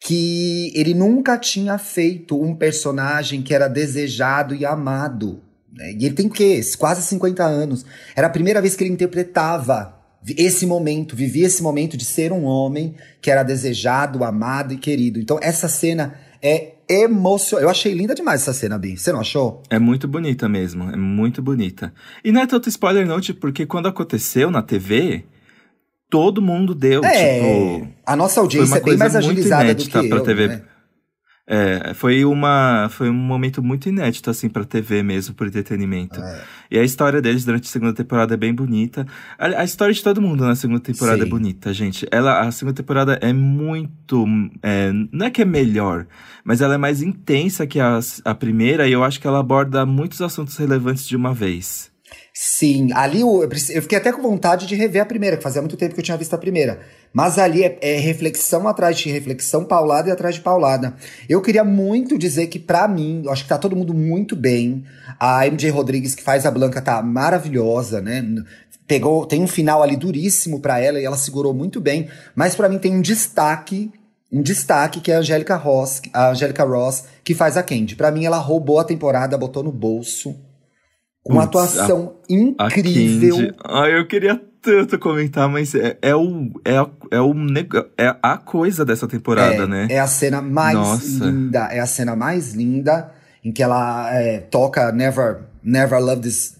que 0.00 0.72
ele 0.74 0.94
nunca 0.94 1.36
tinha 1.36 1.76
feito 1.78 2.40
um 2.40 2.54
personagem 2.54 3.42
que 3.42 3.54
era 3.54 3.68
desejado 3.68 4.54
e 4.54 4.64
amado. 4.64 5.42
Né? 5.72 5.92
E 5.98 6.06
ele 6.06 6.14
tem 6.14 6.26
o 6.26 6.30
quê? 6.30 6.60
Quase 6.78 7.02
50 7.02 7.44
anos. 7.44 7.84
Era 8.14 8.26
a 8.26 8.30
primeira 8.30 8.60
vez 8.60 8.74
que 8.74 8.84
ele 8.84 8.92
interpretava 8.92 9.94
esse 10.36 10.66
momento, 10.66 11.14
vivia 11.14 11.46
esse 11.46 11.62
momento 11.62 11.96
de 11.96 12.04
ser 12.04 12.32
um 12.32 12.44
homem 12.44 12.94
que 13.20 13.30
era 13.30 13.42
desejado, 13.42 14.24
amado 14.24 14.72
e 14.72 14.78
querido. 14.78 15.20
Então 15.20 15.38
essa 15.40 15.68
cena 15.68 16.18
é 16.46 16.76
emocionante. 16.88 17.64
Eu 17.64 17.70
achei 17.70 17.92
linda 17.92 18.14
demais 18.14 18.42
essa 18.42 18.52
cena, 18.52 18.78
Bi. 18.78 18.96
Você 18.96 19.12
não 19.12 19.20
achou? 19.20 19.62
É 19.68 19.78
muito 19.78 20.06
bonita 20.06 20.48
mesmo, 20.48 20.90
é 20.90 20.96
muito 20.96 21.42
bonita. 21.42 21.92
E 22.24 22.30
não 22.30 22.40
é 22.40 22.46
tanto 22.46 22.68
spoiler 22.68 23.06
não, 23.06 23.20
tipo, 23.20 23.40
porque 23.40 23.66
quando 23.66 23.86
aconteceu 23.86 24.50
na 24.50 24.62
TV, 24.62 25.24
todo 26.08 26.40
mundo 26.40 26.74
deu, 26.74 27.04
é, 27.04 27.78
tipo... 27.78 27.88
A 28.06 28.14
nossa 28.14 28.40
audiência 28.40 28.76
é 28.76 28.80
bem 28.80 28.96
mais 28.96 29.16
agilizada 29.16 29.74
do 29.74 29.84
que 29.84 29.90
pra 29.90 30.18
eu, 30.18 30.22
TV. 30.22 30.48
Né? 30.48 30.62
É, 31.48 31.94
foi 31.94 32.24
uma 32.24 32.88
foi 32.90 33.08
um 33.08 33.14
momento 33.14 33.62
muito 33.62 33.88
inédito 33.88 34.28
assim 34.28 34.48
para 34.48 34.64
TV 34.64 35.02
mesmo, 35.02 35.34
por 35.34 35.46
entretenimento. 35.46 36.20
É. 36.20 36.42
E 36.72 36.78
a 36.78 36.82
história 36.82 37.22
deles 37.22 37.44
durante 37.44 37.68
a 37.68 37.72
segunda 37.72 37.92
temporada 37.92 38.34
é 38.34 38.36
bem 38.36 38.52
bonita. 38.52 39.06
A, 39.38 39.46
a 39.60 39.64
história 39.64 39.94
de 39.94 40.02
todo 40.02 40.20
mundo 40.20 40.44
na 40.44 40.56
segunda 40.56 40.80
temporada 40.80 41.18
é 41.18 41.20
Sim. 41.20 41.26
é 41.26 41.30
bonita, 41.30 41.72
gente. 41.72 42.06
Ela 42.10 42.40
a 42.40 42.50
segunda 42.50 42.74
temporada 42.74 43.18
é 43.22 43.32
muito 43.32 44.26
é, 44.60 44.90
não 45.12 45.26
é 45.26 45.30
que 45.30 45.42
é 45.42 45.44
melhor, 45.44 46.06
mas 46.42 46.60
ela 46.60 46.74
é 46.74 46.78
mais 46.78 47.00
intensa 47.00 47.64
que 47.64 47.78
a, 47.78 48.00
a 48.24 48.34
primeira 48.34 48.88
e 48.88 48.92
eu 48.92 49.04
acho 49.04 49.20
que 49.20 49.26
ela 49.26 49.38
aborda 49.38 49.86
muitos 49.86 50.20
assuntos 50.20 50.56
relevantes 50.56 51.06
de 51.06 51.14
uma 51.14 51.32
vez. 51.32 51.94
Sim, 52.38 52.92
ali 52.92 53.22
eu, 53.22 53.48
eu 53.70 53.82
fiquei 53.82 53.96
até 53.96 54.12
com 54.12 54.20
vontade 54.20 54.66
de 54.66 54.74
rever 54.74 55.00
a 55.00 55.06
primeira, 55.06 55.36
que 55.36 55.42
fazia 55.42 55.62
muito 55.62 55.76
tempo 55.76 55.94
que 55.94 56.00
eu 56.00 56.04
tinha 56.04 56.18
visto 56.18 56.34
a 56.34 56.38
primeira. 56.38 56.80
Mas 57.16 57.38
ali 57.38 57.64
é, 57.64 57.78
é 57.80 57.98
reflexão 57.98 58.68
atrás 58.68 58.98
de 58.98 59.08
reflexão, 59.08 59.64
paulada 59.64 60.10
e 60.10 60.12
atrás 60.12 60.34
de 60.34 60.42
paulada. 60.42 60.94
Eu 61.26 61.40
queria 61.40 61.64
muito 61.64 62.18
dizer 62.18 62.48
que, 62.48 62.58
para 62.58 62.86
mim, 62.86 63.24
acho 63.30 63.42
que 63.44 63.48
tá 63.48 63.56
todo 63.56 63.74
mundo 63.74 63.94
muito 63.94 64.36
bem. 64.36 64.84
A 65.18 65.46
MJ 65.46 65.70
Rodrigues, 65.70 66.14
que 66.14 66.22
faz 66.22 66.44
a 66.44 66.50
Blanca, 66.50 66.82
tá 66.82 67.02
maravilhosa, 67.02 68.02
né? 68.02 68.22
Pegou, 68.86 69.24
tem 69.24 69.42
um 69.42 69.46
final 69.46 69.82
ali 69.82 69.96
duríssimo 69.96 70.60
para 70.60 70.78
ela 70.78 71.00
e 71.00 71.06
ela 71.06 71.16
segurou 71.16 71.54
muito 71.54 71.80
bem. 71.80 72.06
Mas 72.34 72.54
para 72.54 72.68
mim 72.68 72.78
tem 72.78 72.94
um 72.94 73.00
destaque 73.00 73.90
um 74.30 74.42
destaque 74.42 75.00
que 75.00 75.10
é 75.10 75.14
a 75.14 75.20
Angélica 75.20 75.56
Ross, 75.56 76.02
a 76.12 76.32
Angélica 76.32 76.64
Ross, 76.64 77.04
que 77.24 77.34
faz 77.34 77.56
a 77.56 77.62
Candy. 77.62 77.96
Para 77.96 78.10
mim, 78.10 78.26
ela 78.26 78.36
roubou 78.36 78.78
a 78.78 78.84
temporada, 78.84 79.38
botou 79.38 79.62
no 79.62 79.72
bolso. 79.72 80.36
Uma 81.24 81.44
atuação 81.44 82.16
a, 82.58 82.66
incrível. 82.66 83.54
A 83.64 83.84
ah, 83.84 83.88
eu 83.88 84.06
queria 84.06 84.38
tanto 84.66 84.98
comentar, 84.98 85.48
mas 85.48 85.74
é, 85.76 85.96
é 86.02 86.14
o, 86.14 86.50
é, 86.64 86.74
é, 87.12 87.20
o, 87.20 87.32
é 87.96 88.16
a 88.20 88.36
coisa 88.36 88.84
dessa 88.84 89.06
temporada, 89.06 89.62
é, 89.62 89.66
né? 89.66 89.86
É 89.88 90.00
a 90.00 90.08
cena 90.08 90.42
mais 90.42 90.74
Nossa. 90.74 91.24
linda. 91.24 91.68
É 91.70 91.78
a 91.78 91.86
cena 91.86 92.16
mais 92.16 92.52
linda 92.52 93.12
em 93.44 93.52
que 93.52 93.62
ela 93.62 94.12
é, 94.12 94.38
toca 94.38 94.90
Never, 94.90 95.42
Never 95.62 96.00
Love 96.00 96.22
This. 96.22 96.56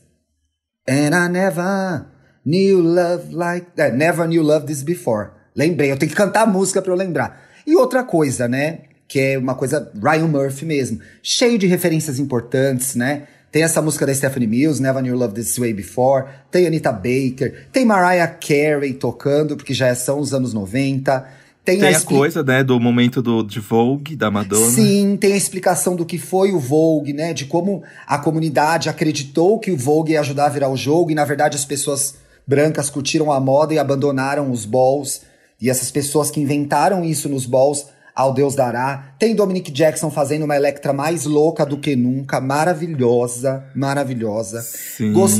And 0.88 1.16
I 1.16 1.28
never 1.28 2.06
knew 2.44 2.80
love 2.80 3.34
like 3.34 3.72
that. 3.74 3.96
Never 3.96 4.28
knew 4.28 4.40
love 4.40 4.66
this 4.66 4.84
before. 4.84 5.30
Lembrei, 5.56 5.90
eu 5.90 5.96
tenho 5.96 6.10
que 6.10 6.16
cantar 6.16 6.42
a 6.42 6.46
música 6.46 6.80
para 6.80 6.92
eu 6.92 6.96
lembrar. 6.96 7.42
E 7.66 7.74
outra 7.74 8.04
coisa, 8.04 8.46
né? 8.46 8.82
Que 9.08 9.18
é 9.18 9.38
uma 9.38 9.56
coisa 9.56 9.90
Ryan 10.00 10.28
Murphy 10.28 10.64
mesmo. 10.64 11.00
Cheio 11.20 11.58
de 11.58 11.66
referências 11.66 12.20
importantes, 12.20 12.94
né? 12.94 13.26
Tem 13.50 13.62
essa 13.62 13.80
música 13.80 14.04
da 14.04 14.14
Stephanie 14.14 14.46
Mills, 14.46 14.82
Never 14.82 15.02
Knew 15.02 15.16
Love 15.16 15.34
This 15.34 15.56
Way 15.56 15.72
Before. 15.72 16.26
Tem 16.50 16.66
Anita 16.66 16.92
Baker. 16.92 17.66
Tem 17.72 17.84
Mariah 17.84 18.26
Carey 18.28 18.92
tocando, 18.92 19.56
porque 19.56 19.72
já 19.72 19.94
são 19.94 20.18
os 20.18 20.34
anos 20.34 20.52
90. 20.52 21.26
Tem, 21.64 21.80
tem 21.80 21.94
a, 21.94 21.98
a, 21.98 22.00
coisa, 22.02 22.44
né, 22.44 22.62
do 22.62 22.78
momento 22.78 23.20
do, 23.20 23.42
de 23.42 23.58
Vogue, 23.58 24.14
da 24.14 24.30
Madonna. 24.30 24.70
Sim, 24.70 25.16
tem 25.20 25.32
a 25.32 25.36
explicação 25.36 25.96
do 25.96 26.04
que 26.04 26.16
foi 26.16 26.52
o 26.52 26.60
Vogue, 26.60 27.12
né? 27.12 27.32
De 27.32 27.44
como 27.46 27.82
a 28.06 28.18
comunidade 28.18 28.88
acreditou 28.88 29.58
que 29.58 29.72
o 29.72 29.76
Vogue 29.76 30.12
ia 30.12 30.20
ajudar 30.20 30.46
a 30.46 30.50
virar 30.50 30.68
o 30.68 30.76
jogo 30.76 31.10
e, 31.10 31.14
na 31.14 31.24
verdade, 31.24 31.56
as 31.56 31.64
pessoas 31.64 32.14
brancas 32.46 32.88
curtiram 32.88 33.32
a 33.32 33.40
moda 33.40 33.74
e 33.74 33.78
abandonaram 33.78 34.50
os 34.52 34.64
balls. 34.64 35.22
E 35.60 35.70
essas 35.70 35.90
pessoas 35.90 36.30
que 36.30 36.40
inventaram 36.40 37.04
isso 37.04 37.28
nos 37.28 37.46
balls 37.46 37.86
ao 38.16 38.32
Deus 38.32 38.54
dará. 38.54 39.14
Tem 39.18 39.34
Dominic 39.34 39.70
Jackson 39.70 40.10
fazendo 40.10 40.46
uma 40.46 40.56
Electra 40.56 40.94
mais 40.94 41.26
louca 41.26 41.66
do 41.66 41.76
que 41.76 41.94
nunca, 41.94 42.40
maravilhosa, 42.40 43.66
maravilhosa. 43.74 44.62
Sim. 44.62 45.12
Gost... 45.12 45.38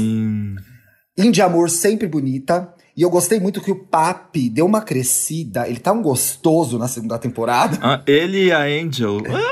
Indie 1.18 1.40
Amor 1.40 1.70
sempre 1.70 2.06
bonita. 2.06 2.74
E 2.94 3.00
eu 3.02 3.10
gostei 3.10 3.40
muito 3.40 3.60
que 3.60 3.70
o 3.70 3.86
Papi 3.86 4.50
deu 4.50 4.66
uma 4.66 4.82
crescida. 4.82 5.66
Ele 5.66 5.78
tá 5.78 5.92
um 5.92 6.02
gostoso 6.02 6.78
na 6.78 6.88
segunda 6.88 7.18
temporada. 7.18 7.78
Ah, 7.80 8.02
ele 8.06 8.46
e 8.46 8.52
a 8.52 8.60
Angel. 8.60 9.18
Ai, 9.26 9.42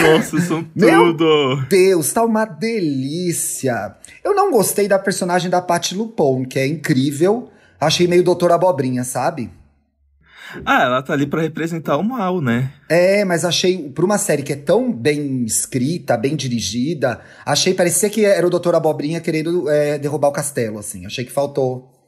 Ai 0.00 0.12
nossa, 0.16 0.40
são 0.40 0.64
tudo. 0.64 0.70
Meu 0.74 1.66
Deus, 1.68 2.12
tá 2.12 2.24
uma 2.24 2.44
delícia. 2.44 3.96
Eu 4.24 4.34
não 4.34 4.50
gostei 4.50 4.88
da 4.88 4.98
personagem 4.98 5.50
da 5.50 5.60
Patti 5.60 5.94
Lupone, 5.94 6.46
que 6.46 6.58
é 6.58 6.66
incrível. 6.66 7.48
Achei 7.80 8.06
meio 8.06 8.22
Doutor 8.22 8.52
Abobrinha, 8.52 9.04
sabe? 9.04 9.50
Ah, 10.64 10.82
ela 10.82 11.02
tá 11.02 11.12
ali 11.12 11.26
para 11.26 11.42
representar 11.42 11.96
o 11.96 12.02
mal, 12.02 12.40
né? 12.40 12.72
É, 12.88 13.24
mas 13.24 13.44
achei, 13.44 13.88
pra 13.90 14.04
uma 14.04 14.18
série 14.18 14.42
que 14.42 14.52
é 14.52 14.56
tão 14.56 14.92
bem 14.92 15.44
escrita, 15.44 16.16
bem 16.16 16.36
dirigida, 16.36 17.20
achei, 17.44 17.74
parecia 17.74 18.10
que 18.10 18.24
era 18.24 18.46
o 18.46 18.50
Doutor 18.50 18.74
Abobrinha 18.74 19.20
querendo 19.20 19.68
é, 19.68 19.98
derrubar 19.98 20.28
o 20.28 20.32
castelo, 20.32 20.78
assim. 20.78 21.06
Achei 21.06 21.24
que 21.24 21.32
faltou. 21.32 21.90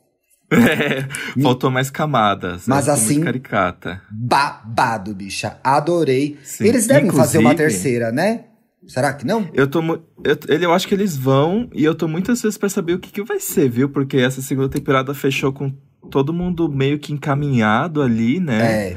É, 0.55 1.09
faltou 1.42 1.70
mais 1.70 1.90
camadas. 1.90 2.68
Mas 2.68 2.88
assim. 2.88 3.20
caricata. 3.23 4.03
Babado, 4.11 5.12
bicha. 5.12 5.59
Adorei. 5.64 6.38
Sim. 6.44 6.66
Eles 6.66 6.87
devem 6.87 7.07
Inclusive, 7.07 7.27
fazer 7.27 7.38
uma 7.38 7.55
terceira, 7.55 8.12
né? 8.12 8.44
Será 8.87 9.12
que 9.14 9.27
não? 9.27 9.49
Eu 9.55 9.66
tô. 9.66 9.81
Eu, 9.83 10.38
ele, 10.49 10.66
eu 10.66 10.73
acho 10.73 10.87
que 10.87 10.94
eles 10.94 11.16
vão, 11.16 11.68
e 11.73 11.83
eu 11.83 11.94
tô 11.94 12.07
muito 12.07 12.31
ansioso 12.31 12.59
pra 12.59 12.68
saber 12.68 12.92
o 12.92 12.99
que, 12.99 13.11
que 13.11 13.25
vai 13.25 13.40
ser, 13.40 13.68
viu? 13.68 13.88
Porque 13.88 14.18
essa 14.18 14.42
segunda 14.42 14.68
temporada 14.68 15.14
fechou 15.14 15.53
com 15.53 15.73
todo 16.11 16.33
mundo 16.33 16.69
meio 16.69 16.99
que 16.99 17.12
encaminhado 17.12 18.03
ali, 18.03 18.40
né? 18.40 18.62
É. 18.62 18.97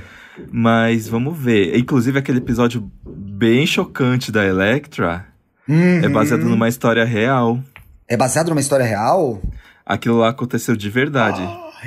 Mas 0.52 1.08
vamos 1.08 1.38
ver. 1.38 1.78
Inclusive, 1.78 2.20
aquele 2.20 2.38
episódio 2.38 2.92
bem 3.06 3.66
chocante 3.66 4.32
da 4.32 4.46
Electra 4.46 5.26
uhum. 5.68 6.04
é 6.04 6.10
baseado 6.10 6.46
numa 6.46 6.70
história 6.70 7.04
real. 7.04 7.60
É 8.08 8.16
baseado 8.16 8.50
numa 8.50 8.62
história 8.62 8.86
real? 8.86 9.42
aquilo 9.88 10.18
lá 10.18 10.30
aconteceu 10.30 10.76
de 10.76 10.90
verdade. 10.90 11.42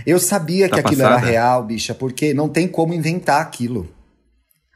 Eu 0.06 0.18
sabia 0.18 0.68
Tá 0.68 0.76
que 0.76 0.80
aquilo 0.80 1.02
passada? 1.02 1.20
era 1.20 1.30
real, 1.30 1.64
bicha, 1.64 1.94
porque 1.94 2.32
não 2.32 2.48
tem 2.48 2.66
como 2.66 2.94
inventar 2.94 3.42
aquilo. 3.42 3.88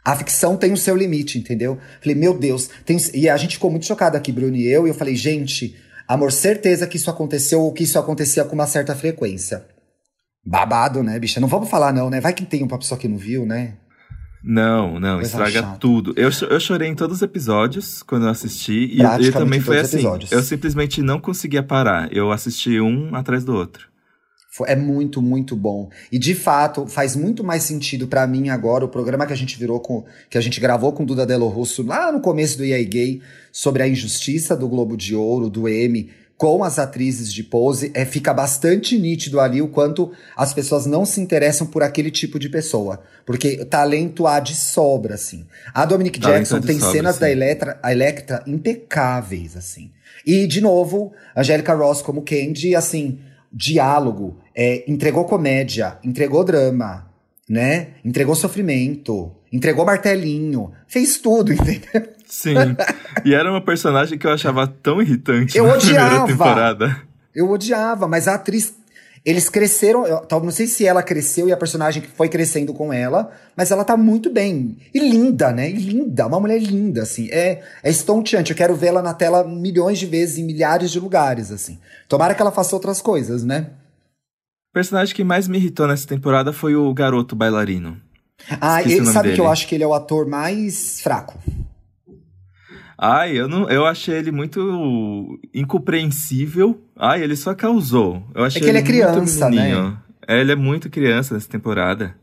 A 0.05 0.15
ficção 0.15 0.57
tem 0.57 0.73
o 0.73 0.77
seu 0.77 0.95
limite, 0.95 1.39
entendeu? 1.39 1.79
Falei, 2.01 2.15
meu 2.15 2.37
Deus. 2.37 2.69
Tem... 2.85 2.99
E 3.15 3.27
a 3.29 3.37
gente 3.39 3.55
ficou 3.55 3.71
muito 3.71 3.87
chocado 3.87 4.19
aqui, 4.19 4.31
Bruno 4.31 4.55
e 4.55 4.67
eu, 4.69 4.87
e 4.87 4.91
eu 4.91 4.95
falei, 4.95 5.17
gente, 5.17 5.75
amor, 6.07 6.31
certeza 6.31 6.87
que 6.87 6.99
isso 6.99 7.09
aconteceu 7.09 7.63
ou 7.63 7.73
que 7.73 7.85
isso 7.85 7.99
acontecia 7.99 8.45
com 8.45 8.55
uma 8.55 8.67
certa 8.67 8.95
frequência. 8.95 9.65
Babado, 10.45 11.03
né, 11.03 11.19
bicha? 11.19 11.41
Não 11.41 11.49
vamos 11.49 11.71
falar, 11.71 11.93
não, 11.93 12.11
né? 12.11 12.21
Vai 12.21 12.33
que 12.33 12.45
tem 12.45 12.63
uma 12.63 12.79
pessoa 12.79 12.99
que 12.99 13.09
não 13.09 13.17
viu, 13.17 13.47
né? 13.47 13.75
Não, 14.47 15.01
não, 15.01 15.15
Coisa 15.15 15.31
estraga 15.31 15.63
chata. 15.63 15.79
tudo. 15.79 16.13
Eu, 16.17 16.29
eu 16.51 16.61
chorei 16.61 16.89
em 16.89 16.95
todos 16.95 17.17
os 17.17 17.23
episódios 17.23 18.03
quando 18.03 18.27
eu 18.27 18.31
assisti. 18.31 18.91
E, 18.93 19.01
e 19.01 19.33
também 19.33 19.59
foi 19.59 19.81
assim. 19.81 19.97
episódios. 19.97 20.31
Eu 20.31 20.43
simplesmente 20.43 21.01
não 21.01 21.19
conseguia 21.19 21.63
parar. 21.63 22.15
Eu 22.15 22.31
assisti 22.31 22.79
um 22.79 23.15
atrás 23.15 23.43
do 23.43 23.55
outro. 23.55 23.89
É 24.67 24.77
muito, 24.77 25.21
muito 25.21 25.57
bom. 25.57 25.89
E 26.13 26.19
de 26.19 26.35
fato, 26.35 26.87
faz 26.87 27.17
muito 27.17 27.43
mais 27.43 27.65
sentido 27.65 28.07
pra 28.07 28.27
mim 28.27 28.51
agora 28.51 28.85
o 28.85 28.89
programa 28.89 29.27
que 29.27 29.33
a 29.33 29.37
gente 29.37 29.59
virou 29.59 29.81
com. 29.81 30.05
que 30.31 30.39
a 30.39 30.41
gente 30.41 30.61
gravou 30.61 30.93
com 30.93 31.05
Duda 31.05 31.27
Delo 31.27 31.49
Russo 31.49 31.83
lá 31.83 32.13
no 32.13 32.21
começo 32.21 32.59
do 32.59 32.65
EA 32.65 32.85
Gay 32.85 33.21
sobre 33.51 33.83
a 33.83 33.89
injustiça 33.89 34.55
do 34.55 34.69
Globo 34.69 34.97
de 34.97 35.17
Ouro, 35.17 35.51
do 35.51 35.69
M, 35.69 36.09
com 36.37 36.65
as 36.65 36.79
atrizes 36.79 37.33
de 37.33 37.43
pose. 37.43 37.91
É, 37.95 38.05
fica 38.05 38.33
bastante 38.33 38.99
nítido 38.99 39.41
ali 39.41 39.63
o 39.63 39.69
quanto 39.69 40.13
as 40.37 40.53
pessoas 40.53 40.87
não 40.87 41.05
se 41.05 41.21
interessam 41.21 41.67
por 41.67 41.83
aquele 41.83 42.11
tipo 42.11 42.39
de 42.39 42.49
pessoa. 42.49 43.03
Porque 43.25 43.65
talento 43.65 44.27
há 44.27 44.41
de 44.41 44.55
sobra, 44.55 45.15
assim. 45.15 45.47
A 45.73 45.85
Dominic 45.85 46.21
Talento 46.21 46.39
Jackson 46.39 46.61
tem 46.61 46.79
sobra, 46.79 46.93
cenas 46.93 47.15
sim. 47.15 47.21
da 47.21 47.31
Electra, 47.31 47.79
a 47.83 47.93
Electra 47.93 48.43
impecáveis, 48.47 49.57
assim. 49.57 49.91
E, 50.27 50.47
de 50.47 50.61
novo, 50.61 51.13
Angélica 51.37 51.75
Ross 51.75 52.03
como 52.03 52.23
Candy, 52.23 52.75
assim, 52.75 53.19
diálogo, 53.53 54.39
é, 54.55 54.85
entregou 54.91 55.25
comédia, 55.25 55.99
entregou 56.03 56.45
drama, 56.45 57.11
né? 57.49 57.89
Entregou 58.05 58.35
sofrimento, 58.35 59.33
entregou 59.53 59.85
martelinho, 59.85 60.73
fez 60.89 61.19
tudo, 61.19 61.53
entendeu? 61.55 62.13
Sim. 62.35 62.55
e 63.25 63.33
era 63.33 63.49
uma 63.51 63.61
personagem 63.61 64.19
que 64.19 64.27
eu 64.27 64.33
achava 64.33 64.67
tão 64.67 65.01
irritante 65.01 65.57
Eu 65.57 65.67
na 65.69 65.75
primeira 65.79 66.05
odiava. 66.07 66.27
temporada. 66.27 67.03
Eu 67.35 67.49
odiava, 67.51 68.09
mas 68.09 68.27
a 68.27 68.35
atriz. 68.35 68.75
Eles 69.25 69.49
cresceram, 69.49 70.07
eu, 70.07 70.19
tal- 70.19 70.43
não 70.43 70.51
sei 70.51 70.67
se 70.67 70.85
ela 70.87 71.03
cresceu 71.03 71.49
e 71.49 71.53
a 71.53 71.57
personagem 71.57 72.03
foi 72.15 72.29
crescendo 72.29 72.75
com 72.75 72.93
ela, 72.93 73.33
mas 73.57 73.71
ela 73.71 73.83
tá 73.83 73.97
muito 73.97 74.29
bem. 74.31 74.77
E 74.93 74.99
linda, 74.99 75.51
né? 75.51 75.71
E 75.71 75.75
linda, 75.75 76.27
uma 76.27 76.39
mulher 76.39 76.61
linda, 76.61 77.03
assim. 77.05 77.29
É, 77.31 77.63
é 77.83 77.89
estonteante. 77.91 78.51
Eu 78.51 78.57
quero 78.57 78.75
vê-la 78.77 79.01
na 79.01 79.15
tela 79.15 79.43
milhões 79.43 79.99
de 79.99 80.05
vezes 80.05 80.37
em 80.39 80.45
milhares 80.45 80.91
de 80.91 81.01
lugares, 81.01 81.51
assim. 81.51 81.79
Tomara 82.09 82.35
que 82.35 82.43
ela 82.43 82.53
faça 82.53 82.77
outras 82.77 83.01
coisas, 83.01 83.43
né? 83.45 83.69
O 84.71 84.75
personagem 84.75 85.15
que 85.15 85.25
mais 85.25 85.49
me 85.49 85.57
irritou 85.57 85.87
nessa 85.89 86.07
temporada 86.07 86.53
foi 86.53 86.77
o 86.77 86.93
garoto 86.93 87.35
bailarino. 87.35 87.97
Ah, 88.61 88.83
ele, 88.83 89.07
sabe 89.07 89.29
que 89.33 89.41
eu 89.41 89.45
dele. 89.45 89.53
acho 89.53 89.67
que 89.69 89.75
ele 89.77 89.85
é 89.85 89.87
o 89.87 89.95
ator 89.95 90.27
mais 90.27 91.01
fraco. 91.01 91.39
Ai, 92.97 93.39
eu 93.39 93.49
não, 93.49 93.69
eu 93.69 93.87
achei 93.87 94.15
ele 94.17 94.31
muito 94.31 95.39
incompreensível. 95.53 96.81
Ai, 96.97 97.23
ele 97.23 97.37
só 97.37 97.55
causou. 97.55 98.23
Eu 98.35 98.45
achei 98.45 98.61
que 98.61 98.69
ele 98.69 98.79
é 98.79 98.81
muito 98.81 98.93
criança, 98.93 99.51
né? 99.51 99.97
É, 100.27 100.41
ele 100.41 100.53
é 100.53 100.57
muito 100.57 100.89
criança 100.89 101.35
nessa 101.35 101.49
temporada. 101.49 102.15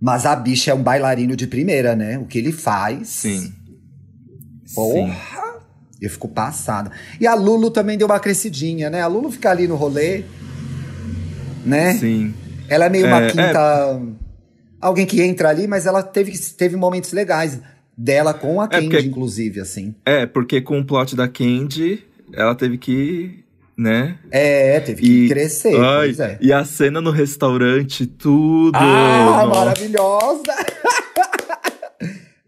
Mas 0.00 0.26
a 0.26 0.36
bicha 0.36 0.72
é 0.72 0.74
um 0.74 0.82
bailarino 0.82 1.36
de 1.36 1.46
primeira, 1.46 1.96
né? 1.96 2.18
O 2.18 2.26
que 2.26 2.38
ele 2.38 2.52
faz. 2.52 3.08
Sim. 3.08 3.52
Porra! 4.74 5.14
Sim. 5.14 5.46
Eu 6.02 6.10
fico 6.10 6.28
passada. 6.28 6.90
E 7.18 7.26
a 7.26 7.34
Lulu 7.34 7.70
também 7.70 7.96
deu 7.96 8.06
uma 8.06 8.20
crescidinha, 8.20 8.90
né? 8.90 9.00
A 9.00 9.06
Lulu 9.06 9.30
fica 9.30 9.50
ali 9.50 9.66
no 9.66 9.76
rolê, 9.76 10.24
né? 11.64 11.94
Sim. 11.94 12.34
Ela 12.68 12.84
é 12.84 12.88
meio 12.90 13.06
uma 13.06 13.22
É, 13.22 13.30
quinta. 13.30 14.02
Alguém 14.78 15.06
que 15.06 15.22
entra 15.22 15.48
ali, 15.48 15.66
mas 15.66 15.86
ela 15.86 16.02
teve, 16.02 16.36
teve 16.38 16.76
momentos 16.76 17.12
legais 17.12 17.58
dela 17.96 18.34
com 18.34 18.60
a 18.60 18.68
Candy, 18.68 18.88
porque- 18.90 19.06
inclusive, 19.06 19.60
assim. 19.60 19.94
É, 20.04 20.26
porque 20.26 20.60
com 20.60 20.78
o 20.80 20.84
plot 20.84 21.16
da 21.16 21.26
Candy, 21.28 22.04
ela 22.32 22.54
teve 22.54 22.76
que, 22.78 23.44
né? 23.76 24.18
É, 24.30 24.78
teve 24.80 25.00
que 25.02 25.24
E, 25.24 25.28
crescer. 25.28 25.74
ai, 25.80 26.06
pois 26.08 26.20
é. 26.20 26.38
e 26.40 26.52
a 26.52 26.64
cena 26.64 27.00
no 27.00 27.10
restaurante, 27.10 28.06
tudo. 28.06 28.76
Ah, 28.76 29.44
Nossa. 29.46 29.58
maravilhosa! 29.60 30.42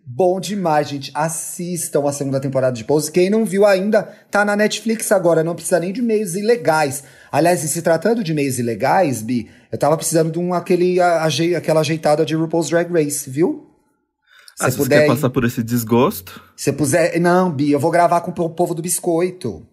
Bom 0.05 0.41
demais, 0.41 0.89
gente. 0.89 1.13
Assistam 1.15 2.09
a 2.09 2.13
segunda 2.13 2.41
temporada 2.41 2.75
de 2.75 2.83
Pose. 2.83 3.13
Quem 3.13 3.31
não 3.31 3.45
viu 3.45 3.65
ainda, 3.65 4.03
tá 4.29 4.45
na 4.45 4.57
Netflix 4.57 5.13
agora. 5.13 5.45
Não 5.45 5.55
precisa 5.55 5.79
nem 5.79 5.93
de 5.93 6.03
meios 6.03 6.35
ilegais. 6.35 7.05
Aliás, 7.31 7.61
se 7.61 7.83
tratando 7.83 8.25
de 8.25 8.35
meios 8.35 8.59
ilegais, 8.59 9.23
Bi, 9.23 9.49
eu 9.71 9.79
tava 9.79 9.97
precisando 9.97 10.33
de 10.33 10.39
um, 10.41 10.53
aquele, 10.53 11.01
aje- 11.01 11.55
aquela 11.55 11.81
ajeitada 11.81 12.25
de 12.25 12.35
RuPaul's 12.35 12.69
Drag 12.69 12.91
Race, 12.93 13.31
viu? 13.31 13.68
Ah, 14.61 14.71
se 14.71 14.77
você 14.79 14.89
quer 14.89 15.07
passar 15.07 15.31
por 15.31 15.45
esse 15.45 15.63
desgosto. 15.63 16.41
Se 16.57 16.73
puser. 16.73 17.21
Não, 17.21 17.51
Bi, 17.51 17.71
eu 17.71 17.79
vou 17.81 17.91
gravar 17.91 18.21
com 18.23 18.31
o 18.31 18.51
povo 18.51 18.75
do 18.75 18.83
biscoito. 18.83 19.65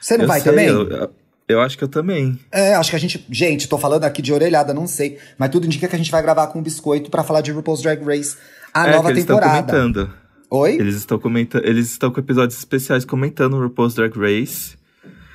Você 0.00 0.16
não 0.16 0.24
eu 0.24 0.28
vai 0.28 0.40
sei, 0.40 0.50
também? 0.52 0.66
Eu, 0.68 1.10
eu 1.48 1.60
acho 1.60 1.78
que 1.78 1.84
eu 1.84 1.88
também. 1.88 2.38
É, 2.52 2.74
acho 2.74 2.90
que 2.90 2.96
a 2.96 2.98
gente. 2.98 3.26
Gente, 3.30 3.68
tô 3.68 3.78
falando 3.78 4.04
aqui 4.04 4.20
de 4.20 4.32
orelhada, 4.32 4.74
não 4.74 4.86
sei. 4.86 5.18
Mas 5.38 5.50
tudo 5.50 5.66
indica 5.66 5.88
que 5.88 5.94
a 5.94 5.98
gente 5.98 6.10
vai 6.10 6.22
gravar 6.22 6.48
com 6.48 6.58
o 6.58 6.62
biscoito 6.62 7.10
pra 7.10 7.24
falar 7.24 7.40
de 7.40 7.50
RuPaul's 7.52 7.82
Drag 7.82 8.02
Race, 8.04 8.36
a 8.74 8.86
é, 8.88 8.96
nova 8.96 9.10
eles 9.10 9.20
estão 9.20 9.36
temporada. 9.38 9.72
comentando. 9.72 10.10
Oi? 10.50 10.74
Eles 10.74 10.94
estão 10.96 11.18
comentando. 11.18 11.64
Eles 11.64 11.90
estão 11.90 12.10
com 12.10 12.20
episódios 12.20 12.58
especiais 12.58 13.04
comentando 13.04 13.54
o 13.54 13.62
RuPaul's 13.62 13.94
Drag 13.94 14.12
Race. 14.18 14.76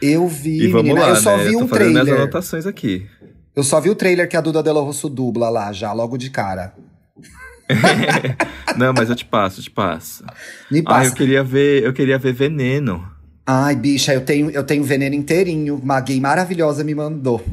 Eu 0.01 0.27
vi, 0.27 0.63
E 0.63 0.67
vamos 0.67 0.87
menina. 0.87 1.01
lá, 1.01 1.09
eu 1.09 1.15
só 1.15 1.37
né? 1.37 1.43
vi 1.45 1.53
eu 1.53 1.59
um 1.59 1.67
fazendo 1.67 1.89
minhas 1.89 2.05
trailer. 2.05 2.21
anotações 2.23 2.65
aqui. 2.65 3.07
Eu 3.55 3.63
só 3.63 3.79
vi 3.81 3.89
o 3.89 3.95
trailer 3.95 4.27
que 4.29 4.37
a 4.37 4.41
Duda 4.41 4.63
Della 4.63 4.81
Russo 4.81 5.09
dubla 5.09 5.49
lá, 5.49 5.71
já, 5.73 5.91
logo 5.93 6.17
de 6.17 6.29
cara. 6.29 6.73
Não, 8.77 8.93
mas 8.93 9.09
eu 9.09 9.15
te 9.15 9.25
passo, 9.25 9.59
eu 9.59 9.63
te 9.63 9.71
passo. 9.71 10.23
Me 10.69 10.79
Ah, 10.79 10.83
passa. 10.83 11.09
eu 11.09 11.13
queria 11.13 11.43
ver, 11.43 11.83
eu 11.83 11.93
queria 11.93 12.17
ver 12.17 12.33
Veneno. 12.33 13.09
Ai, 13.45 13.75
bicha, 13.75 14.13
eu 14.13 14.21
tenho, 14.21 14.49
eu 14.51 14.63
tenho 14.63 14.83
veneno 14.83 15.15
inteirinho. 15.15 15.75
Uma 15.75 15.99
gay 15.99 16.19
maravilhosa 16.19 16.83
me 16.83 16.93
mandou. 16.95 17.43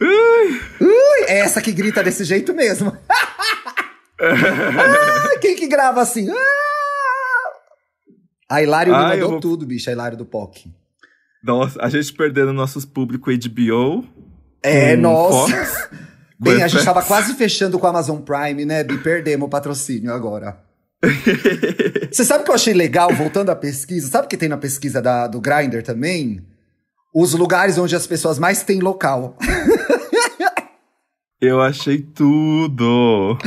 Ui, 0.00 1.24
é 1.28 1.40
essa 1.40 1.60
que 1.60 1.72
grita 1.72 2.02
desse 2.02 2.24
jeito 2.24 2.54
mesmo. 2.54 2.96
Ai, 4.20 5.38
quem 5.40 5.56
que 5.56 5.66
grava 5.66 6.00
assim? 6.00 6.28
Ah! 6.30 6.34
A 8.48 8.62
Hilário 8.62 8.92
me 8.92 8.98
Ai, 8.98 9.04
mandou 9.16 9.18
eu 9.20 9.28
vou- 9.32 9.40
tudo, 9.40 9.66
bicha, 9.66 9.90
a 9.90 9.92
Hilário 9.92 10.16
do 10.16 10.24
POC. 10.24 10.70
Nossa, 11.42 11.80
a 11.82 11.88
gente 11.88 12.12
perdendo 12.12 12.52
nossos 12.52 12.84
público 12.84 13.30
HBO. 13.30 14.04
É, 14.62 14.94
nossa. 14.96 15.56
Fox, 15.56 15.79
Bem, 16.40 16.62
a 16.62 16.68
gente 16.68 16.78
FX. 16.78 16.84
tava 16.84 17.02
quase 17.02 17.34
fechando 17.34 17.78
com 17.78 17.86
a 17.86 17.90
Amazon 17.90 18.20
Prime, 18.20 18.64
né, 18.64 18.82
Bi? 18.82 18.96
Perdemos 18.98 19.46
o 19.46 19.50
patrocínio 19.50 20.12
agora. 20.12 20.58
Você 22.10 22.24
sabe 22.24 22.42
o 22.42 22.44
que 22.44 22.50
eu 22.50 22.54
achei 22.54 22.72
legal, 22.72 23.14
voltando 23.14 23.50
à 23.50 23.56
pesquisa? 23.56 24.08
Sabe 24.08 24.26
o 24.26 24.28
que 24.28 24.36
tem 24.36 24.48
na 24.48 24.56
pesquisa 24.56 25.02
da, 25.02 25.26
do 25.26 25.40
Grindr 25.40 25.82
também? 25.82 26.42
Os 27.14 27.34
lugares 27.34 27.76
onde 27.76 27.94
as 27.94 28.06
pessoas 28.06 28.38
mais 28.38 28.62
têm 28.62 28.80
local. 28.80 29.36
Eu 31.40 31.60
achei 31.60 32.02
tudo. 32.02 33.38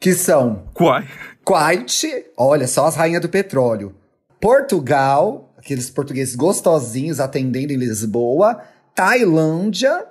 Que 0.00 0.12
são 0.12 0.68
Quai. 0.72 1.08
Kuwait, 1.44 2.26
olha 2.36 2.66
só 2.66 2.86
as 2.86 2.96
rainhas 2.96 3.22
do 3.22 3.28
petróleo. 3.28 3.94
Portugal, 4.40 5.54
aqueles 5.56 5.90
portugueses 5.90 6.36
gostosinhos 6.36 7.18
atendendo 7.18 7.72
em 7.72 7.76
Lisboa. 7.76 8.62
Tailândia, 8.94 10.06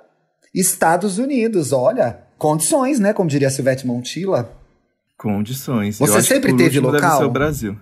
Estados 0.58 1.18
Unidos, 1.18 1.72
olha. 1.72 2.18
Condições, 2.38 2.98
né? 2.98 3.12
Como 3.12 3.28
diria 3.28 3.50
Silvete 3.50 3.86
Montilla. 3.86 4.50
Condições. 5.16 5.98
Você 5.98 6.10
Eu 6.12 6.16
acho 6.16 6.28
que 6.28 6.34
sempre 6.34 6.50
por 6.50 6.56
teve 6.58 6.78
último 6.78 6.92
Deve 6.92 7.04
local? 7.04 7.18
ser 7.18 7.24
o 7.24 7.30
Brasil. 7.30 7.76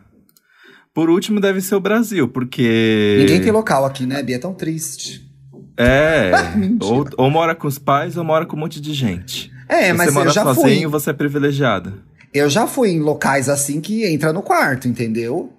Por 0.93 1.11
último 1.11 1.41
deve 1.41 1.61
ser 1.61 1.75
o 1.75 1.81
Brasil, 1.81 2.29
porque. 2.29 3.17
Ninguém 3.19 3.41
tem 3.41 3.51
local 3.51 3.85
aqui, 3.85 4.07
né, 4.07 4.23
Bia? 4.23 4.37
É 4.37 4.39
tão 4.39 4.55
triste. 4.55 5.29
É. 5.77 6.31
Mentira. 6.55 6.85
ou, 6.85 7.05
ou 7.17 7.31
mora 7.31 7.55
com 7.55 7.67
os 7.67 7.79
pais 7.79 8.17
ou 8.17 8.23
mora 8.23 8.47
com 8.47 8.57
um 8.57 8.61
monte 8.61 8.81
de 8.81 8.95
gente. 8.95 9.53
É, 9.69 9.87
você 9.89 9.93
mas 9.95 10.15
mora 10.15 10.29
eu 10.29 10.33
já 10.33 10.45
sozinho, 10.45 10.83
fui. 10.83 11.01
você 11.01 11.11
é 11.11 11.13
privilegiado. 11.13 12.01
Eu 12.33 12.49
já 12.49 12.67
fui 12.67 12.91
em 12.91 13.01
locais 13.01 13.49
assim 13.49 13.81
que 13.81 14.05
entra 14.07 14.33
no 14.33 14.43
quarto, 14.43 14.87
entendeu? 14.87 15.53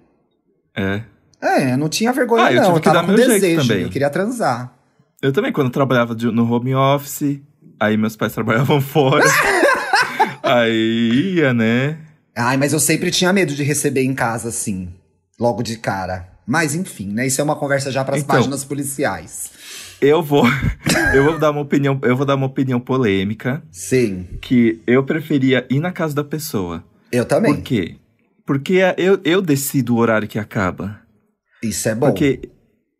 É. 0.74 1.02
É, 1.40 1.76
não 1.76 1.88
tinha 1.88 2.12
vergonha, 2.12 2.44
Ah, 2.46 2.52
eu 2.52 2.62
não. 2.62 2.74
Eu 2.74 2.80
tava 2.80 3.06
com 3.06 3.14
desejo, 3.14 3.72
eu 3.74 3.90
queria 3.90 4.08
transar. 4.08 4.72
Eu 5.22 5.32
também, 5.32 5.52
quando 5.52 5.68
eu 5.68 5.72
trabalhava 5.72 6.14
de- 6.14 6.30
no 6.30 6.50
home 6.52 6.74
office, 6.74 7.40
aí 7.80 7.96
meus 7.96 8.16
pais 8.16 8.32
trabalhavam 8.34 8.80
fora. 8.82 9.24
aí 10.42 11.34
ia, 11.36 11.52
né? 11.54 11.98
Ai, 12.36 12.56
mas 12.56 12.72
eu 12.72 12.80
sempre 12.80 13.10
tinha 13.10 13.32
medo 13.32 13.54
de 13.54 13.62
receber 13.62 14.02
em 14.02 14.14
casa, 14.14 14.48
assim, 14.48 14.90
logo 15.40 15.62
de 15.62 15.78
cara. 15.78 16.28
Mas 16.46 16.74
enfim, 16.74 17.08
né? 17.12 17.26
Isso 17.26 17.40
é 17.40 17.44
uma 17.44 17.56
conversa 17.56 17.90
já 17.90 18.04
para 18.04 18.16
as 18.16 18.22
Então. 18.22 18.36
páginas 18.36 18.62
policiais. 18.62 19.50
Eu 20.00 20.22
vou. 20.22 20.44
eu 21.14 21.24
vou 21.24 21.38
dar 21.38 21.50
uma 21.50 21.62
opinião. 21.62 21.98
Eu 22.02 22.16
vou 22.16 22.26
dar 22.26 22.34
uma 22.36 22.46
opinião 22.46 22.78
polêmica. 22.78 23.62
Sim, 23.72 24.26
Que 24.40 24.80
eu 24.86 25.02
preferia 25.02 25.66
ir 25.70 25.80
na 25.80 25.90
casa 25.90 26.14
da 26.14 26.22
pessoa. 26.22 26.84
eu 27.10 27.24
também. 27.24 27.54
Por 27.54 27.62
quê? 27.62 27.96
Porque 28.44 28.78
eu, 28.96 29.18
eu 29.24 29.42
decido 29.42 29.94
o 29.94 29.98
horário 29.98 30.28
que 30.28 30.38
acaba. 30.38 31.00
Isso 31.62 31.88
é 31.88 31.94
bom. 31.96 32.06
Porque 32.06 32.48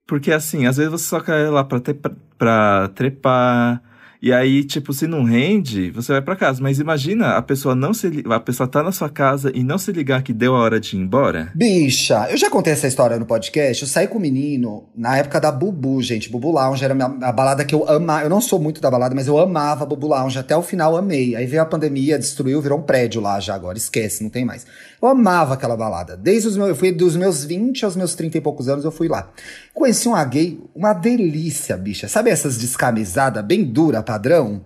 Porque 0.07 0.33
assim, 0.33 0.67
às 0.67 0.77
vezes 0.77 0.93
você 0.93 1.05
só 1.09 1.21
quer 1.21 1.47
ir 1.47 1.51
lá 1.51 1.65
pra, 1.65 1.81
te, 1.81 1.95
pra 2.39 2.89
trepar. 2.95 3.83
E 4.21 4.33
aí, 4.33 4.65
tipo, 4.65 4.93
se 4.93 5.07
não 5.07 5.25
rende, 5.25 5.91
você 5.91 6.13
vai 6.13 6.23
pra 6.23 6.37
casa. 6.37 6.63
Mas 6.63 6.79
imagina 6.79 7.37
a 7.37 7.43
pessoa 7.43 7.75
não 7.75 7.93
se 7.93 8.25
a 8.29 8.41
pessoa 8.41 8.69
tá 8.69 8.83
na 8.83 8.93
sua 8.93 9.09
casa 9.09 9.51
e 9.55 9.63
não 9.63 9.79
se 9.79 9.93
ligar 9.93 10.23
que 10.23 10.33
deu 10.33 10.55
a 10.55 10.59
hora 10.59 10.81
de 10.81 10.97
ir 10.97 11.01
embora. 11.01 11.51
Bicha, 11.55 12.27
eu 12.31 12.37
já 12.37 12.51
contei 12.51 12.73
essa 12.73 12.87
história 12.87 13.19
no 13.19 13.27
podcast. 13.27 13.83
Eu 13.83 13.89
saí 13.89 14.09
com 14.09 14.19
o 14.19 14.21
menino 14.21 14.85
na 14.97 15.19
época 15.19 15.41
da 15.41 15.53
Bubu, 15.53 16.03
gente. 16.03 16.31
Bubu 16.31 16.53
Lounge 16.53 16.85
era 16.85 16.95
a, 16.95 17.33
balada 17.33 17.65
que 17.65 17.75
eu 17.75 17.89
amava. 17.89 18.25
Eu 18.25 18.31
não 18.31 18.41
sou 18.41 18.59
muito 18.59 18.81
da 18.81 18.91
balada, 18.91 19.15
mas 19.15 19.27
eu 19.27 19.39
amava 19.39 19.85
Bubu 19.85 20.09
Lounge. 20.09 20.39
Até 20.39 20.57
o 20.57 20.63
final 20.63 20.97
amei. 20.97 21.37
Aí 21.37 21.47
veio 21.47 21.63
a 21.63 21.67
pandemia, 21.67 22.19
destruiu, 22.19 22.61
virou 22.61 22.79
um 22.79 22.83
prédio 22.83 23.21
lá 23.21 23.39
já 23.41 23.55
agora. 23.55 23.77
Esquece, 23.77 24.23
não 24.23 24.31
tem 24.31 24.45
mais. 24.45 24.67
Eu 25.01 25.09
amava 25.09 25.55
aquela 25.55 25.77
balada. 25.77 26.17
Desde 26.17 26.49
os 26.49 26.57
meus. 26.57 26.69
Eu 26.69 26.77
fui 26.77 26.93
dos 26.93 27.17
meus 27.17 27.45
20 27.45 27.85
aos 27.85 27.97
meus 27.97 28.15
30 28.15 28.39
e 28.39 28.41
poucos 28.41 28.69
anos, 28.69 28.85
eu 28.85 28.91
fui 28.91 29.09
lá. 29.09 29.31
Conheci 29.75 30.09
uma 30.09 30.25
gay, 30.25 30.59
uma 30.75 30.93
delícia, 30.93 31.77
bicha. 31.77 32.09
Sabe 32.09 32.31
essas 32.31 32.57
descamisadas, 32.57 33.45
bem 33.45 33.63
dura, 33.63 34.03
padrão? 34.07 34.65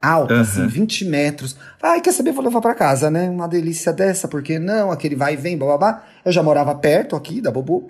Alta, 0.00 0.40
assim, 0.40 0.62
Aham. 0.62 0.68
20 0.68 1.04
metros. 1.04 1.56
Ai, 1.80 2.00
quer 2.00 2.12
saber? 2.12 2.32
Vou 2.32 2.42
levar 2.42 2.60
pra 2.60 2.74
casa, 2.74 3.10
né? 3.10 3.28
Uma 3.30 3.46
delícia 3.46 3.92
dessa, 3.92 4.26
porque 4.26 4.58
não? 4.58 4.90
Aquele 4.90 5.14
vai 5.14 5.34
e 5.34 5.36
vem, 5.36 5.56
bababá. 5.56 6.02
Eu 6.24 6.32
já 6.32 6.42
morava 6.42 6.74
perto 6.74 7.14
aqui 7.14 7.40
da 7.40 7.52
Bobu. 7.52 7.88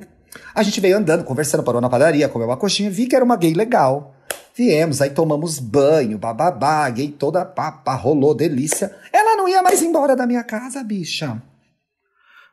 A 0.55 0.63
gente 0.63 0.79
veio 0.81 0.99
andando, 0.99 1.25
conversando, 1.25 1.63
parou 1.63 1.81
na 1.81 1.89
padaria, 1.89 2.29
comeu 2.29 2.49
uma 2.49 2.57
coxinha, 2.57 2.91
vi 2.91 3.07
que 3.07 3.17
era 3.17 3.25
uma 3.25 3.37
gay 3.37 3.55
legal. 3.55 4.15
Viemos, 4.55 5.01
aí 5.01 5.09
tomamos 5.09 5.59
banho, 5.59 6.19
bababá, 6.19 6.89
gay 6.91 7.09
toda 7.09 7.45
papa, 7.45 7.95
rolou, 7.95 8.35
delícia. 8.35 8.95
Ela 9.11 9.35
não 9.37 9.49
ia 9.49 9.63
mais 9.63 9.81
embora 9.83 10.15
da 10.15 10.27
minha 10.27 10.45
casa, 10.45 10.85
bicha. 10.85 11.41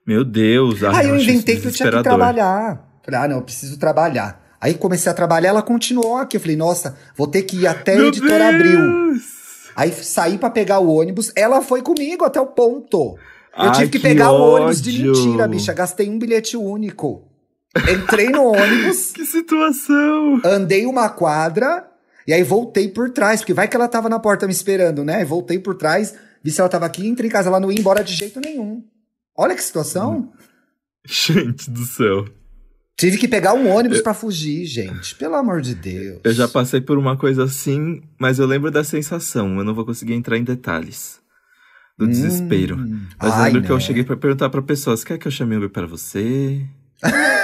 Meu 0.08 0.24
Deus, 0.24 0.82
Aí 0.84 1.10
eu 1.10 1.18
inventei 1.18 1.60
que 1.60 1.68
eu 1.68 1.72
tinha 1.72 1.92
que 1.92 2.02
trabalhar. 2.02 2.82
Falei, 3.04 3.20
ah, 3.20 3.28
não, 3.28 3.36
eu 3.38 3.42
preciso 3.42 3.78
trabalhar. 3.78 4.42
Aí 4.62 4.74
comecei 4.74 5.12
a 5.12 5.16
trabalhar, 5.16 5.50
ela 5.50 5.62
continuou 5.62 6.18
aqui. 6.18 6.38
Eu 6.38 6.42
falei, 6.42 6.56
nossa, 6.56 6.98
vou 7.16 7.28
ter 7.28 7.44
que 7.44 7.58
ir 7.58 7.68
até 7.68 7.94
a 7.94 7.98
Meu 7.98 8.08
editora 8.08 8.50
Abril. 8.50 8.80
Deus! 8.80 9.22
Aí 9.76 9.92
saí 9.94 10.38
pra 10.38 10.50
pegar 10.50 10.80
o 10.80 10.90
ônibus, 10.94 11.32
ela 11.36 11.62
foi 11.62 11.82
comigo 11.82 12.26
até 12.26 12.40
o 12.42 12.48
ponto. 12.48 13.18
Eu 13.58 13.70
Ai, 13.70 13.72
tive 13.72 13.90
que 13.90 13.98
que 14.00 14.04
pegar 14.04 14.32
o 14.32 14.56
ônibus 14.56 14.82
de 14.82 15.04
mentira, 15.04 15.48
bicha. 15.48 15.74
Gastei 15.74 16.10
um 16.10 16.20
bilhete 16.20 16.58
único. 16.58 17.28
Entrei 17.90 18.30
no 18.30 18.44
ônibus, 18.52 19.12
Que 19.14 19.26
situação! 19.26 20.42
andei 20.44 20.86
uma 20.86 21.08
quadra 21.10 21.88
e 22.28 22.34
aí 22.34 22.44
voltei 22.44 22.90
por 22.90 23.10
trás, 23.12 23.40
porque 23.42 23.54
vai 23.54 23.68
que 23.68 23.76
ela 23.76 23.88
tava 23.88 24.10
na 24.10 24.20
porta 24.20 24.46
me 24.46 24.52
esperando, 24.52 25.04
né? 25.04 25.24
Voltei 25.24 25.58
por 25.60 25.76
trás, 25.76 26.14
vi 26.44 26.52
se 26.52 26.60
ela 26.60 26.70
tava 26.70 26.86
aqui, 26.86 27.08
entrei 27.08 27.30
em 27.30 27.32
casa, 27.32 27.48
ela 27.50 27.60
não 27.60 27.72
ia 27.72 27.80
embora 27.80 28.04
de 28.04 28.14
jeito 28.14 28.40
nenhum. 28.44 28.84
Olha 29.38 29.56
que 29.56 29.64
situação. 29.64 30.32
Gente 31.06 31.70
do 31.72 31.86
céu. 31.86 32.26
Tive 33.00 33.18
que 33.18 33.28
pegar 33.30 33.54
um 33.54 33.70
ônibus 33.74 34.02
pra 34.02 34.14
fugir, 34.14 34.66
gente. 34.66 35.16
Pelo 35.16 35.36
amor 35.36 35.62
de 35.62 35.74
Deus. 35.74 36.20
Eu 36.24 36.34
já 36.34 36.48
passei 36.50 36.82
por 36.82 36.98
uma 36.98 37.16
coisa 37.18 37.46
assim, 37.46 38.02
mas 38.20 38.40
eu 38.40 38.46
lembro 38.46 38.70
da 38.70 38.84
sensação. 38.84 39.58
Eu 39.58 39.64
não 39.64 39.74
vou 39.74 39.86
conseguir 39.86 40.14
entrar 40.14 40.38
em 40.38 40.44
detalhes. 40.44 41.18
Do 41.98 42.06
Hum. 42.06 42.10
desespero. 42.10 42.78
Mas 43.22 43.34
Ai, 43.34 43.46
lembro 43.52 43.64
que 43.66 43.72
eu 43.72 43.76
né? 43.78 43.82
cheguei 43.82 44.04
pra 44.04 44.18
perguntar 44.18 44.50
pra 44.50 44.62
pessoas: 44.62 45.04
quer 45.04 45.18
que 45.18 45.28
eu 45.28 45.32
chame 45.32 45.56
Uber 45.56 45.70
pra 45.70 45.86
você? 45.88 46.62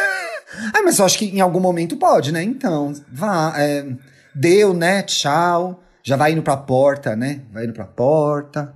Ah, 0.73 0.81
mas 0.83 0.99
eu 0.99 1.05
acho 1.05 1.17
que 1.17 1.25
em 1.25 1.41
algum 1.41 1.59
momento 1.59 1.97
pode, 1.97 2.31
né? 2.31 2.41
Então, 2.41 2.93
vá. 3.11 3.53
é, 3.57 3.85
deu, 4.33 4.73
né? 4.73 5.03
Tchau. 5.03 5.83
Já 6.01 6.15
vai 6.15 6.31
indo 6.31 6.41
pra 6.41 6.55
porta, 6.55 7.13
né? 7.13 7.41
Vai 7.51 7.65
indo 7.65 7.73
pra 7.73 7.83
porta. 7.83 8.73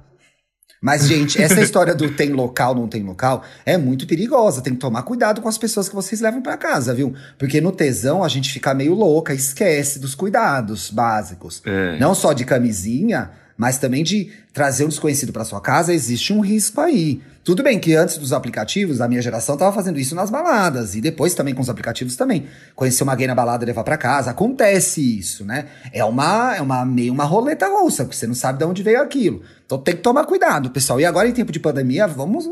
Mas, 0.81 1.07
gente, 1.07 1.41
essa 1.41 1.59
história 1.61 1.93
do 1.93 2.09
tem 2.11 2.29
local, 2.29 2.73
não 2.73 2.87
tem 2.87 3.03
local, 3.03 3.43
é 3.65 3.77
muito 3.77 4.07
perigosa. 4.07 4.61
Tem 4.61 4.73
que 4.73 4.79
tomar 4.79 5.03
cuidado 5.03 5.41
com 5.41 5.49
as 5.49 5.57
pessoas 5.57 5.89
que 5.89 5.95
vocês 5.95 6.21
levam 6.21 6.41
pra 6.41 6.57
casa, 6.57 6.93
viu? 6.93 7.13
Porque 7.37 7.59
no 7.59 7.71
tesão 7.71 8.23
a 8.23 8.27
gente 8.27 8.51
fica 8.51 8.73
meio 8.73 8.93
louca, 8.93 9.33
esquece 9.33 9.99
dos 9.99 10.15
cuidados 10.15 10.89
básicos. 10.89 11.61
É. 11.65 11.97
Não 11.99 12.15
só 12.15 12.33
de 12.33 12.45
camisinha, 12.45 13.31
mas 13.59 13.77
também 13.77 14.05
de 14.05 14.31
trazer 14.53 14.85
um 14.85 14.87
desconhecido 14.87 15.33
pra 15.33 15.43
sua 15.43 15.59
casa, 15.59 15.93
existe 15.93 16.31
um 16.31 16.39
risco 16.39 16.79
aí. 16.79 17.21
Tudo 17.43 17.61
bem 17.61 17.77
que 17.77 17.93
antes 17.93 18.17
dos 18.17 18.31
aplicativos, 18.31 19.01
a 19.01 19.07
minha 19.07 19.21
geração 19.21 19.57
tava 19.57 19.75
fazendo 19.75 19.99
isso 19.99 20.15
nas 20.15 20.29
baladas, 20.29 20.95
e 20.95 21.01
depois 21.01 21.33
também 21.33 21.53
com 21.53 21.61
os 21.61 21.69
aplicativos 21.69 22.15
também. 22.15 22.47
Conhecer 22.73 23.03
uma 23.03 23.13
gay 23.15 23.27
na 23.27 23.35
balada 23.35 23.65
e 23.65 23.67
levar 23.67 23.83
pra 23.83 23.97
casa, 23.97 24.31
acontece 24.31 25.01
isso, 25.19 25.43
né? 25.43 25.65
É 25.91 26.05
uma, 26.05 26.55
é 26.55 26.61
uma 26.61 26.85
meio 26.85 27.11
uma 27.11 27.25
roleta 27.25 27.67
russa, 27.67 28.05
porque 28.05 28.15
você 28.15 28.25
não 28.25 28.33
sabe 28.33 28.59
de 28.59 28.63
onde 28.63 28.81
veio 28.81 29.01
aquilo. 29.01 29.43
Então 29.65 29.77
tem 29.77 29.93
que 29.93 30.01
tomar 30.01 30.25
cuidado, 30.25 30.69
pessoal. 30.69 30.97
E 31.01 31.05
agora 31.05 31.27
em 31.27 31.33
tempo 31.33 31.51
de 31.51 31.59
pandemia, 31.59 32.07
vamos, 32.07 32.49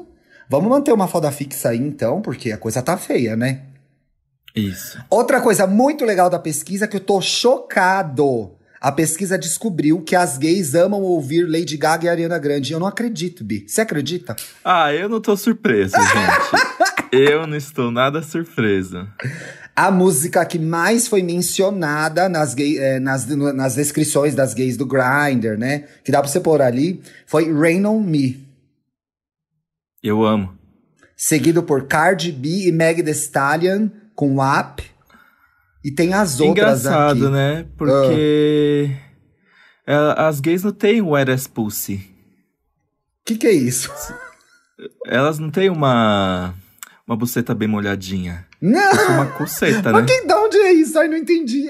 vamos 0.49 0.69
manter 0.69 0.91
uma 0.91 1.07
foda 1.07 1.31
fixa 1.31 1.69
aí 1.69 1.79
então, 1.79 2.21
porque 2.21 2.51
a 2.51 2.57
coisa 2.57 2.81
tá 2.81 2.97
feia, 2.97 3.33
né? 3.37 3.61
Isso. 4.53 5.01
Outra 5.09 5.39
coisa 5.39 5.65
muito 5.65 6.03
legal 6.03 6.29
da 6.29 6.37
pesquisa 6.37 6.83
é 6.83 6.87
que 6.87 6.97
eu 6.97 7.01
tô 7.01 7.21
chocado. 7.21 8.56
A 8.87 8.91
pesquisa 8.93 9.37
descobriu 9.37 10.01
que 10.01 10.15
as 10.15 10.37
gays 10.37 10.73
amam 10.73 11.01
ouvir 11.01 11.43
Lady 11.45 11.75
Gaga 11.75 12.05
e 12.05 12.09
Ariana 12.09 12.39
Grande. 12.39 12.71
Eu 12.71 12.79
não 12.79 12.87
acredito, 12.87 13.43
Bi. 13.43 13.65
Você 13.67 13.81
acredita? 13.81 14.33
Ah, 14.63 14.93
eu 14.93 15.09
não 15.09 15.19
tô 15.19 15.35
surpresa, 15.35 15.97
gente. 15.97 17.11
eu 17.11 17.45
não 17.45 17.57
estou 17.57 17.91
nada 17.91 18.23
surpresa. 18.23 19.09
A 19.75 19.91
música 19.91 20.45
que 20.45 20.57
mais 20.57 21.05
foi 21.05 21.21
mencionada 21.21 22.29
nas, 22.29 22.53
gay, 22.53 22.77
eh, 22.77 22.97
nas, 22.97 23.25
nas 23.25 23.75
descrições 23.75 24.33
das 24.33 24.53
gays 24.53 24.77
do 24.77 24.85
Grindr, 24.85 25.57
né? 25.57 25.83
Que 26.01 26.09
dá 26.09 26.21
pra 26.21 26.29
você 26.29 26.39
pôr 26.39 26.61
ali, 26.61 27.01
foi 27.25 27.53
Rain 27.53 27.85
on 27.85 27.99
Me. 27.99 28.41
Eu 30.01 30.23
amo. 30.23 30.57
Seguido 31.13 31.61
por 31.61 31.87
Cardi 31.87 32.31
B 32.31 32.69
e 32.69 32.71
Meg 32.71 33.03
Thee 33.03 33.11
Stallion 33.11 33.89
com 34.15 34.35
WAP. 34.35 34.79
E 35.87 35.91
tem 35.91 36.13
as 36.13 36.41
outras 36.41 36.81
Engraçado, 36.81 37.27
aqui. 37.27 37.33
né? 37.33 37.65
Porque 37.77 38.91
é, 39.87 39.95
as 40.17 40.41
gays 40.41 40.61
não 40.61 40.73
têm 40.73 41.01
wet 41.01 41.31
as 41.31 41.47
pussy. 41.47 41.93
O 41.95 43.23
que, 43.23 43.37
que 43.37 43.47
é 43.47 43.53
isso? 43.53 43.89
Elas 45.05 45.39
não 45.39 45.49
têm 45.49 45.69
uma, 45.69 46.53
uma 47.07 47.15
buceta 47.15 47.55
bem 47.55 47.69
molhadinha. 47.69 48.45
Não! 48.61 49.13
Uma 49.13 49.27
cuceta, 49.27 49.93
né? 49.93 50.01
Mas 50.01 50.11
que, 50.11 50.27
de 50.27 50.33
onde 50.33 50.57
é 50.57 50.73
isso? 50.73 50.99
Ai, 50.99 51.07
não 51.07 51.15
entendi. 51.15 51.69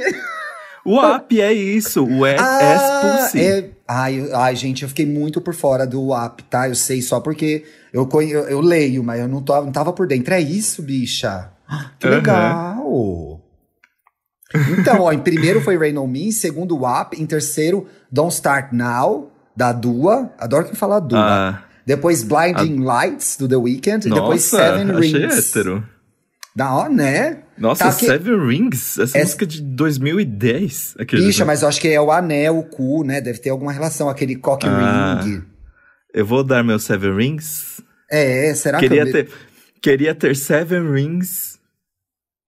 O 0.83 0.99
app 0.99 1.39
é 1.39 1.53
isso, 1.53 2.03
o 2.03 2.21
wet 2.21 2.41
Ah, 2.41 3.29
é- 3.35 3.69
Ai, 3.87 4.31
ai, 4.33 4.55
gente, 4.55 4.81
eu 4.81 4.89
fiquei 4.89 5.05
muito 5.05 5.39
por 5.41 5.53
fora 5.53 5.85
do 5.85 6.11
app, 6.15 6.41
tá? 6.45 6.67
Eu 6.67 6.73
sei 6.75 7.03
só 7.03 7.19
porque 7.19 7.65
eu, 7.93 8.09
eu, 8.13 8.47
eu 8.47 8.61
leio, 8.61 9.03
mas 9.03 9.19
eu 9.19 9.27
não, 9.27 9.43
tô, 9.43 9.53
não 9.61 9.71
tava 9.71 9.93
por 9.93 10.07
dentro. 10.07 10.33
É 10.33 10.41
isso, 10.41 10.81
bicha? 10.81 11.51
Ah, 11.69 11.91
Que 11.99 12.07
legal! 12.07 13.36
Então, 14.79 15.01
ó, 15.01 15.11
em 15.11 15.19
primeiro 15.19 15.59
foi 15.61 15.77
Rain 15.77 15.97
On 15.97 16.07
Me, 16.07 16.27
em 16.27 16.31
segundo 16.31 16.77
WAP, 16.79 17.13
em 17.15 17.25
terceiro 17.25 17.87
Don't 18.11 18.33
Start 18.33 18.71
Now, 18.71 19.31
da 19.55 19.71
Dua. 19.73 20.31
Adoro 20.37 20.65
quem 20.65 20.75
fala 20.75 20.99
Dua. 20.99 21.19
Ah, 21.19 21.63
Depois 21.85 22.23
Blinding 22.23 22.83
Lights, 22.83 23.37
do 23.37 23.47
The 23.47 23.55
Weeknd. 23.57 24.07
e 24.07 24.11
depois 24.13 24.51
nossa, 24.51 24.57
Seven 24.77 24.91
achei 24.95 25.11
Rings. 25.21 25.37
hétero. 25.49 25.83
Da 26.55 26.73
hora, 26.73 26.89
né? 26.89 27.37
Nossa, 27.57 27.83
Tá 27.85 27.91
Seven 27.91 28.47
Rings? 28.47 28.97
Essa 28.97 29.03
Essa- 29.17 29.19
música 29.19 29.45
de 29.45 29.61
2010. 29.61 30.95
Aquele, 30.97 31.25
Bicha, 31.27 31.45
mas 31.45 31.61
eu 31.61 31.67
acho 31.67 31.79
que 31.79 31.87
é 31.89 32.01
o 32.01 32.11
anel, 32.11 32.57
o 32.57 32.63
cu, 32.63 33.03
né? 33.03 33.21
Deve 33.21 33.39
ter 33.39 33.49
alguma 33.51 33.71
relação, 33.71 34.09
aquele 34.09 34.35
cock 34.35 34.65
Ah. 34.67 35.21
ring. 35.23 35.43
Eu 36.13 36.25
vou 36.25 36.43
dar 36.43 36.63
meu 36.63 36.79
Seven 36.79 37.15
Rings. 37.15 37.79
É, 38.09 38.53
será 38.55 38.79
queria, 38.79 39.03
que 39.03 39.09
eu... 39.09 39.13
ter, 39.25 39.31
queria 39.81 40.15
ter 40.15 40.35
Seven 40.35 40.91
Rings. 40.91 41.59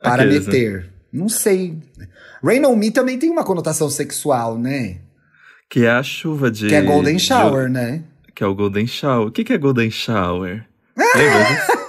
Para 0.02 0.24
Aqueles, 0.24 0.48
né? 0.48 0.86
Não 1.12 1.28
sei. 1.30 1.78
Rain 2.44 2.66
on 2.66 2.76
Me 2.76 2.92
também 2.92 3.18
tem 3.18 3.30
uma 3.30 3.44
conotação 3.44 3.90
sexual, 3.90 4.58
né? 4.58 4.98
Que 5.70 5.86
é 5.86 5.92
a 5.92 6.04
chuva 6.04 6.50
de. 6.50 6.68
Que 6.68 6.76
é 6.76 6.82
Golden 6.82 7.18
de- 7.18 7.24
Shower, 7.24 7.70
né? 7.70 8.04
que 8.36 8.44
é 8.44 8.48
o 8.48 8.56
Golden 8.56 8.88
Shower. 8.88 9.28
O 9.28 9.32
que, 9.32 9.44
que 9.44 9.52
é 9.52 9.58
Golden 9.58 9.92
Shower? 9.92 10.66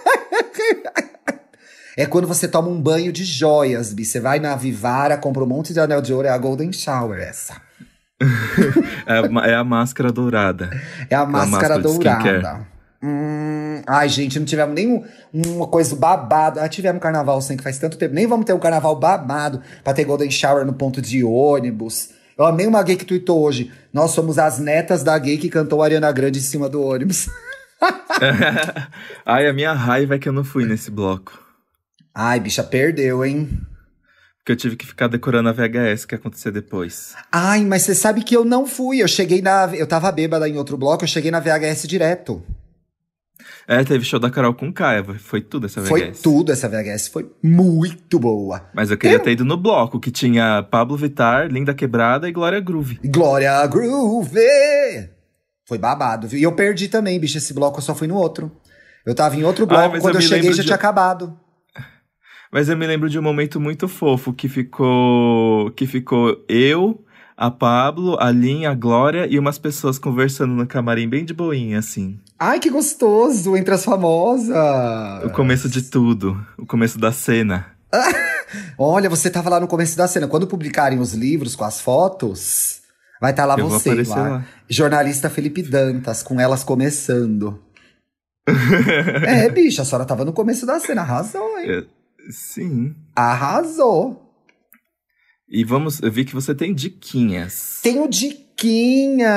É 1.97 2.07
quando 2.07 2.27
você 2.27 2.49
toma 2.49 2.69
um 2.69 2.81
banho 2.81 3.13
de 3.13 3.25
joias, 3.25 3.93
Bi. 3.93 4.07
Você 4.07 4.21
vai 4.21 4.39
na 4.39 4.57
Vivara, 4.57 5.19
compra 5.19 5.43
um 5.45 5.47
monte 5.47 5.75
de 5.75 5.81
anel 5.81 6.01
de 6.01 6.15
ouro, 6.15 6.27
é 6.27 6.31
a 6.31 6.39
Golden 6.39 6.73
Shower, 6.73 7.21
essa. 7.21 7.61
É, 9.07 9.19
a 9.19 9.47
é 9.49 9.55
a 9.55 9.65
máscara 9.65 10.11
dourada. 10.13 10.71
É 11.09 11.15
a 11.15 11.27
máscara 11.27 11.77
máscara 11.77 11.83
de 11.83 11.89
skincare. 11.89 12.41
dourada. 12.41 12.67
Hum, 13.03 13.83
ai, 13.87 14.09
gente, 14.11 14.39
não 14.39 14.45
tivemos 14.45 14.75
nem 14.75 15.05
uma 15.33 15.67
coisa 15.67 15.97
babada. 15.97 16.63
Ah, 16.63 16.69
tivemos 16.69 17.01
carnaval 17.01 17.41
sem 17.41 17.57
que 17.57 17.63
faz 17.63 17.79
tanto 17.79 17.97
tempo. 17.97 18.15
Nem 18.15 18.27
vamos 18.27 18.45
ter 18.45 18.53
um 18.53 18.59
carnaval 18.59 18.95
babado 18.95 19.63
pra 19.83 19.95
ter 19.95 20.05
Golden 20.05 20.31
Shower 20.31 20.67
no 20.67 20.75
ponto 20.75 21.01
de 21.01 21.25
ônibus. 21.25 22.11
Eu 22.37 22.45
amei 22.45 22.67
uma 22.67 22.83
gay 22.83 22.97
que 22.97 23.05
tweetou 23.05 23.43
hoje. 23.43 23.73
Nós 23.93 24.11
somos 24.11 24.39
as 24.39 24.59
netas 24.59 25.03
da 25.03 25.19
gay 25.19 25.39
que 25.39 25.49
cantou 25.49 25.83
Ariana 25.83 26.13
Grande 26.13 26.39
em 26.39 26.43
cima 26.43 26.69
do 26.69 26.83
ônibus. 26.83 27.29
Ai, 29.25 29.47
a 29.47 29.53
minha 29.53 29.73
raiva 29.73 30.17
é 30.17 30.19
que 30.19 30.29
eu 30.29 30.33
não 30.33 30.45
fui 30.45 30.67
nesse 30.67 30.91
bloco. 30.91 31.39
Ai, 32.15 32.39
bicha, 32.39 32.63
perdeu, 32.63 33.25
hein? 33.25 33.49
Porque 34.39 34.53
eu 34.53 34.57
tive 34.57 34.77
que 34.77 34.87
ficar 34.87 35.07
decorando 35.07 35.49
a 35.49 35.53
VHS 35.53 36.05
que 36.05 36.15
ia 36.15 36.19
acontecer 36.19 36.51
depois. 36.51 37.15
Ai, 37.31 37.65
mas 37.65 37.83
você 37.83 37.95
sabe 37.95 38.23
que 38.23 38.37
eu 38.37 38.45
não 38.45 38.67
fui. 38.67 39.03
Eu 39.03 39.09
cheguei 39.09 39.41
na. 39.41 39.71
Eu 39.75 39.87
tava 39.87 40.11
bêbada 40.13 40.49
em 40.49 40.57
outro 40.57 40.77
bloco, 40.77 41.05
eu 41.05 41.09
cheguei 41.09 41.31
na 41.31 41.41
VHS 41.41 41.87
direto. 41.87 42.43
É, 43.71 43.85
teve 43.85 44.05
show 44.05 44.19
da 44.19 44.29
Carol 44.29 44.53
com 44.53 44.73
Caia, 44.73 45.05
foi 45.21 45.41
tudo 45.41 45.67
essa 45.67 45.81
VHS. 45.81 45.89
Foi 45.89 46.11
tudo 46.11 46.51
essa 46.51 46.69
VHS, 46.69 47.07
foi 47.07 47.31
muito 47.41 48.19
boa. 48.19 48.69
Mas 48.75 48.91
eu 48.91 48.99
queria 48.99 49.21
ter 49.21 49.31
ido 49.31 49.45
no 49.45 49.57
bloco, 49.57 50.01
que 50.01 50.11
tinha 50.11 50.61
Pablo 50.65 50.97
Vittar, 50.97 51.47
Linda 51.47 51.73
Quebrada 51.73 52.29
e 52.29 52.33
Glória 52.33 52.59
Groove. 52.59 52.99
Glória 53.05 53.65
Groove! 53.69 54.41
Foi 55.69 55.79
babado, 55.79 56.27
viu? 56.27 56.41
E 56.41 56.43
eu 56.43 56.51
perdi 56.51 56.89
também, 56.89 57.21
bicho, 57.21 57.39
esse 57.39 57.55
bloco 57.55 57.79
eu 57.79 57.83
só 57.83 57.95
fui 57.95 58.09
no 58.09 58.17
outro. 58.17 58.51
Eu 59.07 59.15
tava 59.15 59.37
em 59.37 59.45
outro 59.45 59.65
bloco, 59.67 59.95
Ai, 59.95 60.01
quando 60.01 60.17
eu, 60.17 60.21
eu 60.21 60.27
cheguei 60.27 60.51
já 60.53 60.63
de... 60.63 60.67
tinha 60.67 60.75
acabado. 60.75 61.39
Mas 62.51 62.69
eu 62.69 62.77
me 62.77 62.89
lembro 62.89 63.09
de 63.09 63.21
um 63.21 63.23
momento 63.23 63.61
muito 63.61 63.87
fofo 63.87 64.33
que 64.33 64.49
ficou 64.49 65.71
que 65.77 65.87
ficou 65.87 66.45
eu, 66.49 67.05
a 67.41 67.51
Pablo, 67.51 68.19
a 68.21 68.31
Lin, 68.31 68.67
a 68.67 68.75
Glória 68.75 69.27
e 69.27 69.39
umas 69.39 69.57
pessoas 69.57 69.99
conversando 69.99 70.53
no 70.53 70.67
camarim 70.67 71.09
bem 71.09 71.25
de 71.25 71.33
boinha 71.33 71.79
assim. 71.79 72.21
Ai, 72.39 72.61
que 72.61 72.69
gostoso, 72.69 73.57
entre 73.57 73.73
as 73.73 73.83
famosas. 73.83 74.55
O 75.25 75.31
começo 75.31 75.67
de 75.67 75.81
tudo, 75.81 76.39
o 76.59 76.67
começo 76.67 76.99
da 76.99 77.11
cena. 77.11 77.65
Olha, 78.77 79.09
você 79.09 79.31
tava 79.31 79.49
lá 79.49 79.59
no 79.59 79.67
começo 79.67 79.97
da 79.97 80.07
cena. 80.07 80.29
Quando 80.29 80.47
publicarem 80.47 80.99
os 80.99 81.15
livros 81.15 81.57
com 81.57 81.65
as 81.65 81.81
fotos, 81.81 82.83
vai 83.19 83.31
estar 83.31 83.45
tá 83.45 83.55
lá 83.55 83.59
eu 83.59 83.71
você, 83.71 83.95
lá. 84.03 84.17
lá. 84.17 84.47
Jornalista 84.69 85.31
Felipe 85.31 85.63
Dantas, 85.63 86.23
com 86.23 86.39
elas 86.39 86.63
começando. 86.63 87.59
é, 89.27 89.49
bicha, 89.49 89.81
a 89.81 89.85
senhora 89.87 90.05
tava 90.05 90.27
no 90.27 90.35
começo 90.35 90.67
da 90.67 90.79
cena, 90.79 91.01
arrasou, 91.01 91.59
hein? 91.59 91.71
É, 91.71 91.85
sim. 92.31 92.95
Arrasou. 93.17 94.30
E 95.51 95.65
vamos, 95.65 96.01
eu 96.01 96.13
vi 96.13 96.25
que 96.25 96.33
você 96.33 96.55
tem 96.55 96.73
diquinhas. 96.73 97.81
Tenho 97.83 98.09
diquinhas. 98.09 99.29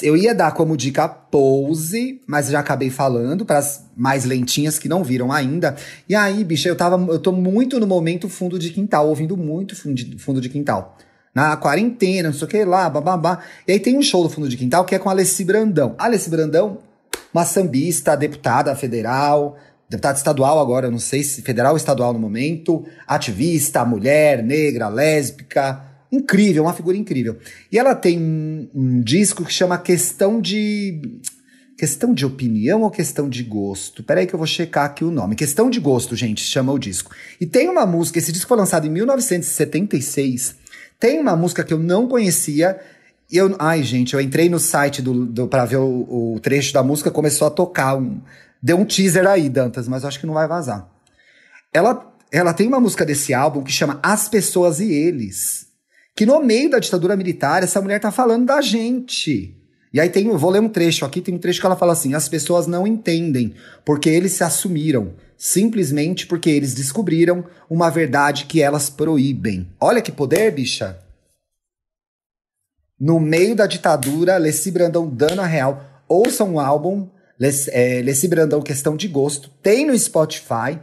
Eu 0.00 0.16
ia 0.16 0.32
dar 0.32 0.52
como 0.52 0.76
dica 0.76 1.08
Pose, 1.08 2.20
mas 2.24 2.46
já 2.48 2.60
acabei 2.60 2.88
falando 2.88 3.44
para 3.44 3.58
as 3.58 3.84
mais 3.96 4.24
lentinhas 4.24 4.78
que 4.78 4.88
não 4.88 5.02
viram 5.02 5.32
ainda. 5.32 5.74
E 6.08 6.14
aí, 6.14 6.44
bicha, 6.44 6.68
eu 6.68 6.76
tava, 6.76 7.04
eu 7.12 7.18
tô 7.18 7.32
muito 7.32 7.80
no 7.80 7.86
momento 7.86 8.28
fundo 8.28 8.60
de 8.60 8.70
quintal, 8.70 9.08
ouvindo 9.08 9.36
muito 9.36 9.74
fundo 9.74 10.40
de, 10.40 10.48
quintal. 10.48 10.96
Na 11.34 11.56
quarentena, 11.56 12.28
não 12.28 12.36
sei 12.36 12.46
o 12.46 12.48
que 12.50 12.64
lá, 12.64 12.88
bababá. 12.88 13.40
E 13.66 13.72
aí 13.72 13.80
tem 13.80 13.98
um 13.98 14.02
show 14.02 14.22
do 14.22 14.30
fundo 14.30 14.48
de 14.48 14.56
quintal 14.56 14.84
que 14.84 14.94
é 14.94 15.00
com 15.00 15.08
a 15.08 15.12
Alessi 15.12 15.44
Brandão. 15.44 15.96
Alessi 15.98 16.30
Brandão, 16.30 16.78
uma 17.34 17.44
sambista, 17.44 18.16
deputada 18.16 18.76
federal, 18.76 19.56
deputada 19.88 20.18
estadual 20.18 20.58
agora, 20.58 20.90
não 20.90 20.98
sei 20.98 21.22
se 21.22 21.42
federal 21.42 21.72
ou 21.72 21.76
estadual 21.76 22.12
no 22.12 22.18
momento, 22.18 22.84
ativista, 23.06 23.84
mulher, 23.84 24.42
negra, 24.42 24.88
lésbica, 24.88 25.82
incrível, 26.10 26.64
uma 26.64 26.72
figura 26.72 26.96
incrível. 26.96 27.38
E 27.70 27.78
ela 27.78 27.94
tem 27.94 28.18
um, 28.18 28.68
um, 28.74 29.00
disco 29.00 29.44
que 29.44 29.52
chama 29.52 29.78
Questão 29.78 30.40
de. 30.40 31.00
Questão 31.78 32.14
de 32.14 32.24
opinião 32.24 32.82
ou 32.82 32.90
questão 32.90 33.28
de 33.28 33.42
gosto? 33.42 34.02
Peraí 34.02 34.26
que 34.26 34.34
eu 34.34 34.38
vou 34.38 34.46
checar 34.46 34.86
aqui 34.86 35.04
o 35.04 35.10
nome. 35.10 35.36
Questão 35.36 35.68
de 35.68 35.78
gosto, 35.78 36.16
gente, 36.16 36.40
chama 36.42 36.72
o 36.72 36.78
disco. 36.78 37.14
E 37.38 37.44
tem 37.44 37.68
uma 37.68 37.84
música, 37.84 38.18
esse 38.18 38.32
disco 38.32 38.48
foi 38.48 38.56
lançado 38.56 38.86
em 38.86 38.90
1976. 38.90 40.56
Tem 40.98 41.20
uma 41.20 41.36
música 41.36 41.62
que 41.62 41.74
eu 41.74 41.78
não 41.78 42.08
conhecia. 42.08 42.80
Eu, 43.30 43.54
ai, 43.58 43.82
gente, 43.82 44.14
eu 44.14 44.20
entrei 44.22 44.48
no 44.48 44.58
site 44.58 45.02
do, 45.02 45.26
do 45.26 45.48
para 45.48 45.66
ver 45.66 45.76
o, 45.76 46.34
o 46.36 46.40
trecho 46.40 46.72
da 46.72 46.82
música, 46.82 47.10
começou 47.10 47.46
a 47.46 47.50
tocar 47.50 47.94
um, 47.94 48.22
Deu 48.66 48.76
um 48.76 48.84
teaser 48.84 49.24
aí, 49.28 49.48
Dantas, 49.48 49.86
mas 49.86 50.04
acho 50.04 50.18
que 50.18 50.26
não 50.26 50.34
vai 50.34 50.48
vazar. 50.48 50.90
Ela, 51.72 52.12
ela 52.32 52.52
tem 52.52 52.66
uma 52.66 52.80
música 52.80 53.06
desse 53.06 53.32
álbum 53.32 53.62
que 53.62 53.70
chama 53.70 54.00
As 54.02 54.28
Pessoas 54.28 54.80
e 54.80 54.92
Eles. 54.92 55.68
Que 56.16 56.26
no 56.26 56.42
meio 56.42 56.68
da 56.68 56.80
ditadura 56.80 57.14
militar, 57.14 57.62
essa 57.62 57.80
mulher 57.80 58.00
tá 58.00 58.10
falando 58.10 58.46
da 58.46 58.60
gente. 58.60 59.56
E 59.92 60.00
aí 60.00 60.10
tem, 60.10 60.28
vou 60.28 60.50
ler 60.50 60.60
um 60.60 60.68
trecho 60.68 61.04
aqui, 61.04 61.20
tem 61.20 61.36
um 61.36 61.38
trecho 61.38 61.60
que 61.60 61.66
ela 61.66 61.76
fala 61.76 61.92
assim: 61.92 62.14
as 62.14 62.28
pessoas 62.28 62.66
não 62.66 62.88
entendem, 62.88 63.54
porque 63.84 64.08
eles 64.08 64.32
se 64.32 64.42
assumiram, 64.42 65.14
simplesmente 65.38 66.26
porque 66.26 66.50
eles 66.50 66.74
descobriram 66.74 67.44
uma 67.70 67.88
verdade 67.88 68.46
que 68.46 68.60
elas 68.60 68.90
proíbem. 68.90 69.70
Olha 69.80 70.02
que 70.02 70.10
poder, 70.10 70.50
bicha! 70.50 70.98
No 72.98 73.20
meio 73.20 73.54
da 73.54 73.68
ditadura, 73.68 74.36
Leci 74.38 74.72
Brandão 74.72 75.08
dando 75.08 75.40
a 75.40 75.46
real. 75.46 76.02
Ouçam 76.08 76.54
o 76.54 76.60
álbum, 76.60 77.08
É, 77.40 78.02
Leci 78.02 78.28
Brandão 78.28 78.62
Questão 78.62 78.96
de 78.96 79.08
Gosto. 79.08 79.50
Tem 79.62 79.86
no 79.86 79.98
Spotify, 79.98 80.78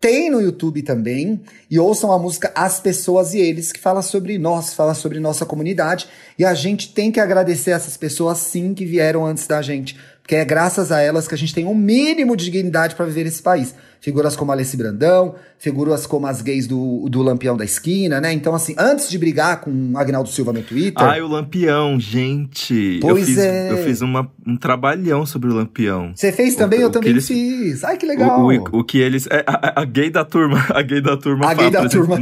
tem 0.00 0.30
no 0.30 0.40
YouTube 0.40 0.82
também. 0.82 1.40
E 1.70 1.78
ouçam 1.78 2.12
a 2.12 2.18
música 2.18 2.52
As 2.54 2.80
Pessoas 2.80 3.34
e 3.34 3.38
Eles, 3.38 3.72
que 3.72 3.80
fala 3.80 4.02
sobre 4.02 4.38
nós, 4.38 4.72
fala 4.74 4.94
sobre 4.94 5.18
nossa 5.20 5.44
comunidade. 5.44 6.08
E 6.38 6.44
a 6.44 6.54
gente 6.54 6.92
tem 6.92 7.10
que 7.10 7.20
agradecer 7.20 7.72
essas 7.72 7.96
pessoas, 7.96 8.38
sim, 8.38 8.74
que 8.74 8.84
vieram 8.84 9.26
antes 9.26 9.46
da 9.46 9.60
gente. 9.60 9.98
Porque 10.22 10.36
é 10.36 10.44
graças 10.44 10.92
a 10.92 11.00
elas 11.00 11.26
que 11.26 11.34
a 11.34 11.38
gente 11.38 11.54
tem 11.54 11.66
um 11.66 11.74
mínimo 11.74 12.36
de 12.36 12.44
dignidade 12.44 12.94
para 12.94 13.06
viver 13.06 13.24
nesse 13.24 13.42
país. 13.42 13.74
Figuras 14.00 14.36
como 14.36 14.52
Alessi 14.52 14.76
Brandão, 14.76 15.34
figuras 15.58 16.06
como 16.06 16.26
as 16.28 16.40
gays 16.40 16.68
do, 16.68 17.08
do 17.08 17.20
Lampião 17.20 17.56
da 17.56 17.64
Esquina, 17.64 18.20
né? 18.20 18.32
Então, 18.32 18.54
assim, 18.54 18.74
antes 18.78 19.10
de 19.10 19.18
brigar 19.18 19.60
com 19.60 19.92
Agnaldo 19.96 20.28
Silva 20.28 20.52
no 20.52 20.62
Twitter. 20.62 21.04
Ai, 21.04 21.20
o 21.20 21.26
Lampião, 21.26 21.98
gente. 21.98 22.98
Pois 23.02 23.18
eu 23.20 23.26
fiz, 23.26 23.38
é. 23.38 23.72
Eu 23.72 23.78
fiz 23.78 24.00
uma, 24.00 24.30
um 24.46 24.56
trabalhão 24.56 25.26
sobre 25.26 25.50
o 25.50 25.52
Lampião. 25.54 26.12
Você 26.14 26.30
fez 26.30 26.54
também? 26.54 26.78
O- 26.78 26.82
eu 26.82 26.88
o 26.88 26.92
também 26.92 27.10
eles- 27.10 27.26
fiz. 27.26 27.82
Ai, 27.82 27.96
que 27.96 28.06
legal. 28.06 28.40
O, 28.40 28.52
o, 28.52 28.78
o 28.80 28.84
que 28.84 28.98
eles. 28.98 29.26
é, 29.30 29.44
a, 29.46 29.80
a 29.82 29.84
gay 29.84 30.10
da 30.10 30.24
turma. 30.24 30.64
A 30.70 30.80
gay 30.82 31.00
da 31.00 31.16
turma. 31.16 31.46
A 31.50 31.54
gay 31.54 31.70
da 31.70 31.88
turma. 31.88 32.18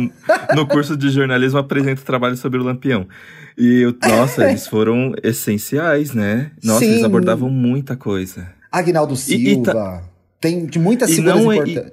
No 0.55 0.67
curso 0.67 0.97
de 0.97 1.11
jornalismo 1.11 1.59
apresenta 1.59 2.01
o 2.01 2.05
trabalho 2.05 2.37
sobre 2.39 2.59
o 2.59 2.63
Lampião. 2.65 3.07
E, 3.59 3.81
eu- 3.83 3.95
nossa, 4.09 4.49
eles 4.49 4.67
foram 4.69 5.13
essenciais, 5.23 6.13
né? 6.15 6.51
Nossa, 6.65 6.81
Sim. 6.81 6.93
eles 6.93 7.05
abordavam 7.05 7.51
muita 7.51 7.97
coisa. 7.97 8.49
Agnaldo 8.73 9.15
E- 9.29 9.53
e 9.53 9.63
tá- 9.63 9.73
Silva. 9.73 10.03
Tem 10.41 10.67
de 10.67 10.79
muitas 10.79 11.11
figuras 11.11 11.37
é- 11.37 11.43
importantes. 11.43 11.93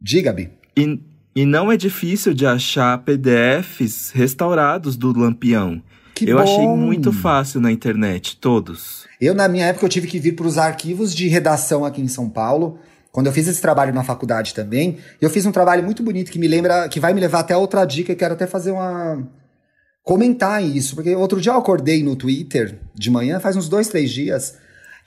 Diga, 0.00 0.32
Bi. 0.32 0.50
E, 0.76 0.98
e 1.34 1.44
não 1.44 1.70
é 1.70 1.76
difícil 1.76 2.32
de 2.32 2.46
achar 2.46 2.96
PDFs 2.98 4.10
restaurados 4.12 4.96
do 4.96 5.12
Lampião. 5.16 5.82
Que 6.14 6.28
eu 6.28 6.36
bom. 6.36 6.42
achei 6.42 6.66
muito 6.66 7.12
fácil 7.12 7.60
na 7.60 7.72
internet, 7.72 8.36
todos. 8.36 9.06
Eu, 9.20 9.34
na 9.34 9.48
minha 9.48 9.66
época, 9.66 9.86
eu 9.86 9.88
tive 9.88 10.06
que 10.06 10.18
vir 10.18 10.32
para 10.32 10.46
os 10.46 10.58
arquivos 10.58 11.14
de 11.14 11.28
redação 11.28 11.84
aqui 11.84 12.00
em 12.00 12.08
São 12.08 12.28
Paulo. 12.28 12.78
Quando 13.12 13.26
eu 13.26 13.32
fiz 13.32 13.48
esse 13.48 13.60
trabalho 13.60 13.92
na 13.92 14.04
faculdade 14.04 14.54
também, 14.54 14.98
eu 15.20 15.28
fiz 15.28 15.44
um 15.44 15.52
trabalho 15.52 15.82
muito 15.82 16.02
bonito 16.02 16.30
que 16.30 16.38
me 16.38 16.46
lembra, 16.46 16.88
que 16.88 17.00
vai 17.00 17.12
me 17.12 17.20
levar 17.20 17.40
até 17.40 17.56
outra 17.56 17.84
dica, 17.84 18.12
e 18.12 18.16
quero 18.16 18.34
até 18.34 18.46
fazer 18.46 18.70
uma. 18.70 19.26
comentar 20.02 20.62
isso. 20.62 20.94
Porque 20.94 21.14
outro 21.16 21.40
dia 21.40 21.52
eu 21.52 21.56
acordei 21.58 22.02
no 22.02 22.14
Twitter 22.14 22.80
de 22.94 23.10
manhã, 23.10 23.40
faz 23.40 23.56
uns 23.56 23.68
dois, 23.68 23.88
três 23.88 24.10
dias. 24.10 24.56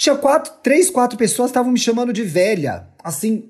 Tinha 0.04 0.18
quatro, 0.18 0.52
três, 0.62 0.90
quatro 0.90 1.18
pessoas 1.18 1.50
estavam 1.50 1.72
me 1.72 1.80
chamando 1.80 2.12
de 2.12 2.24
velha. 2.24 2.88
Assim, 3.02 3.46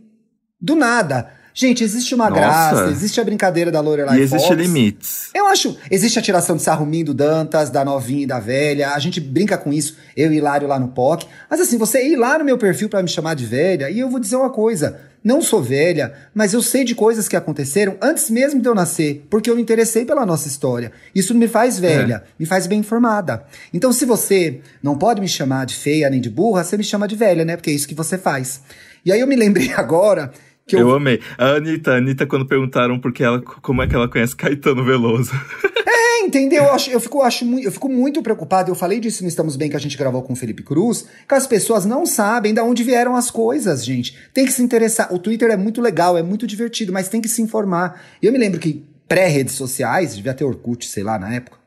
do 0.62 0.76
nada. 0.76 1.32
Gente, 1.52 1.84
existe 1.84 2.14
uma 2.14 2.30
Nossa. 2.30 2.40
graça, 2.40 2.92
existe 2.92 3.20
a 3.20 3.24
brincadeira 3.24 3.72
da 3.72 3.82
Lorelai 3.82 4.20
e 4.20 4.22
existe 4.22 4.50
Fox. 4.50 4.62
limites. 4.62 5.30
Eu 5.34 5.48
acho. 5.48 5.76
Existe 5.90 6.20
a 6.20 6.22
tiração 6.22 6.56
de 6.56 6.62
sarro 6.62 6.86
do 7.04 7.12
Dantas, 7.12 7.72
da 7.72 7.84
novinha 7.84 8.22
e 8.22 8.28
da 8.28 8.40
velha. 8.40 8.92
A 8.92 9.00
gente 9.00 9.20
brinca 9.20 9.58
com 9.58 9.74
isso, 9.74 9.98
eu 10.16 10.32
e 10.32 10.38
Hilário 10.38 10.68
lá 10.68 10.80
no 10.80 10.90
POC. 10.90 11.26
Mas 11.50 11.60
assim, 11.60 11.76
você 11.76 12.08
ir 12.08 12.18
lá 12.18 12.38
no 12.38 12.46
meu 12.46 12.60
perfil 12.60 12.88
pra 12.88 13.02
me 13.02 13.10
chamar 13.10 13.34
de 13.34 13.48
velha, 13.48 13.90
e 13.90 13.98
eu 13.98 14.08
vou 14.08 14.20
dizer 14.20 14.36
uma 14.36 14.52
coisa: 14.52 15.00
não 15.24 15.42
sou 15.42 15.62
velha, 15.62 16.14
mas 16.34 16.54
eu 16.54 16.62
sei 16.62 16.84
de 16.84 16.94
coisas 16.94 17.28
que 17.28 17.36
aconteceram 17.36 17.96
antes 18.02 18.30
mesmo 18.30 18.62
de 18.62 18.68
eu 18.68 18.76
nascer, 18.76 19.26
porque 19.30 19.50
eu 19.50 19.56
me 19.56 19.62
interessei 19.62 20.06
pela 20.06 20.26
nossa 20.26 20.48
história. 20.48 20.92
Isso 21.16 21.34
me 21.34 21.48
faz 21.48 21.80
velha, 21.80 22.24
me 22.38 22.46
faz 22.46 22.68
bem 22.68 22.80
informada. 22.80 23.46
Então, 23.74 23.94
se 23.94 24.06
você 24.06 24.60
não 24.82 24.98
pode 24.98 25.22
me 25.22 25.28
chamar 25.28 25.66
de 25.66 25.76
feia 25.76 26.10
nem 26.10 26.20
de 26.20 26.30
burra, 26.30 26.64
você 26.64 26.76
me 26.76 26.84
chama 26.84 27.08
de 27.08 27.16
velha, 27.16 27.46
né? 27.46 27.56
Porque 27.56 27.70
é 27.70 27.74
isso 27.74 27.88
que 27.88 27.96
você 27.96 28.18
faz. 28.18 28.62
E 29.06 29.12
aí 29.12 29.20
eu 29.20 29.28
me 29.28 29.36
lembrei 29.36 29.72
agora 29.78 30.32
que 30.68 30.76
Eu, 30.76 30.82
eu 30.82 30.96
amei. 30.96 31.22
A 31.38 31.52
Anitta, 31.56 31.92
a 31.92 31.98
Anitta, 31.98 32.26
quando 32.26 32.46
perguntaram 32.46 33.00
porque 33.00 33.24
ela, 33.24 33.42
como 33.42 33.82
é 33.82 33.88
que 33.88 33.96
ela 33.96 34.10
conhece 34.10 34.36
Caetano 34.36 34.84
Veloso. 34.84 35.32
Entendeu? 36.26 36.64
Eu, 36.64 36.74
acho- 36.74 36.90
eu 36.90 37.00
fico, 37.00 37.22
acho 37.22 37.44
eu 37.60 37.72
fico 37.72 37.90
muito 37.90 38.22
preocupado. 38.22 38.70
Eu 38.72 38.76
falei 38.76 39.00
disso 39.00 39.24
no 39.24 39.30
Estamos 39.30 39.56
Bem 39.56 39.70
que 39.70 39.76
a 39.76 39.80
gente 39.80 39.98
gravou 39.98 40.22
com 40.22 40.34
o 40.34 40.36
Felipe 40.36 40.64
Cruz, 40.64 41.06
que 41.28 41.36
as 41.36 41.46
pessoas 41.48 41.86
não 41.86 42.06
sabem 42.06 42.54
de 42.54 42.62
onde 42.62 42.84
vieram 42.84 43.16
as 43.16 43.30
coisas, 43.32 43.84
gente. 43.84 44.18
Tem 44.34 44.46
que 44.46 44.52
se 44.52 44.62
interessar. 44.62 45.14
O 45.14 45.20
Twitter 45.20 45.50
é 45.52 45.58
muito 45.58 45.82
legal, 45.82 46.18
é 46.18 46.24
muito 46.24 46.48
divertido, 46.48 46.92
mas 46.94 47.10
tem 47.10 47.22
que 47.22 47.28
se 47.30 47.42
informar. 47.42 48.02
Eu 48.22 48.32
me 48.32 48.38
lembro 48.38 48.60
que 48.60 48.84
pré-redes 49.08 49.54
sociais, 49.56 50.16
devia 50.16 50.34
ter 50.34 50.44
Orkut, 50.44 50.88
sei 50.88 51.04
lá, 51.04 51.20
na 51.20 51.34
época, 51.36 51.58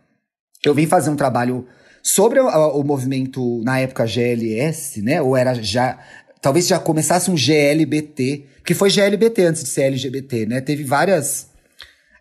eu 0.65 0.75
vim 0.75 0.87
fazer 0.87 1.11
um 1.11 1.17
trabalho 1.17 1.67
sobre 2.03 2.41
o, 2.41 2.47
o 2.49 2.83
movimento, 2.83 3.63
na 3.65 3.79
época, 3.79 4.07
GLS, 4.07 5.03
né? 5.03 5.21
Ou 5.23 5.37
era 5.37 5.55
já. 5.55 5.99
Talvez 6.41 6.67
já 6.67 6.79
começasse 6.79 7.31
um 7.31 7.37
GLBT, 7.37 8.45
que 8.65 8.75
foi 8.75 8.91
GLBT 8.91 9.43
antes 9.45 9.63
de 9.65 9.69
ser 9.69 9.83
LGBT, 9.83 10.47
né? 10.47 10.61
Teve 10.61 10.85
várias 10.85 11.49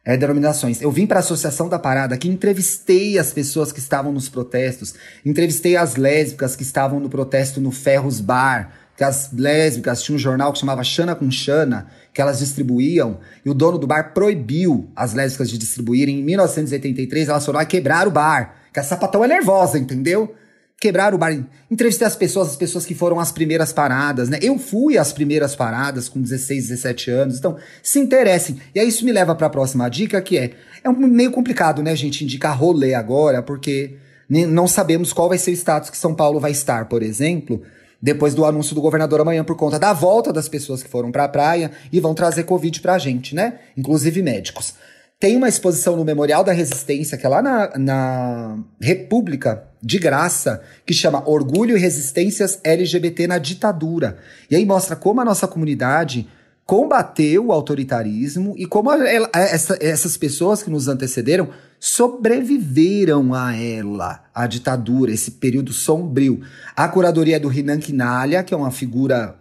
é, 0.06 0.16
denominações. 0.16 0.82
Eu 0.82 0.92
vim 0.92 1.08
para 1.08 1.18
a 1.18 1.20
Associação 1.20 1.68
da 1.68 1.80
Parada, 1.80 2.16
que 2.16 2.30
entrevistei 2.30 3.18
as 3.18 3.34
pessoas 3.34 3.72
que 3.72 3.80
estavam 3.80 4.14
nos 4.14 4.30
protestos, 4.30 4.94
entrevistei 5.26 5.76
as 5.76 5.96
lésbicas 5.96 6.56
que 6.56 6.62
estavam 6.62 7.00
no 7.00 7.10
protesto 7.10 7.60
no 7.60 7.72
Ferros 7.72 8.22
Bar, 8.22 8.72
que 8.96 9.04
as 9.04 9.32
lésbicas 9.34 10.04
tinham 10.04 10.16
um 10.16 10.20
jornal 10.20 10.54
que 10.54 10.60
chamava 10.60 10.84
Xana 10.84 11.16
com 11.16 11.30
Xana, 11.30 11.88
que 12.14 12.22
elas 12.22 12.40
distribuíam, 12.40 13.20
e 13.44 13.50
o 13.50 13.54
dono 13.54 13.78
do 13.78 13.88
bar 13.88 14.14
proibiu 14.14 14.90
as 14.96 15.14
lésbicas 15.14 15.50
de 15.50 15.58
distribuírem. 15.58 16.20
Em 16.20 16.24
1983, 16.24 17.28
elas 17.28 17.46
foram 17.46 17.60
lá 17.60 17.66
quebraram 17.66 18.10
o 18.10 18.14
bar, 18.14 18.56
que 18.72 18.80
a 18.80 18.84
sapatão 18.84 19.26
é 19.26 19.28
nervosa, 19.28 19.78
entendeu? 19.78 20.34
Quebraram 20.80 21.16
o 21.16 21.20
bar. 21.20 21.36
Entrevistei 21.70 22.06
as 22.06 22.16
pessoas, 22.16 22.50
as 22.50 22.56
pessoas 22.56 22.86
que 22.86 22.94
foram 22.94 23.20
as 23.20 23.32
primeiras 23.32 23.74
paradas, 23.74 24.30
né? 24.30 24.38
Eu 24.42 24.60
fui 24.60 24.98
às 24.98 25.14
primeiras 25.14 25.56
paradas 25.56 26.08
com 26.10 26.22
16, 26.22 26.68
17 26.70 27.12
anos. 27.12 27.38
Então, 27.38 27.58
se 27.82 28.00
interessem. 28.00 28.60
E 28.74 28.80
aí 28.80 28.88
isso 28.88 29.06
me 29.06 29.12
leva 29.12 29.34
para 29.36 29.48
a 29.48 29.50
próxima 29.50 29.90
dica, 29.90 30.22
que 30.22 30.38
é 30.38 30.52
é 30.86 30.90
meio 30.92 31.32
complicado, 31.32 31.82
né, 31.82 31.96
gente, 31.96 32.24
indicar 32.24 32.56
rolê 32.56 32.94
agora, 32.94 33.42
porque 33.42 33.98
não 34.30 34.68
sabemos 34.68 35.12
qual 35.12 35.28
vai 35.28 35.38
ser 35.40 35.50
o 35.50 35.54
status 35.54 35.90
que 35.90 35.98
São 35.98 36.14
Paulo 36.14 36.40
vai 36.40 36.52
estar, 36.52 36.88
por 36.88 37.02
exemplo, 37.02 37.64
depois 38.00 38.36
do 38.36 38.46
anúncio 38.46 38.76
do 38.76 38.82
governador 38.82 39.20
amanhã 39.20 39.44
por 39.44 39.56
conta 39.56 39.80
da 39.80 39.94
volta 39.94 40.32
das 40.32 40.48
pessoas 40.48 40.84
que 40.84 40.90
foram 40.90 41.12
para 41.12 41.24
a 41.24 41.28
praia 41.28 41.72
e 41.92 42.00
vão 42.00 42.14
trazer 42.14 42.44
covid 42.44 42.80
pra 42.82 43.00
gente, 43.00 43.34
né? 43.34 43.60
Inclusive 43.76 44.22
médicos. 44.22 44.76
Tem 45.20 45.38
uma 45.38 45.48
exposição 45.48 45.96
no 45.96 46.04
Memorial 46.04 46.44
da 46.44 46.52
Resistência, 46.52 47.18
que 47.18 47.26
é 47.26 47.30
lá 47.30 47.42
na, 47.42 47.78
na 47.78 48.58
República 48.82 49.64
de 49.82 49.98
Graça, 49.98 50.62
que 50.86 50.94
chama 50.94 51.28
Orgulho 51.28 51.78
e 51.78 51.80
Resistências 51.80 52.60
LGBT 52.64 53.28
na 53.28 53.38
Ditadura. 53.38 54.18
E 54.50 54.56
aí 54.56 54.66
mostra 54.66 54.96
como 54.96 55.22
a 55.22 55.26
nossa 55.26 55.48
comunidade 55.48 56.28
combateu 56.66 57.48
o 57.48 57.52
autoritarismo 57.52 58.56
e 58.58 58.66
como 58.66 58.92
ela, 58.92 59.30
essa, 59.34 59.78
essas 59.80 60.18
pessoas 60.18 60.64
que 60.64 60.70
nos 60.70 60.88
antecederam 60.88 61.50
sobreviveram 61.80 63.34
a 63.34 63.56
ela, 63.56 64.24
a 64.34 64.48
ditadura, 64.48 65.12
esse 65.12 65.32
período 65.32 65.72
sombrio. 65.72 66.42
A 66.76 66.88
curadoria 66.88 67.40
do 67.40 67.48
Rinan 67.48 67.78
Quinalha, 67.78 68.44
que 68.44 68.54
é 68.54 68.58
uma 68.58 68.72
figura 68.72 69.38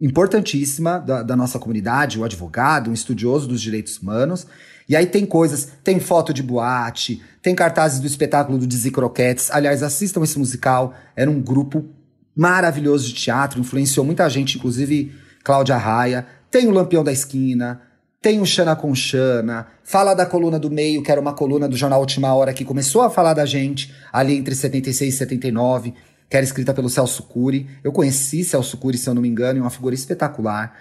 importantíssima 0.00 0.98
da, 0.98 1.22
da 1.22 1.34
nossa 1.34 1.58
comunidade, 1.58 2.20
um 2.20 2.24
advogado, 2.24 2.90
um 2.90 2.92
estudioso 2.92 3.48
dos 3.48 3.62
direitos 3.62 3.98
humanos. 3.98 4.46
E 4.88 4.94
aí 4.94 5.06
tem 5.06 5.26
coisas, 5.26 5.68
tem 5.82 5.98
foto 5.98 6.32
de 6.32 6.42
boate, 6.42 7.20
tem 7.42 7.54
cartazes 7.54 7.98
do 7.98 8.06
espetáculo 8.06 8.58
do 8.58 8.66
Dizzy 8.66 8.90
Croquettes. 8.90 9.50
Aliás, 9.50 9.82
assistam 9.82 10.22
esse 10.22 10.38
musical, 10.38 10.94
era 11.16 11.30
um 11.30 11.40
grupo 11.40 11.84
maravilhoso 12.34 13.08
de 13.08 13.14
teatro, 13.14 13.58
influenciou 13.58 14.04
muita 14.04 14.28
gente, 14.28 14.58
inclusive 14.58 15.12
Cláudia 15.42 15.76
Raia. 15.76 16.26
Tem 16.50 16.68
o 16.68 16.70
Lampião 16.70 17.02
da 17.02 17.10
Esquina, 17.10 17.80
tem 18.22 18.40
o 18.40 18.46
Xana 18.46 18.76
com 18.76 18.94
Xana, 18.94 19.66
fala 19.82 20.14
da 20.14 20.26
coluna 20.26 20.58
do 20.58 20.70
meio, 20.70 21.02
que 21.02 21.10
era 21.10 21.20
uma 21.20 21.32
coluna 21.32 21.68
do 21.68 21.76
jornal 21.76 22.00
Última 22.00 22.32
Hora 22.34 22.52
que 22.52 22.64
começou 22.64 23.02
a 23.02 23.10
falar 23.10 23.34
da 23.34 23.46
gente 23.46 23.94
ali 24.12 24.36
entre 24.36 24.54
76 24.54 25.14
e 25.14 25.16
79, 25.16 25.94
que 26.28 26.36
era 26.36 26.44
escrita 26.44 26.74
pelo 26.74 26.88
Celso 26.88 27.22
Cury. 27.24 27.68
Eu 27.82 27.92
conheci 27.92 28.44
Celso 28.44 28.76
Cury, 28.78 28.98
se 28.98 29.08
eu 29.08 29.14
não 29.14 29.22
me 29.22 29.28
engano, 29.28 29.58
é 29.58 29.62
uma 29.62 29.70
figura 29.70 29.94
espetacular. 29.94 30.76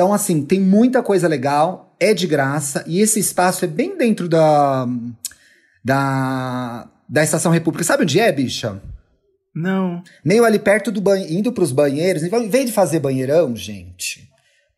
Então, 0.00 0.14
assim, 0.14 0.42
tem 0.42 0.58
muita 0.58 1.02
coisa 1.02 1.28
legal, 1.28 1.94
é 2.00 2.14
de 2.14 2.26
graça, 2.26 2.82
e 2.86 3.00
esse 3.02 3.20
espaço 3.20 3.66
é 3.66 3.68
bem 3.68 3.98
dentro 3.98 4.30
da. 4.30 4.88
da. 5.84 6.88
da 7.06 7.22
Estação 7.22 7.52
República. 7.52 7.84
Sabe 7.84 8.04
onde 8.04 8.18
é, 8.18 8.32
bicha? 8.32 8.80
Não. 9.54 10.02
Meio 10.24 10.46
ali 10.46 10.58
perto 10.58 10.90
do 10.90 11.02
banho, 11.02 11.30
indo 11.30 11.52
pros 11.52 11.70
banheiros. 11.70 12.22
Em 12.22 12.48
vez 12.48 12.64
de 12.64 12.72
fazer 12.72 12.98
banheirão, 12.98 13.54
gente, 13.54 14.26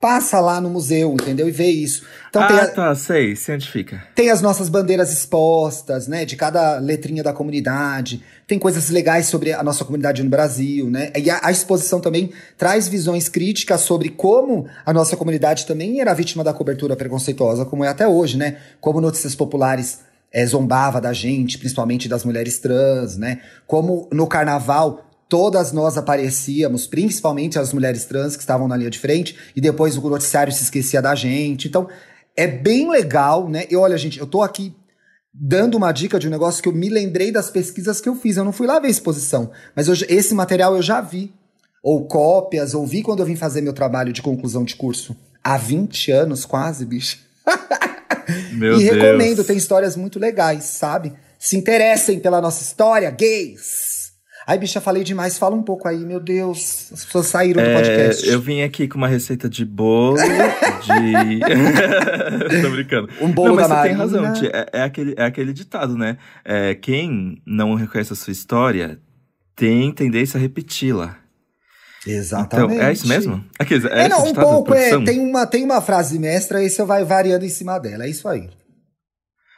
passa 0.00 0.40
lá 0.40 0.60
no 0.60 0.68
museu, 0.68 1.12
entendeu? 1.12 1.46
E 1.46 1.52
vê 1.52 1.68
isso. 1.68 2.04
Então, 2.28 2.42
ah, 2.42 2.48
tem 2.48 2.58
a, 2.58 2.66
tá, 2.66 2.94
sei, 2.96 3.36
cientifica. 3.36 4.02
Tem 4.16 4.28
as 4.28 4.42
nossas 4.42 4.68
bandeiras 4.68 5.12
expostas, 5.12 6.08
né? 6.08 6.24
De 6.24 6.34
cada 6.34 6.80
letrinha 6.80 7.22
da 7.22 7.32
comunidade. 7.32 8.24
Tem 8.52 8.58
coisas 8.58 8.90
legais 8.90 9.28
sobre 9.28 9.50
a 9.50 9.62
nossa 9.62 9.82
comunidade 9.82 10.22
no 10.22 10.28
Brasil, 10.28 10.90
né? 10.90 11.10
E 11.16 11.30
a, 11.30 11.40
a 11.42 11.50
exposição 11.50 12.02
também 12.02 12.34
traz 12.58 12.86
visões 12.86 13.26
críticas 13.26 13.80
sobre 13.80 14.10
como 14.10 14.66
a 14.84 14.92
nossa 14.92 15.16
comunidade 15.16 15.64
também 15.64 16.02
era 16.02 16.12
vítima 16.12 16.44
da 16.44 16.52
cobertura 16.52 16.94
preconceituosa, 16.94 17.64
como 17.64 17.82
é 17.82 17.88
até 17.88 18.06
hoje, 18.06 18.36
né? 18.36 18.58
Como 18.78 19.00
notícias 19.00 19.34
populares 19.34 20.00
é, 20.30 20.44
zombava 20.44 21.00
da 21.00 21.14
gente, 21.14 21.56
principalmente 21.56 22.10
das 22.10 22.26
mulheres 22.26 22.58
trans, 22.58 23.16
né? 23.16 23.40
Como 23.66 24.06
no 24.12 24.26
carnaval 24.26 25.02
todas 25.30 25.72
nós 25.72 25.96
aparecíamos, 25.96 26.86
principalmente 26.86 27.58
as 27.58 27.72
mulheres 27.72 28.04
trans 28.04 28.36
que 28.36 28.42
estavam 28.42 28.68
na 28.68 28.76
linha 28.76 28.90
de 28.90 28.98
frente, 28.98 29.34
e 29.56 29.62
depois 29.62 29.96
o 29.96 30.10
noticiário 30.10 30.52
se 30.52 30.62
esquecia 30.62 31.00
da 31.00 31.14
gente. 31.14 31.68
Então, 31.68 31.88
é 32.36 32.46
bem 32.46 32.90
legal, 32.90 33.48
né? 33.48 33.64
E 33.70 33.76
olha, 33.76 33.96
gente, 33.96 34.20
eu 34.20 34.26
tô 34.26 34.42
aqui 34.42 34.74
dando 35.32 35.76
uma 35.76 35.92
dica 35.92 36.18
de 36.18 36.28
um 36.28 36.30
negócio 36.30 36.62
que 36.62 36.68
eu 36.68 36.72
me 36.72 36.88
lembrei 36.88 37.32
das 37.32 37.50
pesquisas 37.50 38.00
que 38.00 38.08
eu 38.08 38.14
fiz. 38.14 38.36
Eu 38.36 38.44
não 38.44 38.52
fui 38.52 38.66
lá 38.66 38.78
ver 38.78 38.88
a 38.88 38.90
exposição, 38.90 39.50
mas 39.74 39.88
eu, 39.88 39.94
esse 40.08 40.34
material 40.34 40.76
eu 40.76 40.82
já 40.82 41.00
vi. 41.00 41.32
Ou 41.82 42.06
cópias, 42.06 42.74
ou 42.74 42.86
vi 42.86 43.02
quando 43.02 43.20
eu 43.20 43.26
vim 43.26 43.34
fazer 43.34 43.60
meu 43.60 43.72
trabalho 43.72 44.12
de 44.12 44.22
conclusão 44.22 44.62
de 44.62 44.76
curso. 44.76 45.16
Há 45.42 45.56
20 45.56 46.12
anos, 46.12 46.44
quase, 46.44 46.84
bicho. 46.86 47.18
Meu 48.52 48.80
e 48.80 48.84
Deus. 48.84 48.96
recomendo, 48.96 49.42
tem 49.42 49.56
histórias 49.56 49.96
muito 49.96 50.16
legais, 50.18 50.62
sabe? 50.62 51.12
Se 51.38 51.56
interessem 51.56 52.20
pela 52.20 52.40
nossa 52.40 52.62
história, 52.62 53.10
gays! 53.10 53.91
Ai, 54.46 54.58
bicha, 54.58 54.80
falei 54.80 55.04
demais. 55.04 55.38
Fala 55.38 55.54
um 55.54 55.62
pouco 55.62 55.86
aí, 55.86 56.04
meu 56.04 56.18
Deus. 56.18 56.90
As 56.92 57.04
pessoas 57.04 57.26
saíram 57.26 57.62
é, 57.62 57.68
do 57.68 57.76
podcast. 57.76 58.28
Eu 58.28 58.40
vim 58.40 58.62
aqui 58.62 58.88
com 58.88 58.98
uma 58.98 59.08
receita 59.08 59.48
de 59.48 59.64
bolo, 59.64 60.16
de. 60.16 61.40
Tô 62.62 62.70
brincando. 62.70 63.08
Um 63.20 63.30
bolo 63.30 63.48
não, 63.48 63.56
mas 63.56 63.68
da 63.68 63.82
você 63.82 63.88
tem 63.88 63.96
razão. 63.96 64.24
É, 64.26 64.68
é, 64.72 64.82
aquele, 64.82 65.14
é 65.16 65.24
aquele 65.24 65.52
ditado, 65.52 65.96
né? 65.96 66.18
É, 66.44 66.74
quem 66.74 67.40
não 67.46 67.74
reconhece 67.74 68.12
a 68.12 68.16
sua 68.16 68.32
história 68.32 68.98
tem 69.54 69.92
tendência 69.92 70.38
a 70.38 70.40
repeti-la. 70.40 71.16
Exatamente. 72.06 72.74
Então, 72.74 72.86
é 72.86 72.92
isso 72.92 73.06
mesmo? 73.06 73.44
Aqueles, 73.58 73.84
é, 73.84 74.06
é 74.06 74.08
não, 74.08 74.24
um 74.26 74.34
pouco, 74.34 74.74
é. 74.74 74.90
Tem 75.04 75.20
uma, 75.20 75.46
tem 75.46 75.64
uma 75.64 75.80
frase 75.80 76.18
mestra 76.18 76.62
e 76.62 76.68
você 76.68 76.82
vai 76.84 77.04
variando 77.04 77.44
em 77.44 77.48
cima 77.48 77.78
dela. 77.78 78.04
É 78.04 78.08
isso 78.08 78.26
aí. 78.26 78.50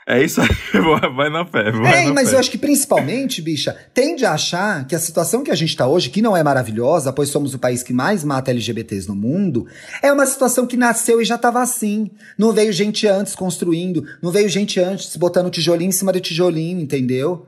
É 0.06 0.22
isso 0.22 0.40
aí, 0.42 0.48
vai 1.16 1.30
na 1.30 1.46
fé. 1.46 1.70
Vai 1.70 2.02
é, 2.02 2.06
na 2.06 2.12
mas 2.12 2.28
fé. 2.28 2.34
eu 2.34 2.38
acho 2.38 2.50
que 2.50 2.58
principalmente, 2.58 3.40
bicha, 3.40 3.74
tende 3.94 4.26
a 4.26 4.32
achar 4.32 4.86
que 4.86 4.94
a 4.94 4.98
situação 4.98 5.42
que 5.42 5.50
a 5.50 5.54
gente 5.54 5.74
tá 5.74 5.86
hoje, 5.86 6.10
que 6.10 6.20
não 6.20 6.36
é 6.36 6.42
maravilhosa, 6.42 7.10
pois 7.10 7.30
somos 7.30 7.54
o 7.54 7.58
país 7.58 7.82
que 7.82 7.92
mais 7.92 8.22
mata 8.22 8.50
LGBTs 8.50 9.08
no 9.08 9.14
mundo, 9.14 9.66
é 10.02 10.12
uma 10.12 10.26
situação 10.26 10.66
que 10.66 10.76
nasceu 10.76 11.22
e 11.22 11.24
já 11.24 11.38
tava 11.38 11.62
assim. 11.62 12.10
Não 12.36 12.52
veio 12.52 12.70
gente 12.70 13.06
antes 13.06 13.34
construindo, 13.34 14.04
não 14.20 14.30
veio 14.30 14.48
gente 14.48 14.78
antes 14.78 15.16
botando 15.16 15.50
tijolinho 15.50 15.88
em 15.88 15.92
cima 15.92 16.12
de 16.12 16.20
tijolinho, 16.20 16.80
entendeu? 16.80 17.46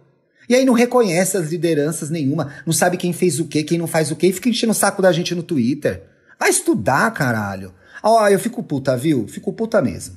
E 0.48 0.54
aí 0.54 0.64
não 0.64 0.72
reconhece 0.72 1.36
as 1.36 1.50
lideranças 1.50 2.08
nenhuma, 2.08 2.54
não 2.64 2.72
sabe 2.72 2.96
quem 2.96 3.12
fez 3.12 3.38
o 3.38 3.44
quê, 3.44 3.62
quem 3.62 3.76
não 3.76 3.86
faz 3.86 4.10
o 4.10 4.16
quê, 4.16 4.28
e 4.28 4.32
fica 4.32 4.48
enchendo 4.48 4.72
o 4.72 4.74
saco 4.74 5.02
da 5.02 5.12
gente 5.12 5.34
no 5.34 5.42
Twitter. 5.42 6.04
Vai 6.40 6.48
estudar, 6.48 7.10
caralho. 7.10 7.74
Ó, 8.02 8.22
oh, 8.22 8.28
eu 8.28 8.38
fico 8.38 8.62
puta, 8.62 8.96
viu? 8.96 9.26
Fico 9.28 9.52
puta 9.52 9.82
mesmo. 9.82 10.16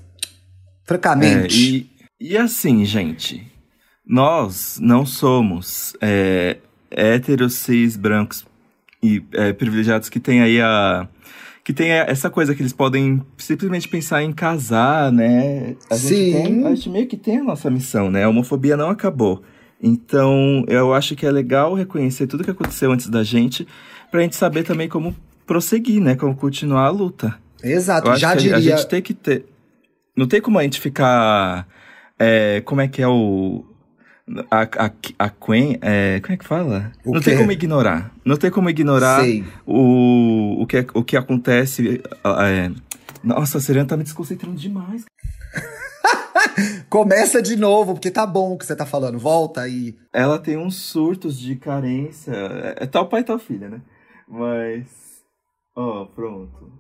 Francamente. 0.86 1.56
É, 1.56 1.99
e 1.99 1.99
e 2.20 2.38
assim, 2.38 2.84
gente, 2.84 3.50
nós 4.06 4.80
não 4.82 5.06
somos 5.06 5.96
é, 6.02 6.58
héteros, 6.92 7.54
cis, 7.54 7.96
brancos 7.96 8.46
e 9.02 9.24
é, 9.34 9.54
privilegiados 9.54 10.10
que 10.10 10.20
tem 10.20 10.42
aí 10.42 10.60
a. 10.60 11.08
Que 11.64 11.72
tem 11.72 11.92
essa 11.92 12.30
coisa 12.32 12.56
que 12.56 12.62
eles 12.64 12.74
podem 12.74 13.22
simplesmente 13.38 13.88
pensar 13.88 14.24
em 14.24 14.34
casar, 14.34 15.12
né? 15.12 15.76
A 15.90 15.96
Sim. 15.96 16.32
Gente 16.32 16.44
tem, 16.44 16.66
a 16.66 16.70
gente 16.76 16.90
meio 16.90 17.08
que 17.08 17.16
tem 17.16 17.38
a 17.38 17.44
nossa 17.44 17.70
missão, 17.70 18.10
né? 18.10 18.24
A 18.24 18.30
homofobia 18.30 18.76
não 18.76 18.90
acabou. 18.90 19.44
Então, 19.82 20.66
eu 20.68 20.94
acho 20.94 21.16
que 21.16 21.26
é 21.26 21.32
legal 21.32 21.76
reconhecer 21.76 22.26
tudo 22.26 22.44
que 22.44 22.50
aconteceu 22.50 22.92
antes 22.92 23.08
da 23.08 23.24
gente, 23.24 23.68
pra 24.10 24.22
gente 24.22 24.36
saber 24.36 24.64
também 24.64 24.90
como 24.90 25.16
prosseguir, 25.46 26.02
né? 26.02 26.16
Como 26.16 26.36
continuar 26.36 26.86
a 26.88 26.90
luta. 26.90 27.38
Exato, 27.64 28.10
eu 28.10 28.16
já 28.16 28.34
diria. 28.34 28.58
A 28.58 28.62
gente 28.62 28.88
tem 28.88 29.02
que 29.02 29.14
ter. 29.14 29.46
Não 30.18 30.28
tem 30.28 30.42
como 30.42 30.58
a 30.58 30.64
gente 30.64 30.82
ficar 30.82 31.68
é, 32.20 32.62
como 32.62 32.82
é 32.82 32.88
que 32.88 33.02
é 33.02 33.08
o. 33.08 33.66
A, 34.52 34.62
a, 34.62 34.92
a 35.18 35.30
Quen, 35.30 35.80
é, 35.82 36.20
como 36.20 36.34
é 36.34 36.38
que 36.38 36.46
fala? 36.46 36.92
O 37.04 37.14
não 37.14 37.20
quê? 37.20 37.32
tem 37.32 37.40
como 37.40 37.52
ignorar. 37.52 38.14
Não 38.24 38.38
tem 38.38 38.52
como 38.52 38.70
ignorar 38.70 39.22
Sei. 39.22 39.44
o, 39.66 40.62
o, 40.62 40.68
que, 40.68 40.86
o 40.94 41.04
que 41.04 41.18
acontece. 41.18 42.04
É, 42.24 42.72
nossa, 43.24 43.58
a 43.58 43.62
Serena 43.62 43.88
tá 43.88 43.98
me 43.98 44.04
desconcentrando 44.04 44.56
demais. 44.56 45.06
Começa 46.90 47.42
de 47.42 47.56
novo, 47.56 47.94
porque 47.94 48.12
tá 48.12 48.26
bom 48.26 48.54
o 48.54 48.58
que 48.58 48.66
você 48.66 48.76
tá 48.76 48.86
falando. 48.86 49.18
Volta 49.18 49.62
aí. 49.62 49.96
Ela 50.14 50.38
tem 50.38 50.58
uns 50.58 50.76
surtos 50.76 51.40
de 51.40 51.56
carência. 51.56 52.32
É, 52.32 52.84
é 52.84 52.86
tal 52.86 53.08
pai, 53.10 53.24
tal 53.24 53.40
filha, 53.40 53.68
né? 53.68 53.82
Mas. 54.28 55.24
Ó, 55.76 56.04
oh, 56.04 56.06
pronto. 56.06 56.72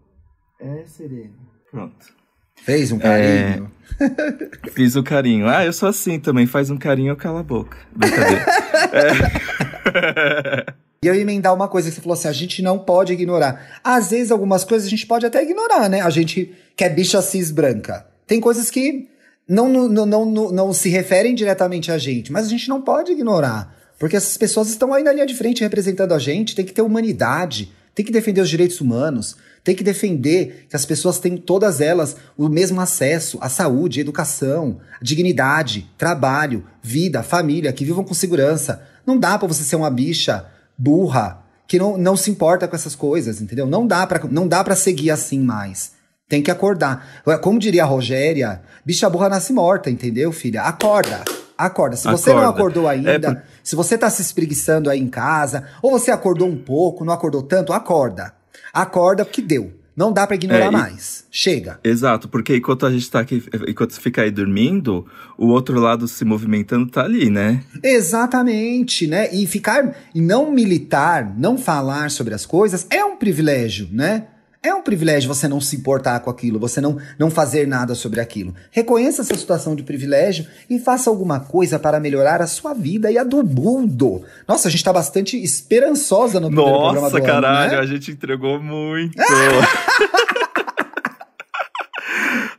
É, 0.60 0.86
Serena. 0.86 1.34
Pronto. 1.72 2.19
Fez 2.64 2.92
um 2.92 3.00
carinho? 3.00 3.72
É, 4.00 4.70
fiz 4.72 4.96
o 4.96 5.02
um 5.02 5.04
carinho. 5.04 5.48
Ah, 5.48 5.66
eu 5.66 5.74
sou 5.74 5.90
assim 5.90 6.20
também. 6.20 6.46
Faz 6.46 6.70
um 6.70 6.78
carinho, 6.78 7.10
eu 7.12 7.18
calo 7.18 7.38
a 7.38 7.44
boca. 7.44 7.78
Brincadeira. 7.96 8.46
é. 8.94 10.74
E 11.02 11.08
eu 11.08 11.16
ia 11.16 11.22
emendar 11.22 11.56
uma 11.56 11.70
coisa 11.70 11.88
que 11.88 11.96
você 11.96 12.02
falou 12.02 12.14
assim: 12.14 12.28
a 12.28 12.34
gente 12.34 12.62
não 12.62 12.78
pode 12.78 13.14
ignorar. 13.14 13.80
Às 13.82 14.12
vezes, 14.12 14.32
algumas 14.32 14.66
coisas 14.66 14.86
a 14.86 14.90
gente 14.90 15.08
pode 15.08 15.26
até 15.26 15.42
ignorar, 15.42 15.88
né? 15.88 16.02
A 16.02 16.10
gente 16.10 16.54
que 16.76 16.84
é 16.84 16.90
bicha 16.90 17.22
cis 17.22 17.52
branca. 17.52 18.06
Tem 18.28 18.42
coisas 18.42 18.70
que 18.70 19.08
não, 19.48 19.70
não, 19.70 20.06
não, 20.06 20.26
não, 20.26 20.52
não 20.52 20.74
se 20.74 20.90
referem 20.90 21.34
diretamente 21.34 21.92
a 21.92 21.98
gente, 21.98 22.32
mas 22.32 22.46
a 22.46 22.50
gente 22.50 22.68
não 22.68 22.82
pode 22.82 23.14
ignorar. 23.14 23.76
Porque 23.98 24.16
essas 24.16 24.38
pessoas 24.38 24.70
estão 24.70 24.94
aí 24.94 25.02
na 25.02 25.14
linha 25.14 25.26
de 25.26 25.36
frente 25.36 25.62
representando 25.62 26.14
a 26.14 26.20
gente, 26.20 26.56
tem 26.56 26.66
que 26.66 26.74
ter 26.74 26.82
humanidade, 26.82 27.72
tem 27.96 28.06
que 28.06 28.12
defender 28.12 28.42
os 28.42 28.50
direitos 28.50 28.80
humanos, 28.80 29.38
tem 29.64 29.76
que 29.76 29.84
defender 29.84 30.68
que 30.70 30.76
as 30.76 30.86
pessoas 30.86 31.20
têm, 31.20 31.38
todas 31.38 31.82
elas, 31.82 32.16
o 32.38 32.48
mesmo 32.50 32.80
acesso 32.82 33.38
à 33.42 33.50
saúde, 33.50 34.00
educação, 34.00 34.80
dignidade, 35.02 35.90
trabalho, 35.98 36.66
vida, 36.82 37.24
família, 37.24 37.74
que 37.74 37.86
vivam 37.86 38.04
com 38.04 38.14
segurança. 38.14 38.82
Não 39.06 39.18
dá 39.18 39.38
para 39.38 39.48
você 39.48 39.64
ser 39.64 39.76
uma 39.76 39.90
bicha 39.90 40.46
burra, 40.78 41.44
que 41.68 41.78
não, 41.78 41.98
não 41.98 42.16
se 42.16 42.32
importa 42.32 42.68
com 42.68 42.76
essas 42.76 42.96
coisas, 42.96 43.42
entendeu? 43.42 43.68
Não 43.68 43.86
dá 43.86 44.06
pra, 44.08 44.22
não 44.30 44.48
dá 44.48 44.64
pra 44.64 44.76
seguir 44.76 45.12
assim 45.12 45.40
mais. 45.40 45.92
Tem 46.28 46.42
que 46.42 46.52
acordar. 46.52 47.22
Como 47.42 47.60
diria 47.60 47.84
a 47.84 47.88
Rogéria, 47.88 48.62
bicha 48.86 49.10
burra 49.10 49.30
nasce 49.30 49.52
morta, 49.52 49.90
entendeu, 49.90 50.32
filha? 50.32 50.62
Acorda. 50.62 51.24
Acorda. 51.58 51.98
Se 51.98 52.08
você 52.08 52.30
Acorda. 52.30 52.48
não 52.48 52.54
acordou 52.54 52.88
ainda, 52.88 53.12
é 53.12 53.20
por... 53.20 53.42
se 53.62 53.76
você 53.76 53.98
tá 53.98 54.10
se 54.10 54.22
espreguiçando 54.22 54.90
aí 54.90 55.00
em 55.00 55.10
casa, 55.10 55.66
ou 55.82 55.92
você 55.92 56.10
acordou 56.10 56.48
um 56.48 56.58
pouco, 56.58 57.04
não 57.04 57.14
acordou 57.14 57.44
tanto, 57.44 57.74
acorda. 57.74 58.39
Acorda 58.74 59.26
porque 59.26 59.42
deu. 59.42 59.74
Não 60.00 60.14
dá 60.14 60.26
para 60.26 60.38
ignorar 60.38 60.68
é, 60.68 60.72
mais. 60.72 61.26
Chega. 61.30 61.78
Exato, 61.84 62.30
porque 62.30 62.56
enquanto 62.56 62.86
a 62.86 62.92
gente 62.92 63.12
tá 63.12 63.20
aqui, 63.20 63.44
enquanto 63.68 64.00
fica 64.00 64.22
aí 64.22 64.32
dormindo, 64.32 65.06
o 65.38 65.48
outro 65.48 65.78
lado 65.78 66.08
se 66.08 66.24
movimentando 66.24 66.90
tá 66.90 67.04
ali, 67.04 67.30
né? 67.30 67.62
Exatamente, 67.84 69.08
né? 69.08 69.30
E 69.34 69.46
ficar 69.46 69.94
e 70.16 70.22
não 70.22 70.54
militar, 70.54 71.36
não 71.38 71.58
falar 71.58 72.12
sobre 72.12 72.34
as 72.34 72.46
coisas 72.46 72.88
é 72.90 73.04
um 73.04 73.18
privilégio, 73.18 73.90
né? 73.92 74.28
É 74.62 74.74
um 74.74 74.82
privilégio 74.82 75.34
você 75.34 75.48
não 75.48 75.62
se 75.62 75.78
importar 75.78 76.20
com 76.20 76.30
aquilo, 76.30 76.60
você 76.60 76.82
não, 76.82 76.98
não 77.18 77.32
fazer 77.32 77.66
nada 77.66 77.96
sobre 77.96 78.20
aquilo. 78.20 78.54
Reconheça 78.72 79.22
essa 79.22 79.34
situação 79.34 79.74
de 79.74 79.84
privilégio 79.84 80.46
e 80.70 80.78
faça 80.78 81.10
alguma 81.10 81.40
coisa 81.40 81.80
para 81.80 81.98
melhorar 81.98 82.42
a 82.42 82.48
sua 82.48 82.74
vida 82.74 83.10
e 83.10 83.18
a 83.18 83.24
do 83.24 83.42
mundo. 83.42 84.22
Nossa, 84.46 84.68
a 84.68 84.72
gente 84.72 84.84
tá 84.84 84.92
bastante 84.92 85.42
esperançosa 85.42 86.42
no 86.42 86.48
primeiro 86.48 86.72
Nossa, 86.72 86.92
programa 86.92 87.10
do 87.10 87.22
caralho, 87.26 87.72
ano, 87.72 87.72
né? 87.72 87.80
a 87.80 87.86
gente 87.86 88.12
entregou 88.12 88.62
muito. 88.62 89.16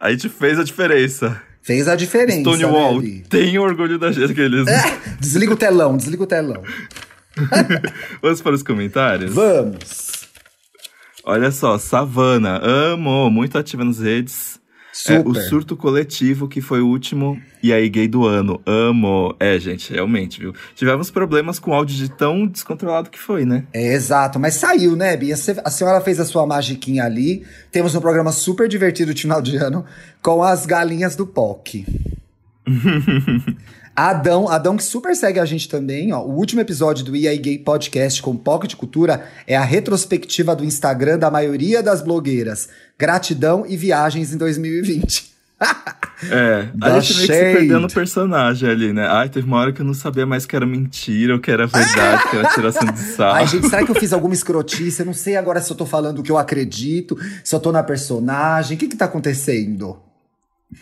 a 0.00 0.10
gente 0.10 0.30
fez 0.30 0.58
a 0.58 0.64
diferença. 0.64 1.38
Fez 1.60 1.86
a 1.86 1.94
diferença. 1.94 2.40
Stonewall, 2.40 3.02
né, 3.02 3.20
tem 3.28 3.58
orgulho 3.58 3.98
da 3.98 4.10
gente 4.10 4.32
que 4.32 4.40
eles. 4.40 4.66
É, 4.66 4.98
desliga 5.20 5.52
o 5.52 5.56
telão, 5.56 5.98
desliga 5.98 6.22
o 6.22 6.26
telão. 6.26 6.62
Vamos 8.22 8.40
para 8.40 8.54
os 8.54 8.62
comentários? 8.62 9.34
Vamos. 9.34 10.19
Olha 11.24 11.50
só, 11.50 11.78
Savana, 11.78 12.60
amo, 12.62 13.30
muito 13.30 13.58
ativa 13.58 13.84
nas 13.84 13.98
redes. 13.98 14.60
É, 15.08 15.20
o 15.20 15.32
surto 15.34 15.76
coletivo, 15.76 16.48
que 16.48 16.60
foi 16.60 16.80
o 16.80 16.88
último 16.88 17.40
e 17.62 17.72
aí 17.72 17.88
gay 17.88 18.08
do 18.08 18.26
ano. 18.26 18.60
Amo. 18.66 19.34
É, 19.38 19.58
gente, 19.58 19.92
realmente, 19.92 20.40
viu? 20.40 20.52
Tivemos 20.74 21.10
problemas 21.10 21.60
com 21.60 21.70
o 21.70 21.74
áudio 21.74 21.96
de 21.96 22.10
tão 22.10 22.46
descontrolado 22.46 23.08
que 23.08 23.18
foi, 23.18 23.44
né? 23.44 23.64
É, 23.72 23.94
exato. 23.94 24.40
Mas 24.40 24.54
saiu, 24.54 24.96
né, 24.96 25.16
Bia? 25.16 25.36
A 25.64 25.70
senhora 25.70 26.00
fez 26.00 26.18
a 26.18 26.24
sua 26.24 26.44
magiquinha 26.44 27.04
ali. 27.04 27.46
Temos 27.70 27.94
um 27.94 28.00
programa 28.00 28.32
super 28.32 28.68
divertido 28.68 29.14
de 29.14 29.22
final 29.22 29.40
de 29.40 29.56
ano 29.56 29.84
com 30.20 30.42
as 30.42 30.66
galinhas 30.66 31.14
do 31.14 31.26
POC. 31.26 31.86
Adão, 34.08 34.48
Adão 34.48 34.78
que 34.78 34.82
super 34.82 35.14
segue 35.14 35.38
a 35.38 35.44
gente 35.44 35.68
também, 35.68 36.10
ó. 36.10 36.22
O 36.22 36.30
último 36.30 36.62
episódio 36.62 37.04
do 37.04 37.14
EA 37.14 37.36
Gay 37.36 37.58
Podcast 37.58 38.22
com 38.22 38.34
Pocket 38.34 38.74
Cultura 38.74 39.26
é 39.46 39.54
a 39.54 39.62
retrospectiva 39.62 40.56
do 40.56 40.64
Instagram 40.64 41.18
da 41.18 41.30
maioria 41.30 41.82
das 41.82 42.00
blogueiras. 42.00 42.70
Gratidão 42.98 43.66
e 43.68 43.76
viagens 43.76 44.32
em 44.32 44.38
2020. 44.38 45.28
É, 46.22 46.68
a 46.82 47.00
gente 47.00 47.16
meio 47.16 47.28
que 47.28 47.32
se 47.32 47.42
perdeu 47.56 47.80
no 47.80 47.88
personagem 47.88 48.68
ali, 48.68 48.92
né? 48.92 49.06
Ai, 49.06 49.30
teve 49.30 49.46
uma 49.46 49.56
hora 49.56 49.72
que 49.72 49.80
eu 49.80 49.86
não 49.86 49.94
sabia 49.94 50.26
mais 50.26 50.44
que 50.44 50.54
era 50.54 50.66
mentira 50.66 51.32
ou 51.32 51.40
que 51.40 51.50
era 51.50 51.66
verdade, 51.66 52.28
que 52.28 52.36
era 52.36 52.48
tiração 52.50 52.92
de 52.92 52.98
sarro. 53.16 53.36
Ai, 53.36 53.46
gente, 53.46 53.66
será 53.66 53.82
que 53.82 53.90
eu 53.90 53.94
fiz 53.94 54.12
alguma 54.12 54.34
escrotice? 54.34 55.00
Eu 55.00 55.06
não 55.06 55.14
sei 55.14 55.36
agora 55.36 55.62
se 55.62 55.72
eu 55.72 55.76
tô 55.76 55.86
falando 55.86 56.18
o 56.18 56.22
que 56.22 56.30
eu 56.30 56.36
acredito, 56.36 57.16
se 57.42 57.54
eu 57.54 57.60
tô 57.60 57.72
na 57.72 57.82
personagem. 57.82 58.76
O 58.76 58.80
que 58.80 58.88
que 58.88 58.96
tá 58.96 59.06
acontecendo? 59.06 59.96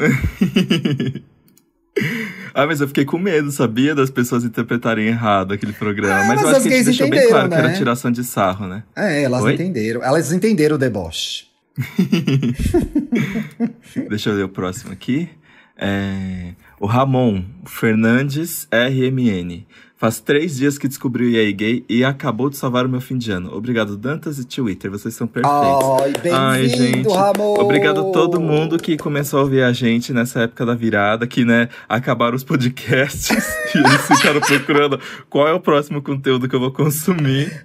Ah, 2.54 2.66
mas 2.66 2.80
eu 2.80 2.88
fiquei 2.88 3.04
com 3.04 3.18
medo, 3.18 3.50
sabia? 3.50 3.94
Das 3.94 4.10
pessoas 4.10 4.44
interpretarem 4.44 5.06
errado 5.06 5.52
aquele 5.52 5.72
programa. 5.72 6.14
Ah, 6.14 6.28
mas, 6.28 6.42
mas 6.42 6.44
eu 6.50 6.56
acho 6.56 6.62
que 6.62 6.68
a 6.68 6.76
gente 6.76 6.84
deixou 6.86 7.08
bem 7.08 7.28
claro 7.28 7.48
né? 7.48 7.56
que 7.56 7.60
era 7.60 7.68
né? 7.68 7.76
tiração 7.76 8.10
de 8.10 8.24
sarro, 8.24 8.66
né? 8.66 8.82
É, 8.96 9.22
elas 9.22 9.42
Oi? 9.42 9.54
entenderam. 9.54 10.02
Elas 10.02 10.32
entenderam 10.32 10.76
o 10.76 10.78
deboche. 10.78 11.46
Deixa 14.08 14.30
eu 14.30 14.34
ler 14.34 14.44
o 14.44 14.48
próximo 14.48 14.92
aqui. 14.92 15.28
É... 15.76 16.54
O 16.80 16.86
Ramon 16.86 17.44
Fernandes 17.64 18.66
RMN. 18.72 19.66
Faz 19.98 20.20
três 20.20 20.56
dias 20.56 20.78
que 20.78 20.86
descobri 20.86 21.24
o 21.24 21.36
EA 21.36 21.50
Gay 21.50 21.84
e 21.88 22.04
acabou 22.04 22.48
de 22.48 22.56
salvar 22.56 22.86
o 22.86 22.88
meu 22.88 23.00
fim 23.00 23.18
de 23.18 23.32
ano. 23.32 23.52
Obrigado, 23.52 23.96
Dantas 23.96 24.38
e 24.38 24.44
Twitter. 24.44 24.88
Vocês 24.92 25.12
são 25.12 25.26
perfeitos. 25.26 25.52
Ai, 25.52 26.12
Ai 26.32 26.68
gente. 26.68 27.08
Ramon. 27.08 27.58
Obrigado 27.58 28.02
a 28.02 28.12
todo 28.12 28.40
mundo 28.40 28.78
que 28.78 28.96
começou 28.96 29.40
a 29.40 29.42
ouvir 29.42 29.64
a 29.64 29.72
gente 29.72 30.12
nessa 30.12 30.42
época 30.42 30.64
da 30.64 30.76
virada, 30.76 31.26
que, 31.26 31.44
né, 31.44 31.68
acabaram 31.88 32.36
os 32.36 32.44
podcasts 32.44 33.28
e 33.74 33.78
eles 33.78 34.06
ficaram 34.06 34.40
procurando 34.40 35.00
qual 35.28 35.48
é 35.48 35.52
o 35.52 35.58
próximo 35.58 36.00
conteúdo 36.00 36.48
que 36.48 36.54
eu 36.54 36.60
vou 36.60 36.70
consumir. 36.70 37.64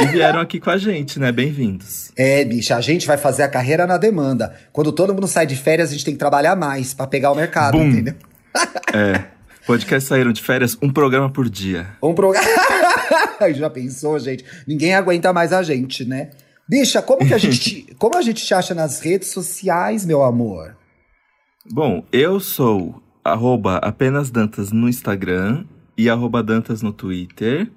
e 0.00 0.06
vieram 0.06 0.40
aqui 0.40 0.58
com 0.58 0.70
a 0.70 0.78
gente, 0.78 1.20
né? 1.20 1.30
Bem-vindos. 1.30 2.10
É, 2.16 2.46
bicha, 2.46 2.76
a 2.76 2.80
gente 2.80 3.06
vai 3.06 3.18
fazer 3.18 3.42
a 3.42 3.48
carreira 3.48 3.86
na 3.86 3.98
demanda. 3.98 4.54
Quando 4.72 4.90
todo 4.90 5.12
mundo 5.12 5.26
sai 5.26 5.46
de 5.46 5.54
férias, 5.54 5.90
a 5.90 5.92
gente 5.92 6.06
tem 6.06 6.14
que 6.14 6.18
trabalhar 6.18 6.56
mais 6.56 6.94
para 6.94 7.06
pegar 7.06 7.30
o 7.30 7.34
mercado, 7.34 7.76
Boom. 7.76 7.88
entendeu? 7.88 8.14
é. 8.94 9.24
Podcast 9.66 10.08
saíram 10.08 10.30
de 10.30 10.42
férias, 10.42 10.76
um 10.82 10.90
programa 10.90 11.30
por 11.30 11.48
dia. 11.48 11.96
Um 12.02 12.14
programa. 12.14 12.46
Já 13.54 13.70
pensou, 13.70 14.18
gente? 14.18 14.44
Ninguém 14.66 14.94
aguenta 14.94 15.32
mais 15.32 15.54
a 15.54 15.62
gente, 15.62 16.04
né? 16.04 16.30
Bicha, 16.68 17.00
como 17.00 17.26
que 17.26 17.32
a 17.32 17.38
gente, 17.38 17.86
como 17.98 18.16
a 18.16 18.22
gente 18.22 18.44
te 18.44 18.52
acha 18.52 18.74
nas 18.74 19.00
redes 19.00 19.28
sociais, 19.28 20.04
meu 20.04 20.22
amor? 20.22 20.76
Bom, 21.70 22.04
eu 22.12 22.40
sou 22.40 23.02
arroba 23.24 23.76
apenas 23.76 24.30
Dantas 24.30 24.70
no 24.70 24.86
Instagram 24.86 25.64
e 25.96 26.10
arroba 26.10 26.42
Dantas 26.42 26.82
no 26.82 26.92
Twitter. 26.92 27.70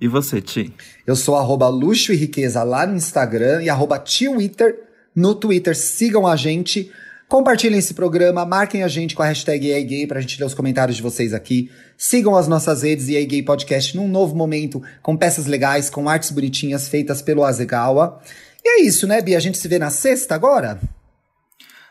E 0.00 0.06
você, 0.06 0.40
Ti? 0.40 0.72
Eu 1.04 1.16
sou 1.16 1.36
arroba 1.36 1.68
luxo 1.68 2.12
e 2.12 2.16
riqueza 2.16 2.62
lá 2.62 2.86
no 2.86 2.94
Instagram 2.94 3.62
e 3.62 3.70
arroba 3.70 3.98
Twitter 3.98 4.78
no 5.14 5.34
Twitter. 5.34 5.76
Sigam 5.76 6.26
a 6.26 6.36
gente. 6.36 6.90
Compartilhem 7.32 7.78
esse 7.78 7.94
programa, 7.94 8.44
marquem 8.44 8.82
a 8.82 8.88
gente 8.88 9.14
com 9.14 9.22
a 9.22 9.26
hashtag 9.26 9.70
EAGay 9.70 10.06
pra 10.06 10.20
gente 10.20 10.38
ler 10.38 10.44
os 10.44 10.52
comentários 10.52 10.98
de 10.98 11.02
vocês 11.02 11.32
aqui. 11.32 11.70
Sigam 11.96 12.36
as 12.36 12.46
nossas 12.46 12.82
redes 12.82 13.08
EAGay 13.08 13.42
Podcast 13.42 13.96
num 13.96 14.06
novo 14.06 14.36
momento, 14.36 14.82
com 15.00 15.16
peças 15.16 15.46
legais, 15.46 15.88
com 15.88 16.10
artes 16.10 16.30
bonitinhas 16.30 16.88
feitas 16.88 17.22
pelo 17.22 17.42
Azegawa. 17.42 18.20
E 18.62 18.68
é 18.68 18.82
isso, 18.82 19.06
né, 19.06 19.22
Bia? 19.22 19.38
A 19.38 19.40
gente 19.40 19.56
se 19.56 19.66
vê 19.66 19.78
na 19.78 19.88
sexta 19.88 20.34
agora? 20.34 20.78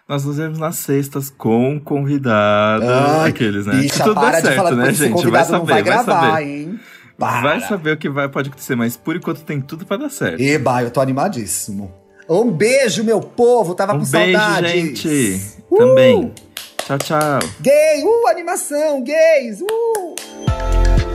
Nós 0.08 0.24
nos 0.24 0.38
vemos 0.38 0.60
nas 0.60 0.76
sextas 0.76 1.32
com 1.32 1.80
convidados. 1.80 2.88
Aqueles, 3.28 3.66
né? 3.66 3.78
Bicha, 3.78 4.04
tudo 4.04 4.14
para 4.14 4.42
certo, 4.42 4.50
de 4.50 4.56
falar 4.56 4.76
né, 4.76 4.94
gente? 4.94 5.28
Vai 5.28 5.44
saber, 5.44 5.58
não 5.58 5.66
vai 5.66 5.82
gravar, 5.82 6.22
vai 6.22 6.32
saber. 6.34 6.46
hein? 6.46 6.80
Para. 7.18 7.42
Vai 7.42 7.62
saber 7.62 7.94
o 7.94 7.98
que 7.98 8.10
vai, 8.10 8.30
pode 8.30 8.50
acontecer, 8.50 8.76
mas 8.76 8.96
por 8.96 9.16
enquanto 9.16 9.44
tem 9.44 9.60
tudo 9.60 9.88
para 9.88 9.98
dar 9.98 10.10
certo. 10.12 10.40
Eba, 10.40 10.84
eu 10.84 10.92
tô 10.92 11.02
animadíssimo. 11.02 12.01
Um 12.34 12.50
beijo, 12.50 13.04
meu 13.04 13.20
povo. 13.20 13.76
Tava 13.76 13.94
um 13.94 14.00
com 14.00 14.06
beijo, 14.06 14.40
saudades. 14.40 14.72
gente. 14.72 15.42
Uh! 15.70 15.78
Também. 15.78 16.34
Tchau, 16.78 16.98
tchau. 16.98 17.40
Gay, 17.60 18.06
uh, 18.06 18.28
animação, 18.30 19.04
gays, 19.04 19.60
uh. 19.62 21.11